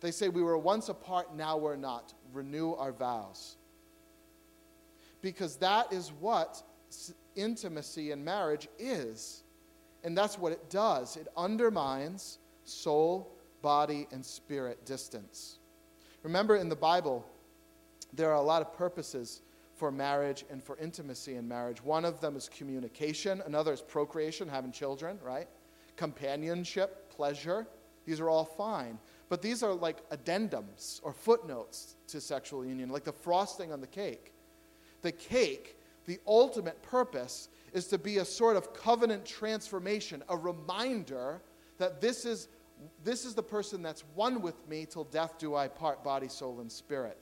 They 0.00 0.10
say, 0.10 0.28
We 0.28 0.42
were 0.42 0.58
once 0.58 0.88
apart, 0.88 1.34
now 1.34 1.56
we're 1.56 1.76
not. 1.76 2.14
Renew 2.32 2.72
our 2.74 2.92
vows. 2.92 3.56
Because 5.24 5.56
that 5.56 5.90
is 5.90 6.12
what 6.20 6.62
intimacy 7.34 8.10
in 8.10 8.22
marriage 8.22 8.68
is. 8.78 9.42
And 10.04 10.16
that's 10.16 10.38
what 10.38 10.52
it 10.52 10.68
does 10.68 11.16
it 11.16 11.28
undermines 11.34 12.40
soul, 12.64 13.34
body, 13.62 14.06
and 14.12 14.24
spirit 14.24 14.84
distance. 14.84 15.60
Remember 16.24 16.56
in 16.56 16.68
the 16.68 16.76
Bible, 16.76 17.24
there 18.12 18.30
are 18.30 18.36
a 18.36 18.42
lot 18.42 18.60
of 18.60 18.74
purposes 18.74 19.40
for 19.74 19.90
marriage 19.90 20.44
and 20.50 20.62
for 20.62 20.76
intimacy 20.76 21.36
in 21.36 21.48
marriage. 21.48 21.82
One 21.82 22.04
of 22.04 22.20
them 22.20 22.36
is 22.36 22.50
communication, 22.50 23.42
another 23.46 23.72
is 23.72 23.80
procreation, 23.80 24.46
having 24.46 24.72
children, 24.72 25.18
right? 25.24 25.48
Companionship, 25.96 27.08
pleasure. 27.08 27.66
These 28.04 28.20
are 28.20 28.28
all 28.28 28.44
fine. 28.44 28.98
But 29.30 29.40
these 29.40 29.62
are 29.62 29.72
like 29.72 30.06
addendums 30.10 31.00
or 31.02 31.14
footnotes 31.14 31.96
to 32.08 32.20
sexual 32.20 32.62
union, 32.62 32.90
like 32.90 33.04
the 33.04 33.12
frosting 33.12 33.72
on 33.72 33.80
the 33.80 33.86
cake. 33.86 34.33
The 35.04 35.12
cake, 35.12 35.78
the 36.06 36.18
ultimate 36.26 36.82
purpose, 36.82 37.50
is 37.74 37.88
to 37.88 37.98
be 37.98 38.16
a 38.18 38.24
sort 38.24 38.56
of 38.56 38.72
covenant 38.72 39.26
transformation, 39.26 40.22
a 40.30 40.36
reminder 40.36 41.42
that 41.76 42.00
this 42.00 42.24
is, 42.24 42.48
this 43.04 43.26
is 43.26 43.34
the 43.34 43.42
person 43.42 43.82
that's 43.82 44.02
one 44.14 44.40
with 44.40 44.66
me 44.66 44.86
till 44.86 45.04
death 45.04 45.34
do 45.38 45.54
I 45.54 45.68
part, 45.68 46.02
body, 46.02 46.28
soul, 46.28 46.60
and 46.60 46.72
spirit. 46.72 47.18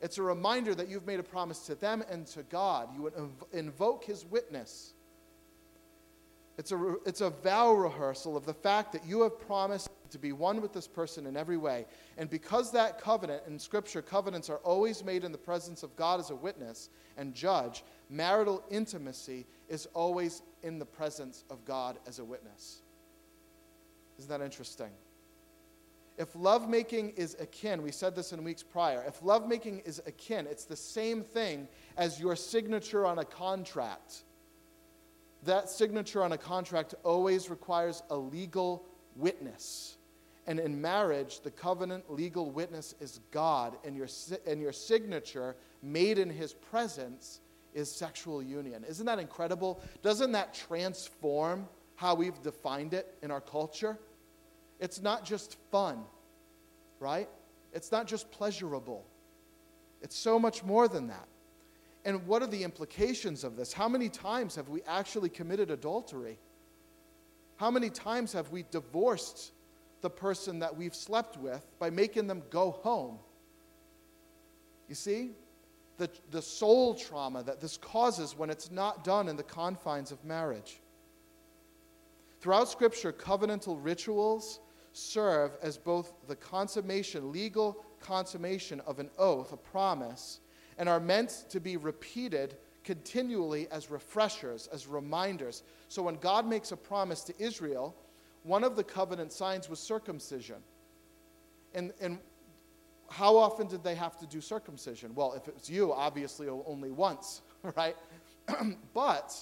It's 0.00 0.16
a 0.16 0.22
reminder 0.22 0.74
that 0.74 0.88
you've 0.88 1.06
made 1.06 1.20
a 1.20 1.22
promise 1.22 1.66
to 1.66 1.74
them 1.74 2.02
and 2.10 2.26
to 2.28 2.44
God. 2.44 2.88
You 2.94 3.02
would 3.02 3.14
invoke 3.52 4.04
his 4.04 4.24
witness. 4.24 4.94
It's 6.58 6.70
a, 6.72 6.96
it's 7.06 7.22
a 7.22 7.30
vow 7.30 7.72
rehearsal 7.72 8.36
of 8.36 8.44
the 8.44 8.54
fact 8.54 8.92
that 8.92 9.06
you 9.06 9.22
have 9.22 9.40
promised 9.40 9.88
to 10.10 10.18
be 10.18 10.32
one 10.32 10.60
with 10.60 10.72
this 10.72 10.86
person 10.86 11.26
in 11.26 11.36
every 11.36 11.56
way. 11.56 11.86
And 12.18 12.28
because 12.28 12.70
that 12.72 13.00
covenant, 13.00 13.42
in 13.46 13.58
Scripture, 13.58 14.02
covenants 14.02 14.50
are 14.50 14.58
always 14.58 15.02
made 15.02 15.24
in 15.24 15.32
the 15.32 15.38
presence 15.38 15.82
of 15.82 15.96
God 15.96 16.20
as 16.20 16.30
a 16.30 16.36
witness 16.36 16.90
and 17.16 17.34
judge, 17.34 17.82
marital 18.10 18.62
intimacy 18.70 19.46
is 19.68 19.88
always 19.94 20.42
in 20.62 20.78
the 20.78 20.84
presence 20.84 21.44
of 21.50 21.64
God 21.64 21.98
as 22.06 22.18
a 22.18 22.24
witness. 22.24 22.82
Isn't 24.18 24.28
that 24.28 24.44
interesting? 24.44 24.90
If 26.18 26.36
lovemaking 26.36 27.14
is 27.16 27.36
akin, 27.40 27.82
we 27.82 27.90
said 27.90 28.14
this 28.14 28.34
in 28.34 28.44
weeks 28.44 28.62
prior, 28.62 29.02
if 29.08 29.22
lovemaking 29.22 29.80
is 29.86 30.02
akin, 30.06 30.46
it's 30.46 30.66
the 30.66 30.76
same 30.76 31.22
thing 31.22 31.66
as 31.96 32.20
your 32.20 32.36
signature 32.36 33.06
on 33.06 33.18
a 33.18 33.24
contract. 33.24 34.24
That 35.44 35.68
signature 35.68 36.22
on 36.22 36.32
a 36.32 36.38
contract 36.38 36.94
always 37.02 37.50
requires 37.50 38.02
a 38.10 38.16
legal 38.16 38.84
witness. 39.16 39.96
And 40.46 40.58
in 40.58 40.80
marriage, 40.80 41.40
the 41.40 41.50
covenant 41.50 42.10
legal 42.10 42.50
witness 42.50 42.94
is 43.00 43.20
God, 43.30 43.76
and 43.84 43.96
your, 43.96 44.08
and 44.46 44.60
your 44.60 44.72
signature, 44.72 45.56
made 45.82 46.18
in 46.18 46.30
his 46.30 46.52
presence, 46.52 47.40
is 47.74 47.90
sexual 47.90 48.42
union. 48.42 48.84
Isn't 48.88 49.06
that 49.06 49.18
incredible? 49.18 49.80
Doesn't 50.02 50.32
that 50.32 50.52
transform 50.52 51.68
how 51.94 52.14
we've 52.14 52.40
defined 52.42 52.94
it 52.94 53.16
in 53.22 53.30
our 53.30 53.40
culture? 53.40 53.98
It's 54.80 55.00
not 55.00 55.24
just 55.24 55.56
fun, 55.70 56.04
right? 56.98 57.28
It's 57.72 57.92
not 57.92 58.06
just 58.06 58.30
pleasurable. 58.30 59.06
It's 60.02 60.16
so 60.16 60.38
much 60.38 60.64
more 60.64 60.88
than 60.88 61.06
that. 61.08 61.28
And 62.04 62.26
what 62.26 62.42
are 62.42 62.48
the 62.48 62.64
implications 62.64 63.44
of 63.44 63.56
this? 63.56 63.72
How 63.72 63.88
many 63.88 64.08
times 64.08 64.56
have 64.56 64.68
we 64.68 64.82
actually 64.82 65.28
committed 65.28 65.70
adultery? 65.70 66.38
How 67.56 67.70
many 67.70 67.90
times 67.90 68.32
have 68.32 68.50
we 68.50 68.64
divorced 68.70 69.52
the 70.00 70.10
person 70.10 70.58
that 70.58 70.76
we've 70.76 70.94
slept 70.94 71.36
with 71.38 71.64
by 71.78 71.90
making 71.90 72.26
them 72.26 72.42
go 72.50 72.72
home? 72.72 73.18
You 74.88 74.96
see? 74.96 75.30
The, 75.98 76.10
the 76.30 76.42
soul 76.42 76.94
trauma 76.96 77.44
that 77.44 77.60
this 77.60 77.76
causes 77.76 78.36
when 78.36 78.50
it's 78.50 78.70
not 78.70 79.04
done 79.04 79.28
in 79.28 79.36
the 79.36 79.42
confines 79.44 80.10
of 80.10 80.24
marriage. 80.24 80.80
Throughout 82.40 82.68
Scripture, 82.68 83.12
covenantal 83.12 83.78
rituals 83.80 84.58
serve 84.92 85.52
as 85.62 85.78
both 85.78 86.12
the 86.26 86.34
consummation, 86.34 87.30
legal 87.30 87.84
consummation 88.00 88.80
of 88.80 88.98
an 88.98 89.10
oath, 89.18 89.52
a 89.52 89.56
promise, 89.56 90.40
and 90.78 90.88
are 90.88 91.00
meant 91.00 91.44
to 91.50 91.60
be 91.60 91.76
repeated 91.76 92.56
continually 92.84 93.68
as 93.70 93.90
refreshers, 93.90 94.68
as 94.72 94.86
reminders. 94.86 95.62
So 95.88 96.02
when 96.02 96.16
God 96.16 96.46
makes 96.46 96.72
a 96.72 96.76
promise 96.76 97.22
to 97.24 97.34
Israel, 97.38 97.94
one 98.42 98.64
of 98.64 98.76
the 98.76 98.84
covenant 98.84 99.32
signs 99.32 99.68
was 99.68 99.78
circumcision. 99.78 100.56
And, 101.74 101.92
and 102.00 102.18
how 103.08 103.36
often 103.36 103.66
did 103.66 103.84
they 103.84 103.94
have 103.94 104.18
to 104.18 104.26
do 104.26 104.40
circumcision? 104.40 105.14
Well, 105.14 105.34
if 105.34 105.46
it 105.48 105.54
was 105.54 105.70
you, 105.70 105.92
obviously 105.92 106.48
only 106.48 106.90
once, 106.90 107.42
right? 107.76 107.96
but 108.94 109.34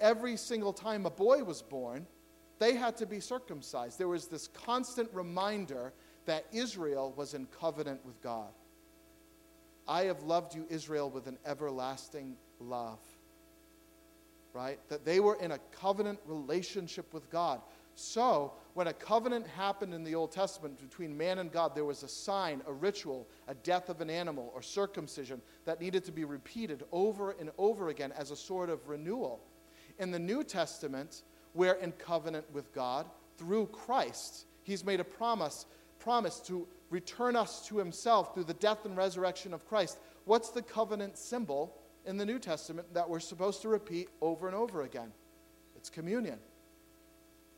every 0.00 0.36
single 0.36 0.72
time 0.72 1.06
a 1.06 1.10
boy 1.10 1.42
was 1.42 1.62
born, 1.62 2.06
they 2.58 2.74
had 2.74 2.96
to 2.98 3.06
be 3.06 3.20
circumcised. 3.20 3.98
There 3.98 4.08
was 4.08 4.28
this 4.28 4.48
constant 4.48 5.08
reminder 5.12 5.92
that 6.26 6.44
Israel 6.52 7.12
was 7.16 7.34
in 7.34 7.46
covenant 7.46 8.04
with 8.04 8.20
God. 8.22 8.50
I 9.86 10.04
have 10.04 10.22
loved 10.22 10.54
you, 10.54 10.66
Israel, 10.68 11.10
with 11.10 11.26
an 11.26 11.38
everlasting 11.44 12.36
love. 12.60 13.00
Right? 14.54 14.78
That 14.88 15.04
they 15.04 15.20
were 15.20 15.36
in 15.36 15.52
a 15.52 15.58
covenant 15.80 16.20
relationship 16.26 17.12
with 17.14 17.30
God. 17.30 17.60
So, 17.94 18.52
when 18.74 18.86
a 18.86 18.92
covenant 18.92 19.46
happened 19.46 19.92
in 19.92 20.02
the 20.02 20.14
Old 20.14 20.32
Testament 20.32 20.78
between 20.80 21.16
man 21.16 21.38
and 21.38 21.52
God, 21.52 21.74
there 21.74 21.84
was 21.84 22.02
a 22.02 22.08
sign, 22.08 22.62
a 22.66 22.72
ritual, 22.72 23.28
a 23.48 23.54
death 23.54 23.90
of 23.90 24.00
an 24.00 24.08
animal, 24.08 24.50
or 24.54 24.62
circumcision 24.62 25.42
that 25.66 25.80
needed 25.80 26.04
to 26.04 26.12
be 26.12 26.24
repeated 26.24 26.84
over 26.90 27.32
and 27.32 27.50
over 27.58 27.90
again 27.90 28.12
as 28.16 28.30
a 28.30 28.36
sort 28.36 28.70
of 28.70 28.88
renewal. 28.88 29.40
In 29.98 30.10
the 30.10 30.18
New 30.18 30.42
Testament, 30.42 31.22
we're 31.54 31.74
in 31.74 31.92
covenant 31.92 32.46
with 32.52 32.72
God 32.72 33.06
through 33.36 33.66
Christ. 33.66 34.46
He's 34.62 34.84
made 34.84 35.00
a 35.00 35.04
promise, 35.04 35.66
promise 35.98 36.40
to 36.40 36.66
return 36.92 37.34
us 37.34 37.66
to 37.66 37.78
himself 37.78 38.34
through 38.34 38.44
the 38.44 38.54
death 38.54 38.84
and 38.84 38.96
resurrection 38.96 39.54
of 39.54 39.66
Christ. 39.66 39.98
What's 40.26 40.50
the 40.50 40.62
covenant 40.62 41.16
symbol 41.16 41.74
in 42.04 42.18
the 42.18 42.26
New 42.26 42.38
Testament 42.38 42.92
that 42.94 43.08
we're 43.08 43.18
supposed 43.20 43.62
to 43.62 43.68
repeat 43.68 44.08
over 44.20 44.46
and 44.46 44.54
over 44.54 44.82
again? 44.82 45.10
It's 45.74 45.90
communion 45.90 46.38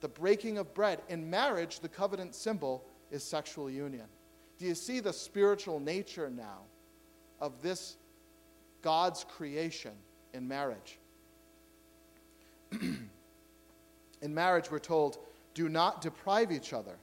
the 0.05 0.09
breaking 0.09 0.59
of 0.59 0.75
bread. 0.75 1.01
In 1.09 1.31
marriage, 1.31 1.81
the 1.81 1.89
covenant 1.89 2.35
symbol 2.35 2.85
is 3.11 3.25
sexual 3.25 3.71
union. 3.71 4.05
Do 4.59 4.67
you 4.67 4.75
see 4.75 5.01
the 5.01 5.15
spiritual 5.15 5.81
nature 5.81 6.29
now 6.29 6.59
of 7.41 7.63
this 7.63 7.97
God's 8.83 9.25
creation 9.25 9.93
in 10.35 10.47
marriage? 10.47 10.99
in 12.83 13.09
marriage, 14.23 14.71
we're 14.71 14.79
told, 14.79 15.17
do 15.55 15.71
not 15.71 16.03
deprive 16.03 16.53
each 16.53 16.75
other. 16.75 16.97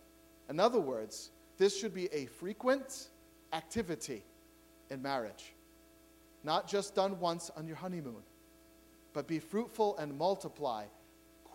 In 0.47 0.59
other 0.59 0.79
words, 0.79 1.32
this 1.62 1.80
should 1.80 1.93
be 1.93 2.12
a 2.12 2.26
frequent 2.26 3.09
activity 3.53 4.24
in 4.89 4.99
marriage, 4.99 5.53
not 6.43 6.68
just 6.68 6.95
done 6.95 7.20
once 7.20 7.51
on 7.55 7.68
your 7.68 7.76
honeymoon, 7.76 8.24
but 9.14 9.28
be 9.28 9.38
fruitful 9.38 9.95
and 9.99 10.18
multiply 10.18 10.86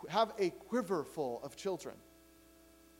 have 0.09 0.33
a 0.39 0.51
quiver 0.51 1.03
full 1.03 1.41
of 1.43 1.57
children, 1.57 1.97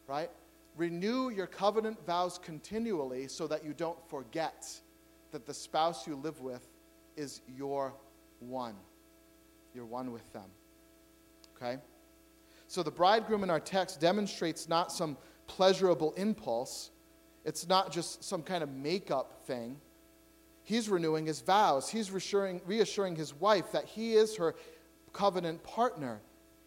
right? 0.09 0.31
Renew 0.77 1.31
your 1.31 1.47
covenant 1.47 2.05
vows 2.05 2.41
continually 2.43 3.29
so 3.29 3.47
that 3.47 3.65
you 3.65 3.73
don't 3.73 3.99
forget 4.09 4.69
that 5.31 5.47
the 5.47 5.55
spouse 5.55 6.09
you 6.09 6.17
live 6.17 6.41
with 6.41 6.67
is 7.17 7.41
your 7.57 7.95
one. 8.41 8.75
You're 9.75 9.87
one 9.87 10.11
with 10.11 10.33
them. 10.33 10.51
Okay? 11.57 11.79
So 12.67 12.83
the 12.83 12.91
bridegroom 12.91 13.45
in 13.45 13.51
our 13.51 13.61
text 13.61 14.01
demonstrates 14.01 14.69
not 14.69 14.91
some 14.91 15.17
pleasurable 15.47 16.13
impulse, 16.17 16.91
it's 17.47 17.67
not 17.67 17.91
just 17.91 18.23
some 18.23 18.43
kind 18.43 18.63
of 18.63 18.71
makeup 18.71 19.47
thing. 19.47 19.81
He's 20.65 20.91
renewing 20.91 21.25
his 21.25 21.41
vows. 21.41 21.89
He's 21.89 22.11
reassuring, 22.11 22.61
reassuring 22.67 23.17
his 23.17 23.33
wife 23.33 23.73
that 23.73 23.87
he 23.87 24.13
is 24.13 24.37
her 24.37 24.55
covenant 25.15 25.63
partner 25.63 26.21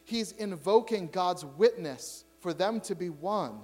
He's 0.09 0.31
invoking 0.31 1.09
God's 1.09 1.45
witness 1.45 2.23
for 2.39 2.51
them 2.51 2.81
to 2.81 2.95
be 2.95 3.11
one. 3.11 3.59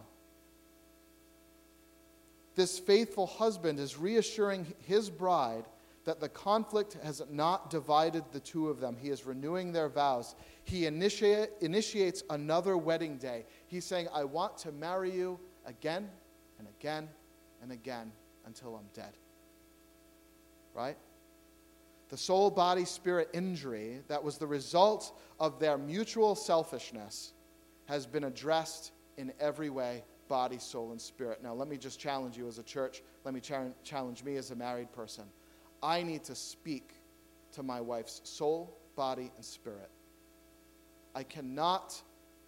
This 2.54 2.78
faithful 2.78 3.26
husband 3.26 3.80
is 3.80 3.98
reassuring 3.98 4.72
his 4.86 5.10
bride 5.10 5.66
that 6.04 6.20
the 6.20 6.30
conflict 6.30 6.98
has 7.04 7.24
not 7.32 7.72
divided 7.72 8.26
the 8.32 8.40
two 8.40 8.70
of 8.70 8.80
them. 8.80 8.96
He 8.96 9.10
is 9.10 9.26
renewing 9.26 9.72
their 9.72 9.90
vows. 9.90 10.36
He 10.66 10.86
initiate, 10.86 11.50
initiates 11.62 12.22
another 12.30 12.78
wedding 12.78 13.18
day. 13.18 13.48
He's 13.66 13.86
saying, 13.86 14.08
I 14.14 14.24
want 14.24 14.56
to 14.60 14.72
marry 14.72 15.10
you 15.10 15.40
again 15.66 16.08
and 16.60 16.68
again 16.80 17.08
and 17.62 17.72
again 17.72 18.12
until 18.46 18.76
I'm 18.76 18.88
dead. 18.94 19.14
Right? 20.74 20.98
the 22.10 22.18
soul 22.18 22.50
body 22.50 22.86
spirit 22.86 23.30
injury 23.34 24.00
that 24.08 24.24
was 24.24 24.38
the 24.38 24.48
result 24.48 25.20
of 25.40 25.60
their 25.60 25.78
mutual 25.78 26.36
selfishness 26.36 27.34
has 27.86 28.06
been 28.06 28.26
addressed 28.26 28.92
in 29.18 29.32
every 29.40 29.70
way 29.70 30.04
body, 30.28 30.58
soul, 30.58 30.92
and 30.92 31.00
spirit. 31.00 31.44
Now, 31.44 31.54
let 31.54 31.68
me 31.68 31.78
just 31.78 32.00
challenge 32.00 32.36
you 32.36 32.48
as 32.48 32.58
a 32.58 32.64
church. 32.64 33.04
Let 33.26 33.36
me 33.36 33.42
challenge 33.84 34.24
me 34.24 34.38
as 34.38 34.50
a 34.50 34.56
married 34.56 34.92
person. 34.92 35.26
I 35.84 36.02
need 36.02 36.24
to 36.24 36.34
speak 36.34 36.96
to 37.52 37.62
my 37.62 37.80
wife's 37.80 38.22
soul, 38.24 38.76
body, 38.96 39.32
and 39.36 39.46
spirit. 39.46 39.92
I 41.14 41.22
cannot 41.22 42.02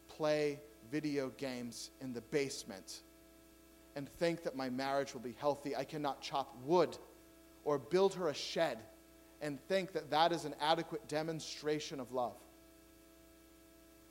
play 0.07 0.59
video 0.91 1.29
games 1.37 1.91
in 2.01 2.13
the 2.13 2.21
basement 2.21 3.01
and 3.97 4.07
think 4.07 4.43
that 4.43 4.55
my 4.55 4.69
marriage 4.69 5.15
will 5.15 5.21
be 5.21 5.35
healthy. 5.39 5.75
I 5.75 5.83
cannot 5.83 6.21
chop 6.21 6.55
wood 6.63 6.95
or 7.65 7.79
build 7.79 8.13
her 8.13 8.29
a 8.29 8.33
shed 8.33 8.77
and 9.41 9.59
think 9.67 9.91
that 9.93 10.11
that 10.11 10.31
is 10.31 10.45
an 10.45 10.53
adequate 10.61 11.07
demonstration 11.07 11.99
of 11.99 12.11
love. 12.11 12.37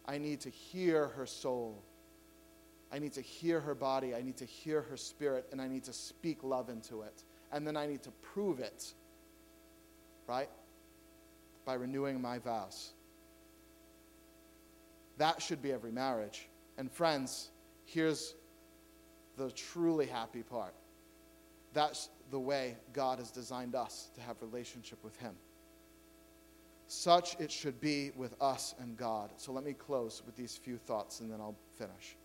I 0.05 0.19
need 0.19 0.41
to 0.41 0.51
hear 0.51 1.07
her 1.07 1.25
soul. 1.25 1.85
I 2.93 2.99
need 2.99 3.13
to 3.13 3.21
hear 3.21 3.61
her 3.61 3.77
body. 3.77 4.13
I 4.13 4.23
need 4.23 4.37
to 4.39 4.45
hear 4.45 4.83
her 4.83 4.97
spirit, 4.97 5.47
and 5.53 5.63
I 5.63 5.69
need 5.69 5.85
to 5.85 5.93
speak 5.93 6.43
love 6.43 6.69
into 6.69 7.03
it. 7.03 7.23
And 7.53 7.65
then 7.65 7.77
I 7.77 7.87
need 7.87 8.03
to 8.03 8.11
prove 8.23 8.59
it, 8.59 8.93
right? 10.27 10.51
By 11.65 11.75
renewing 11.75 12.21
my 12.21 12.41
vows. 12.41 12.91
That 15.19 15.41
should 15.41 15.63
be 15.63 15.71
every 15.71 15.93
marriage. 15.93 16.49
And 16.77 16.91
friends, 16.91 17.51
here's 17.85 18.35
the 19.37 19.51
truly 19.51 20.07
happy 20.07 20.43
part. 20.43 20.75
That's 21.73 22.09
the 22.31 22.41
way 22.41 22.77
God 22.93 23.19
has 23.19 23.31
designed 23.31 23.75
us 23.75 24.11
to 24.15 24.21
have 24.21 24.37
relationship 24.41 24.99
with 25.05 25.17
him. 25.17 25.35
such 26.89 27.37
it 27.41 27.51
should 27.51 27.81
be 27.81 28.13
with 28.17 28.35
us 28.41 28.75
and 28.79 28.97
God. 28.97 29.31
So 29.37 29.53
let 29.53 29.65
me 29.65 29.73
close 29.73 30.23
with 30.25 30.37
these 30.37 30.57
few 30.57 30.79
thoughts 30.79 31.21
and 31.21 31.31
then 31.31 31.41
I'll 31.41 31.57
finish. 31.77 32.17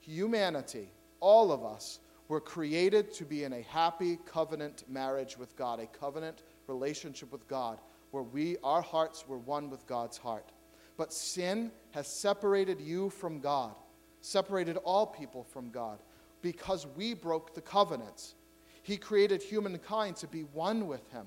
Humanity, 0.00 0.90
all 1.20 1.50
of 1.52 1.64
us, 1.64 2.00
were 2.28 2.40
created 2.40 3.12
to 3.14 3.24
be 3.24 3.44
in 3.44 3.54
a 3.54 3.62
happy 3.62 4.18
covenant 4.26 4.84
marriage 4.88 5.38
with 5.38 5.56
God, 5.56 5.80
a 5.80 5.86
covenant 5.86 6.42
relationship 6.66 7.32
with 7.32 7.48
God, 7.48 7.78
where 8.10 8.22
we, 8.22 8.58
our 8.62 8.82
hearts 8.82 9.26
were 9.26 9.38
one 9.38 9.70
with 9.70 9.86
God's 9.86 10.18
heart. 10.18 10.52
But 10.98 11.12
sin 11.12 11.70
has 11.92 12.06
separated 12.06 12.80
you 12.80 13.08
from 13.08 13.40
God, 13.40 13.74
separated 14.20 14.76
all 14.78 15.06
people 15.06 15.44
from 15.44 15.70
God, 15.70 16.00
because 16.42 16.86
we 16.86 17.14
broke 17.14 17.54
the 17.54 17.60
covenants. 17.60 18.34
He 18.82 18.96
created 18.96 19.42
humankind 19.42 20.16
to 20.16 20.26
be 20.26 20.42
one 20.42 20.86
with 20.86 21.10
Him. 21.10 21.26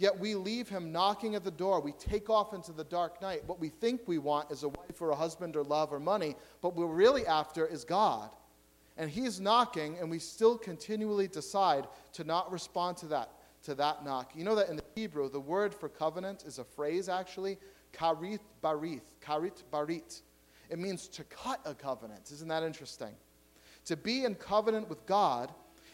Yet 0.00 0.18
we 0.18 0.34
leave 0.34 0.66
him 0.66 0.92
knocking 0.92 1.34
at 1.34 1.44
the 1.44 1.50
door. 1.50 1.78
We 1.78 1.92
take 1.92 2.30
off 2.30 2.54
into 2.54 2.72
the 2.72 2.84
dark 2.84 3.20
night. 3.20 3.42
What 3.46 3.60
we 3.60 3.68
think 3.68 4.00
we 4.06 4.16
want 4.16 4.50
is 4.50 4.62
a 4.62 4.70
wife 4.70 4.98
or 4.98 5.10
a 5.10 5.14
husband 5.14 5.56
or 5.56 5.62
love 5.62 5.92
or 5.92 6.00
money, 6.00 6.36
but 6.62 6.74
we're 6.74 6.86
really 6.86 7.26
after 7.26 7.66
is 7.66 7.84
God. 7.84 8.30
And 8.96 9.10
he's 9.10 9.40
knocking, 9.40 9.98
and 9.98 10.10
we 10.10 10.18
still 10.18 10.56
continually 10.56 11.28
decide 11.28 11.86
to 12.14 12.24
not 12.24 12.50
respond 12.50 12.96
to 12.96 13.06
that, 13.08 13.30
to 13.64 13.74
that 13.74 14.02
knock. 14.02 14.32
You 14.34 14.42
know 14.42 14.54
that 14.54 14.70
in 14.70 14.76
the 14.76 14.84
Hebrew, 14.94 15.28
the 15.28 15.38
word 15.38 15.74
for 15.74 15.90
covenant 15.90 16.44
is 16.46 16.58
a 16.58 16.64
phrase 16.64 17.10
actually, 17.10 17.58
karith 17.92 18.40
barith, 18.64 19.02
karit 19.22 19.64
barit. 19.70 20.22
It 20.70 20.78
means 20.78 21.08
to 21.08 21.24
cut 21.24 21.60
a 21.66 21.74
covenant. 21.74 22.30
Isn't 22.32 22.48
that 22.48 22.62
interesting? 22.62 23.14
To 23.86 23.96
be 23.96 24.24
in 24.24 24.34
covenant 24.34 24.88
with 24.88 25.04
God 25.06 25.50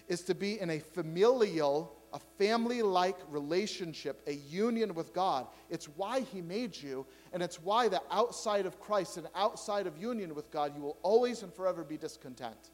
is 0.09 0.22
to 0.22 0.34
be 0.34 0.61
in 0.61 0.70
a 0.70 0.78
familial 0.78 1.97
a 2.16 2.18
family 2.39 2.80
like 2.80 3.16
relationship, 3.28 4.22
a 4.26 4.32
union 4.32 4.95
with 4.95 5.12
God. 5.12 5.47
It's 5.68 5.84
why 5.84 6.20
He 6.20 6.41
made 6.41 6.74
you, 6.74 7.05
and 7.32 7.43
it's 7.43 7.61
why 7.61 7.89
that 7.89 8.05
outside 8.11 8.64
of 8.64 8.80
Christ 8.80 9.18
and 9.18 9.26
outside 9.34 9.87
of 9.87 9.99
union 9.99 10.34
with 10.34 10.51
God, 10.51 10.74
you 10.74 10.82
will 10.82 10.97
always 11.03 11.43
and 11.43 11.53
forever 11.53 11.84
be 11.84 11.99
discontent, 11.99 12.70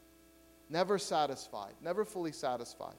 never 0.69 0.97
satisfied, 0.97 1.73
never 1.81 2.05
fully 2.05 2.31
satisfied. 2.31 2.95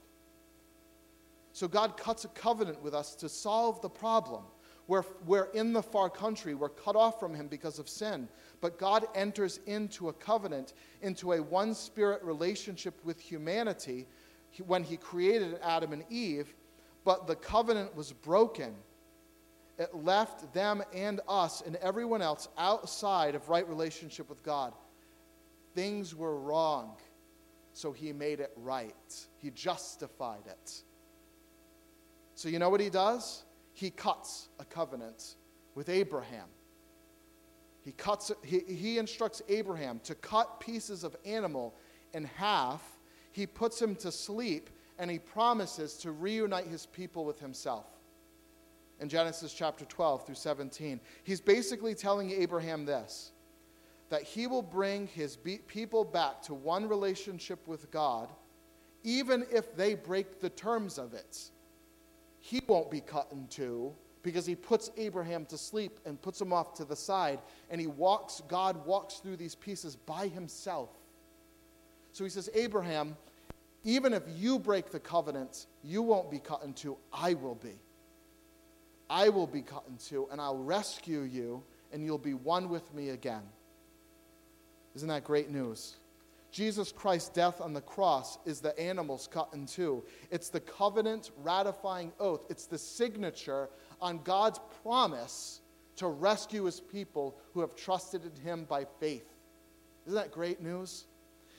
So 1.51 1.67
God 1.67 1.97
cuts 1.97 2.25
a 2.25 2.29
covenant 2.29 2.83
with 2.83 2.93
us 2.93 3.15
to 3.15 3.29
solve 3.29 3.81
the 3.81 3.89
problem. 3.89 4.43
We're, 4.87 5.03
we're 5.25 5.49
in 5.53 5.73
the 5.73 5.81
far 5.81 6.09
country, 6.09 6.53
we're 6.53 6.69
cut 6.69 6.95
off 6.95 7.19
from 7.19 7.33
Him 7.33 7.47
because 7.47 7.79
of 7.79 7.89
sin. 7.89 8.27
But 8.61 8.77
God 8.77 9.05
enters 9.15 9.59
into 9.65 10.09
a 10.09 10.13
covenant, 10.13 10.73
into 11.01 11.33
a 11.33 11.41
one 11.41 11.73
spirit 11.73 12.23
relationship 12.23 12.93
with 13.03 13.19
humanity 13.19 14.07
when 14.65 14.83
he 14.83 14.97
created 14.97 15.59
Adam 15.61 15.93
and 15.93 16.03
Eve, 16.09 16.53
but 17.03 17.27
the 17.27 17.35
covenant 17.35 17.95
was 17.95 18.13
broken. 18.13 18.73
It 19.77 19.93
left 19.93 20.53
them 20.53 20.81
and 20.93 21.19
us 21.27 21.61
and 21.61 21.75
everyone 21.77 22.21
else 22.21 22.47
outside 22.57 23.35
of 23.35 23.49
right 23.49 23.67
relationship 23.67 24.29
with 24.29 24.41
God. 24.43 24.73
Things 25.73 26.15
were 26.15 26.37
wrong, 26.39 26.95
so 27.73 27.91
he 27.91 28.13
made 28.13 28.39
it 28.39 28.51
right. 28.55 29.27
He 29.37 29.51
justified 29.51 30.47
it. 30.47 30.81
So, 32.35 32.49
you 32.49 32.59
know 32.59 32.69
what 32.69 32.81
he 32.81 32.89
does? 32.89 33.44
He 33.75 33.91
cuts 33.91 34.49
a 34.59 34.65
covenant 34.65 35.35
with 35.75 35.89
Abraham. 35.89 36.47
He, 37.83 37.91
cuts, 37.91 38.31
he, 38.43 38.61
he 38.61 38.97
instructs 38.97 39.43
Abraham 39.47 39.99
to 40.05 40.15
cut 40.15 40.59
pieces 40.59 41.03
of 41.03 41.15
animal 41.23 41.75
in 42.13 42.23
half 42.23 42.81
he 43.35 43.45
puts 43.45 43.81
him 43.81 43.95
to 43.97 44.13
sleep 44.13 44.69
and 44.97 45.11
he 45.11 45.19
promises 45.19 45.95
to 45.97 46.11
reunite 46.11 46.67
his 46.67 46.85
people 46.85 47.25
with 47.25 47.37
himself. 47.37 47.85
In 49.01 49.09
Genesis 49.09 49.53
chapter 49.53 49.83
12 49.83 50.25
through 50.25 50.35
17, 50.35 51.01
he's 51.25 51.41
basically 51.41 51.93
telling 51.93 52.31
Abraham 52.31 52.85
this 52.85 53.33
that 54.07 54.21
he 54.21 54.47
will 54.47 54.61
bring 54.61 55.07
his 55.07 55.35
people 55.67 56.05
back 56.05 56.41
to 56.43 56.53
one 56.53 56.87
relationship 56.87 57.67
with 57.67 57.91
God, 57.91 58.29
even 59.03 59.45
if 59.51 59.75
they 59.75 59.95
break 59.95 60.39
the 60.39 60.49
terms 60.51 60.97
of 60.97 61.13
it. 61.13 61.49
He 62.45 62.61
won't 62.67 62.91
be 62.91 63.01
cut 63.01 63.29
in 63.31 63.47
two 63.47 63.91
because 64.21 64.45
he 64.45 64.53
puts 64.53 64.91
Abraham 64.97 65.47
to 65.47 65.57
sleep 65.57 65.99
and 66.05 66.21
puts 66.21 66.39
him 66.39 66.53
off 66.53 66.75
to 66.75 66.85
the 66.85 66.95
side, 66.95 67.39
and 67.71 67.81
he 67.81 67.87
walks, 67.87 68.43
God 68.47 68.85
walks 68.85 69.15
through 69.15 69.37
these 69.37 69.55
pieces 69.55 69.95
by 69.95 70.27
himself. 70.27 70.89
So 72.11 72.23
he 72.23 72.29
says, 72.29 72.47
Abraham, 72.53 73.17
even 73.83 74.13
if 74.13 74.21
you 74.37 74.59
break 74.59 74.91
the 74.91 74.99
covenant, 74.99 75.65
you 75.83 76.03
won't 76.03 76.29
be 76.29 76.37
cut 76.37 76.61
in 76.63 76.73
two. 76.73 76.97
I 77.11 77.33
will 77.33 77.55
be. 77.55 77.79
I 79.09 79.29
will 79.29 79.47
be 79.47 79.63
cut 79.63 79.85
in 79.89 79.97
two, 79.97 80.27
and 80.31 80.39
I'll 80.39 80.59
rescue 80.59 81.21
you, 81.21 81.63
and 81.91 82.05
you'll 82.05 82.19
be 82.19 82.35
one 82.35 82.69
with 82.69 82.93
me 82.93 83.09
again. 83.09 83.41
Isn't 84.95 85.07
that 85.07 85.23
great 85.23 85.49
news? 85.49 85.95
Jesus 86.55 86.93
Christ's 86.93 87.27
death 87.27 87.59
on 87.59 87.73
the 87.73 87.81
cross 87.81 88.39
is 88.45 88.61
the 88.61 88.79
animals 88.79 89.27
cut 89.29 89.49
in 89.53 89.65
two. 89.65 90.05
It's 90.31 90.47
the 90.47 90.61
covenant 90.61 91.31
ratifying 91.43 92.13
oath. 92.17 92.45
It's 92.49 92.65
the 92.65 92.77
signature 92.77 93.67
on 93.99 94.23
God's 94.23 94.61
promise 94.81 95.59
to 95.97 96.07
rescue 96.07 96.63
his 96.63 96.79
people 96.79 97.37
who 97.53 97.59
have 97.59 97.75
trusted 97.75 98.21
in 98.23 98.41
him 98.41 98.63
by 98.63 98.85
faith. 99.01 99.27
Isn't 100.05 100.15
that 100.15 100.31
great 100.31 100.61
news? 100.61 101.07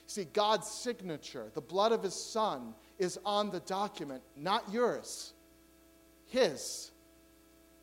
See, 0.07 0.23
God's 0.23 0.67
signature, 0.67 1.51
the 1.53 1.61
blood 1.61 1.91
of 1.91 2.01
his 2.01 2.15
son, 2.15 2.73
is 2.97 3.19
on 3.23 3.51
the 3.51 3.59
document, 3.59 4.23
not 4.35 4.63
yours, 4.73 5.31
his. 6.25 6.89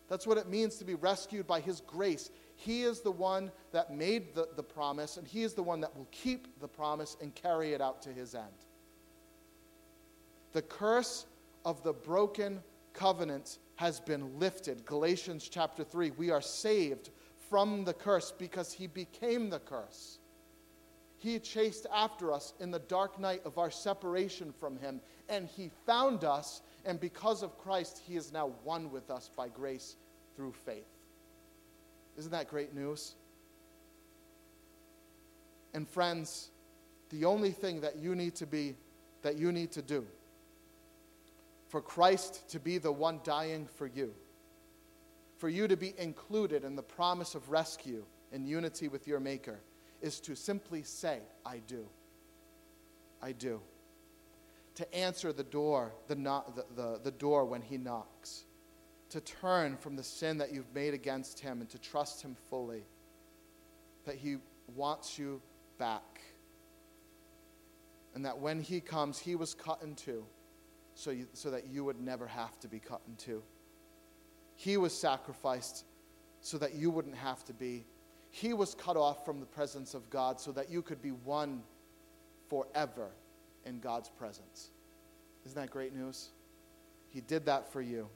That's 0.08 0.26
what 0.26 0.38
it 0.38 0.48
means 0.48 0.78
to 0.78 0.84
be 0.84 0.96
rescued 0.96 1.46
by 1.46 1.60
his 1.60 1.80
grace. 1.80 2.28
He 2.64 2.82
is 2.82 3.00
the 3.00 3.10
one 3.10 3.52
that 3.72 3.92
made 3.92 4.34
the, 4.34 4.48
the 4.56 4.62
promise, 4.62 5.18
and 5.18 5.28
he 5.28 5.42
is 5.42 5.52
the 5.52 5.62
one 5.62 5.82
that 5.82 5.94
will 5.94 6.08
keep 6.10 6.58
the 6.60 6.68
promise 6.68 7.14
and 7.20 7.34
carry 7.34 7.74
it 7.74 7.82
out 7.82 8.00
to 8.02 8.08
his 8.08 8.34
end. 8.34 8.64
The 10.52 10.62
curse 10.62 11.26
of 11.66 11.82
the 11.82 11.92
broken 11.92 12.62
covenant 12.94 13.58
has 13.76 14.00
been 14.00 14.38
lifted. 14.38 14.86
Galatians 14.86 15.50
chapter 15.50 15.84
3. 15.84 16.12
We 16.12 16.30
are 16.30 16.40
saved 16.40 17.10
from 17.50 17.84
the 17.84 17.92
curse 17.92 18.32
because 18.32 18.72
he 18.72 18.86
became 18.86 19.50
the 19.50 19.58
curse. 19.58 20.20
He 21.18 21.38
chased 21.40 21.86
after 21.94 22.32
us 22.32 22.54
in 22.60 22.70
the 22.70 22.78
dark 22.78 23.20
night 23.20 23.42
of 23.44 23.58
our 23.58 23.70
separation 23.70 24.54
from 24.58 24.78
Him, 24.78 25.02
and 25.28 25.48
He 25.48 25.70
found 25.84 26.24
us, 26.24 26.62
and 26.86 26.98
because 26.98 27.42
of 27.42 27.58
Christ, 27.58 28.00
He 28.06 28.16
is 28.16 28.32
now 28.32 28.52
one 28.62 28.90
with 28.90 29.10
us 29.10 29.30
by 29.34 29.48
grace 29.48 29.96
through 30.34 30.52
faith. 30.52 30.93
Isn't 32.18 32.32
that 32.32 32.48
great 32.48 32.74
news? 32.74 33.14
And 35.72 35.88
friends, 35.88 36.50
the 37.10 37.24
only 37.24 37.50
thing 37.50 37.80
that 37.80 37.96
you 37.96 38.14
need 38.14 38.36
to 38.36 38.46
be, 38.46 38.76
that 39.22 39.36
you 39.36 39.50
need 39.50 39.72
to 39.72 39.82
do, 39.82 40.06
for 41.68 41.80
Christ 41.80 42.48
to 42.50 42.60
be 42.60 42.78
the 42.78 42.92
one 42.92 43.20
dying 43.24 43.66
for 43.66 43.86
you, 43.86 44.14
for 45.38 45.48
you 45.48 45.66
to 45.66 45.76
be 45.76 45.94
included 45.98 46.64
in 46.64 46.76
the 46.76 46.82
promise 46.82 47.34
of 47.34 47.50
rescue 47.50 48.04
and 48.32 48.46
unity 48.46 48.88
with 48.88 49.08
your 49.08 49.20
Maker 49.20 49.60
is 50.00 50.20
to 50.20 50.36
simply 50.36 50.82
say, 50.82 51.20
I 51.44 51.58
do. 51.66 51.86
I 53.22 53.32
do. 53.32 53.60
To 54.76 54.94
answer 54.94 55.32
the 55.32 55.44
door, 55.44 55.92
the, 56.08 56.14
the, 56.14 56.64
the, 56.76 57.00
the 57.04 57.10
door 57.10 57.44
when 57.44 57.62
he 57.62 57.78
knocks. 57.78 58.44
To 59.14 59.20
turn 59.20 59.76
from 59.76 59.94
the 59.94 60.02
sin 60.02 60.38
that 60.38 60.52
you've 60.52 60.74
made 60.74 60.92
against 60.92 61.38
him 61.38 61.60
and 61.60 61.70
to 61.70 61.78
trust 61.78 62.20
him 62.20 62.36
fully. 62.50 62.82
That 64.06 64.16
he 64.16 64.38
wants 64.74 65.20
you 65.20 65.40
back. 65.78 66.20
And 68.16 68.24
that 68.24 68.40
when 68.40 68.60
he 68.60 68.80
comes, 68.80 69.20
he 69.20 69.36
was 69.36 69.54
cut 69.54 69.82
in 69.82 69.94
two 69.94 70.24
so, 70.96 71.12
you, 71.12 71.28
so 71.32 71.52
that 71.52 71.68
you 71.68 71.84
would 71.84 72.00
never 72.00 72.26
have 72.26 72.58
to 72.58 72.68
be 72.68 72.80
cut 72.80 73.02
in 73.06 73.14
two. 73.14 73.40
He 74.56 74.76
was 74.76 74.92
sacrificed 74.92 75.84
so 76.40 76.58
that 76.58 76.74
you 76.74 76.90
wouldn't 76.90 77.16
have 77.16 77.44
to 77.44 77.52
be 77.52 77.84
he 78.34 78.52
was 78.52 78.74
cut 78.74 78.96
off 78.96 79.24
from 79.24 79.38
the 79.38 79.46
presence 79.46 79.94
of 79.94 80.10
God 80.10 80.40
so 80.40 80.50
that 80.50 80.68
you 80.68 80.82
could 80.82 81.00
be 81.00 81.12
one 81.12 81.62
forever 82.48 83.10
in 83.64 83.78
God's 83.78 84.08
presence. 84.08 84.70
Isn't 85.46 85.54
that 85.54 85.70
great 85.70 85.94
news? 85.94 86.30
He 87.10 87.20
did 87.20 87.46
that 87.46 87.72
for 87.72 87.80
you. 87.80 88.08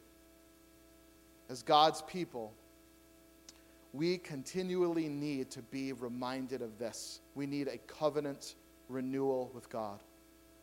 As 1.48 1.62
God's 1.62 2.02
people, 2.02 2.52
we 3.92 4.18
continually 4.18 5.08
need 5.08 5.50
to 5.52 5.62
be 5.62 5.92
reminded 5.92 6.62
of 6.62 6.78
this. 6.78 7.20
We 7.34 7.46
need 7.46 7.68
a 7.68 7.78
covenant 7.78 8.54
renewal 8.88 9.50
with 9.54 9.68
God. 9.70 10.02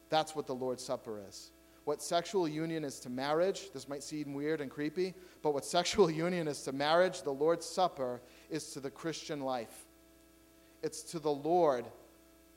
That's 0.10 0.36
what 0.36 0.46
the 0.46 0.56
Lord's 0.56 0.84
Supper 0.84 1.22
is 1.28 1.52
what 1.86 2.02
sexual 2.02 2.48
union 2.48 2.84
is 2.84 3.00
to 3.00 3.10
marriage. 3.10 3.72
This 3.72 3.88
might 3.88 4.04
seem 4.04 4.34
weird 4.34 4.60
and 4.60 4.70
creepy, 4.70 5.14
but 5.42 5.54
what 5.54 5.64
sexual 5.64 6.10
union 6.12 6.48
is 6.48 6.62
to 6.64 6.72
marriage, 6.72 7.22
the 7.22 7.32
Lord's 7.32 7.66
Supper, 7.66 8.22
is 8.50 8.72
to 8.72 8.80
the 8.80 8.92
Christian 8.92 9.42
life. 9.42 9.86
It's 10.84 11.02
to 11.04 11.20
the 11.20 11.32
Lord. 11.32 11.86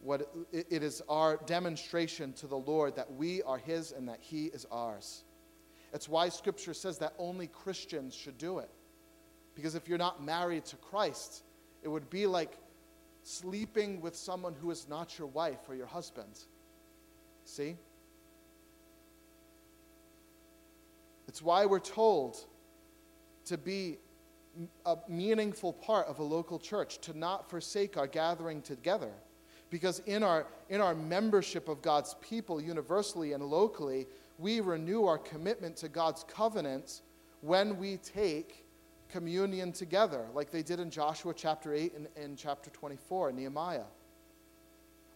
What 0.01 0.31
it 0.53 0.83
is 0.83 1.03
our 1.09 1.39
demonstration 1.47 2.33
to 2.35 2.47
the 2.47 2.57
Lord 2.57 2.97
that 2.97 3.13
we 3.13 3.43
are 3.43 3.59
His 3.59 3.93
and 3.93 4.09
that 4.09 4.19
He 4.21 4.47
is 4.47 4.67
ours. 4.71 5.25
It's 5.93 6.09
why 6.09 6.29
Scripture 6.29 6.75
says 6.75 6.99
that 6.99 7.15
only 7.19 7.47
Christians 7.47 8.15
should 8.15 8.39
do 8.39 8.59
it. 8.59 8.71
Because 9.55 9.75
if 9.75 9.89
you're 9.89 9.99
not 9.99 10.23
married 10.23 10.65
to 10.67 10.77
Christ, 10.77 11.43
it 11.83 11.89
would 11.89 12.09
be 12.11 12.27
like 12.27 12.57
sleeping 13.23 14.01
with 14.01 14.15
someone 14.15 14.55
who 14.55 14.71
is 14.71 14.89
not 14.89 15.19
your 15.19 15.29
wife 15.29 15.59
or 15.69 15.75
your 15.75 15.87
husband. 15.87 16.45
See? 17.45 17.77
It's 21.27 21.43
why 21.43 21.67
we're 21.67 21.79
told 21.79 22.39
to 23.47 23.59
be 23.59 23.99
a 24.87 24.97
meaningful 25.09 25.73
part 25.73 26.07
of 26.07 26.19
a 26.19 26.23
local 26.23 26.59
church, 26.59 26.99
to 26.99 27.17
not 27.17 27.49
forsake 27.49 27.97
our 27.97 28.07
gathering 28.07 28.63
together. 28.63 29.13
Because 29.71 30.01
in 30.01 30.23
our, 30.23 30.47
in 30.69 30.81
our 30.81 30.95
membership 30.95 31.69
of 31.69 31.83
God's 31.83 32.17
people, 32.21 32.61
universally 32.61 33.35
and 33.35 33.43
locally, 33.43 34.07
we 34.39 34.61
renew 34.61 35.05
our 35.05 35.19
commitment 35.19 35.77
to 35.79 35.89
God's 35.89 36.25
covenant 36.25 37.03
when 37.41 37.77
we 37.77 37.97
take 37.99 38.65
communion 39.09 39.73
together, 39.73 40.27
like 40.33 40.51
they 40.51 40.63
did 40.63 40.81
in 40.81 40.91
Joshua 40.91 41.35
chapter 41.35 41.75
8 41.75 41.95
and, 41.95 42.09
and 42.17 42.39
chapter 42.39 42.71
24 42.71 43.31
in 43.31 43.37
Nehemiah. 43.37 43.85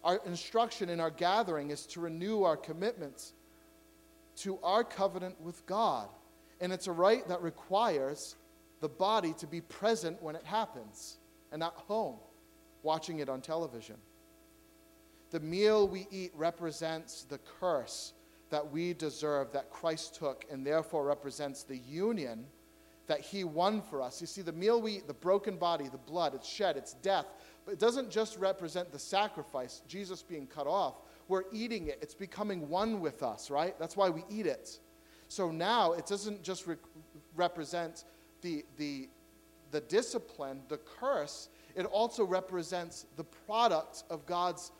Our 0.02 0.20
instruction 0.26 0.88
in 0.88 0.98
our 0.98 1.10
gathering 1.10 1.70
is 1.70 1.86
to 1.86 2.00
renew 2.00 2.42
our 2.42 2.56
commitments 2.56 3.34
to 4.38 4.58
our 4.62 4.82
covenant 4.82 5.40
with 5.40 5.64
God. 5.66 6.08
And 6.60 6.72
it's 6.72 6.86
a 6.86 6.92
rite 6.92 7.28
that 7.28 7.42
requires 7.42 8.36
the 8.80 8.88
body 8.88 9.34
to 9.34 9.46
be 9.46 9.60
present 9.60 10.20
when 10.22 10.34
it 10.34 10.44
happens 10.44 11.18
and 11.52 11.60
not 11.60 11.74
home 11.74 12.16
watching 12.82 13.20
it 13.20 13.28
on 13.28 13.40
television. 13.40 13.96
The 15.30 15.40
meal 15.40 15.86
we 15.86 16.08
eat 16.10 16.32
represents 16.34 17.24
the 17.24 17.38
curse 17.38 18.12
that 18.52 18.70
we 18.70 18.92
deserve 18.92 19.50
that 19.50 19.70
Christ 19.70 20.14
took 20.16 20.44
and 20.50 20.64
therefore 20.64 21.06
represents 21.06 21.62
the 21.62 21.78
union 21.78 22.44
that 23.06 23.20
he 23.20 23.44
won 23.44 23.80
for 23.80 24.02
us. 24.02 24.20
You 24.20 24.26
see, 24.26 24.42
the 24.42 24.52
meal 24.52 24.80
we 24.80 24.96
eat, 24.96 25.06
the 25.06 25.14
broken 25.14 25.56
body, 25.56 25.88
the 25.88 25.96
blood, 25.96 26.34
it's 26.34 26.46
shed, 26.46 26.76
it's 26.76 26.92
death, 26.92 27.24
but 27.64 27.72
it 27.72 27.78
doesn't 27.78 28.10
just 28.10 28.38
represent 28.38 28.92
the 28.92 28.98
sacrifice, 28.98 29.80
Jesus 29.88 30.22
being 30.22 30.46
cut 30.46 30.66
off. 30.66 31.00
We're 31.28 31.44
eating 31.50 31.88
it, 31.88 31.98
it's 32.02 32.12
becoming 32.14 32.68
one 32.68 33.00
with 33.00 33.22
us, 33.22 33.50
right? 33.50 33.74
That's 33.78 33.96
why 33.96 34.10
we 34.10 34.22
eat 34.28 34.46
it. 34.46 34.78
So 35.28 35.50
now 35.50 35.92
it 35.92 36.04
doesn't 36.04 36.42
just 36.42 36.66
re- 36.66 36.76
represent 37.34 38.04
the, 38.42 38.66
the, 38.76 39.08
the 39.70 39.80
discipline, 39.80 40.60
the 40.68 40.76
curse, 40.76 41.48
it 41.74 41.86
also 41.86 42.22
represents 42.22 43.06
the 43.16 43.24
product 43.24 44.04
of 44.10 44.26
God's 44.26 44.72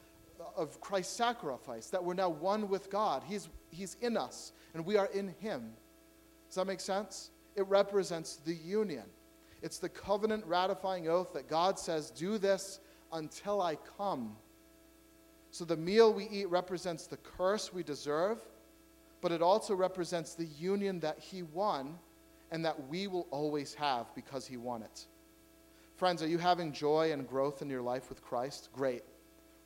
of 0.56 0.80
Christ's 0.80 1.14
sacrifice, 1.14 1.86
that 1.86 2.02
we're 2.02 2.14
now 2.14 2.28
one 2.28 2.68
with 2.68 2.90
God. 2.90 3.22
He's, 3.26 3.48
he's 3.72 3.96
in 4.00 4.16
us, 4.16 4.52
and 4.74 4.84
we 4.86 4.96
are 4.96 5.06
in 5.06 5.34
Him. 5.40 5.72
Does 6.48 6.56
that 6.56 6.66
make 6.66 6.80
sense? 6.80 7.30
It 7.56 7.66
represents 7.66 8.36
the 8.36 8.54
union. 8.54 9.04
It's 9.62 9.78
the 9.78 9.88
covenant 9.88 10.44
ratifying 10.46 11.08
oath 11.08 11.32
that 11.32 11.48
God 11.48 11.78
says, 11.78 12.10
Do 12.10 12.38
this 12.38 12.80
until 13.12 13.60
I 13.60 13.76
come. 13.98 14.36
So 15.50 15.64
the 15.64 15.76
meal 15.76 16.12
we 16.12 16.28
eat 16.28 16.48
represents 16.48 17.06
the 17.06 17.18
curse 17.18 17.72
we 17.72 17.82
deserve, 17.82 18.38
but 19.20 19.32
it 19.32 19.42
also 19.42 19.74
represents 19.74 20.34
the 20.34 20.46
union 20.46 21.00
that 21.00 21.18
He 21.18 21.42
won 21.42 21.98
and 22.50 22.64
that 22.64 22.88
we 22.88 23.06
will 23.06 23.26
always 23.30 23.74
have 23.74 24.14
because 24.14 24.46
He 24.46 24.56
won 24.56 24.82
it. 24.82 25.06
Friends, 25.96 26.22
are 26.22 26.28
you 26.28 26.38
having 26.38 26.72
joy 26.72 27.12
and 27.12 27.28
growth 27.28 27.62
in 27.62 27.70
your 27.70 27.82
life 27.82 28.08
with 28.08 28.22
Christ? 28.22 28.70
Great. 28.72 29.02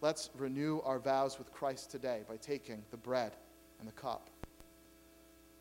Let's 0.02 0.28
renew 0.36 0.80
our 0.84 0.98
vows 0.98 1.38
with 1.38 1.52
Christ 1.52 1.90
today 1.90 2.22
by 2.28 2.36
taking 2.36 2.82
the 2.90 2.96
bread 2.96 3.32
and 3.78 3.88
the 3.88 3.92
cup. 3.92 4.30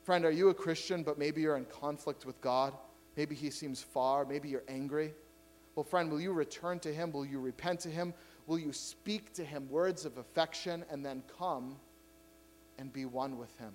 Friend, 0.04 0.24
are 0.24 0.32
you 0.32 0.50
a 0.50 0.54
Christian, 0.54 1.04
but 1.04 1.18
maybe 1.18 1.42
you're 1.42 1.58
in 1.58 1.66
conflict 1.66 2.26
with 2.26 2.40
God? 2.42 2.74
Maybe 3.18 3.34
He 3.34 3.50
seems 3.50 3.82
far. 3.82 4.26
Maybe 4.26 4.50
you're 4.50 4.64
angry. 4.68 5.14
Well, 5.76 5.84
friend, 5.84 6.12
will 6.12 6.22
you 6.22 6.32
return 6.32 6.80
to 6.80 6.94
Him? 6.94 7.12
Will 7.12 7.26
you 7.26 7.40
repent 7.40 7.80
to 7.82 7.90
Him? 7.90 8.14
Will 8.48 8.60
you 8.60 8.72
speak 8.72 9.34
to 9.34 9.44
Him 9.44 9.68
words 9.70 10.06
of 10.06 10.18
affection 10.18 10.86
and 10.92 11.04
then 11.04 11.24
come 11.40 11.78
and 12.78 12.94
be 12.94 13.06
one 13.06 13.38
with 13.38 13.58
Him? 13.58 13.74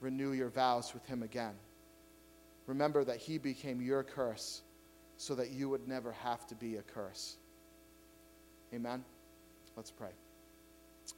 Renew 0.00 0.32
your 0.32 0.50
vows 0.50 0.92
with 0.92 1.06
Him 1.06 1.22
again. 1.22 1.54
Remember 2.66 3.04
that 3.04 3.16
He 3.16 3.38
became 3.38 3.80
your 3.80 4.02
curse 4.02 4.62
so 5.16 5.34
that 5.34 5.50
you 5.50 5.68
would 5.68 5.88
never 5.88 6.12
have 6.12 6.46
to 6.48 6.54
be 6.54 6.76
a 6.76 6.82
curse. 6.82 7.36
Amen? 8.74 9.04
Let's 9.76 9.90
pray. 9.90 10.10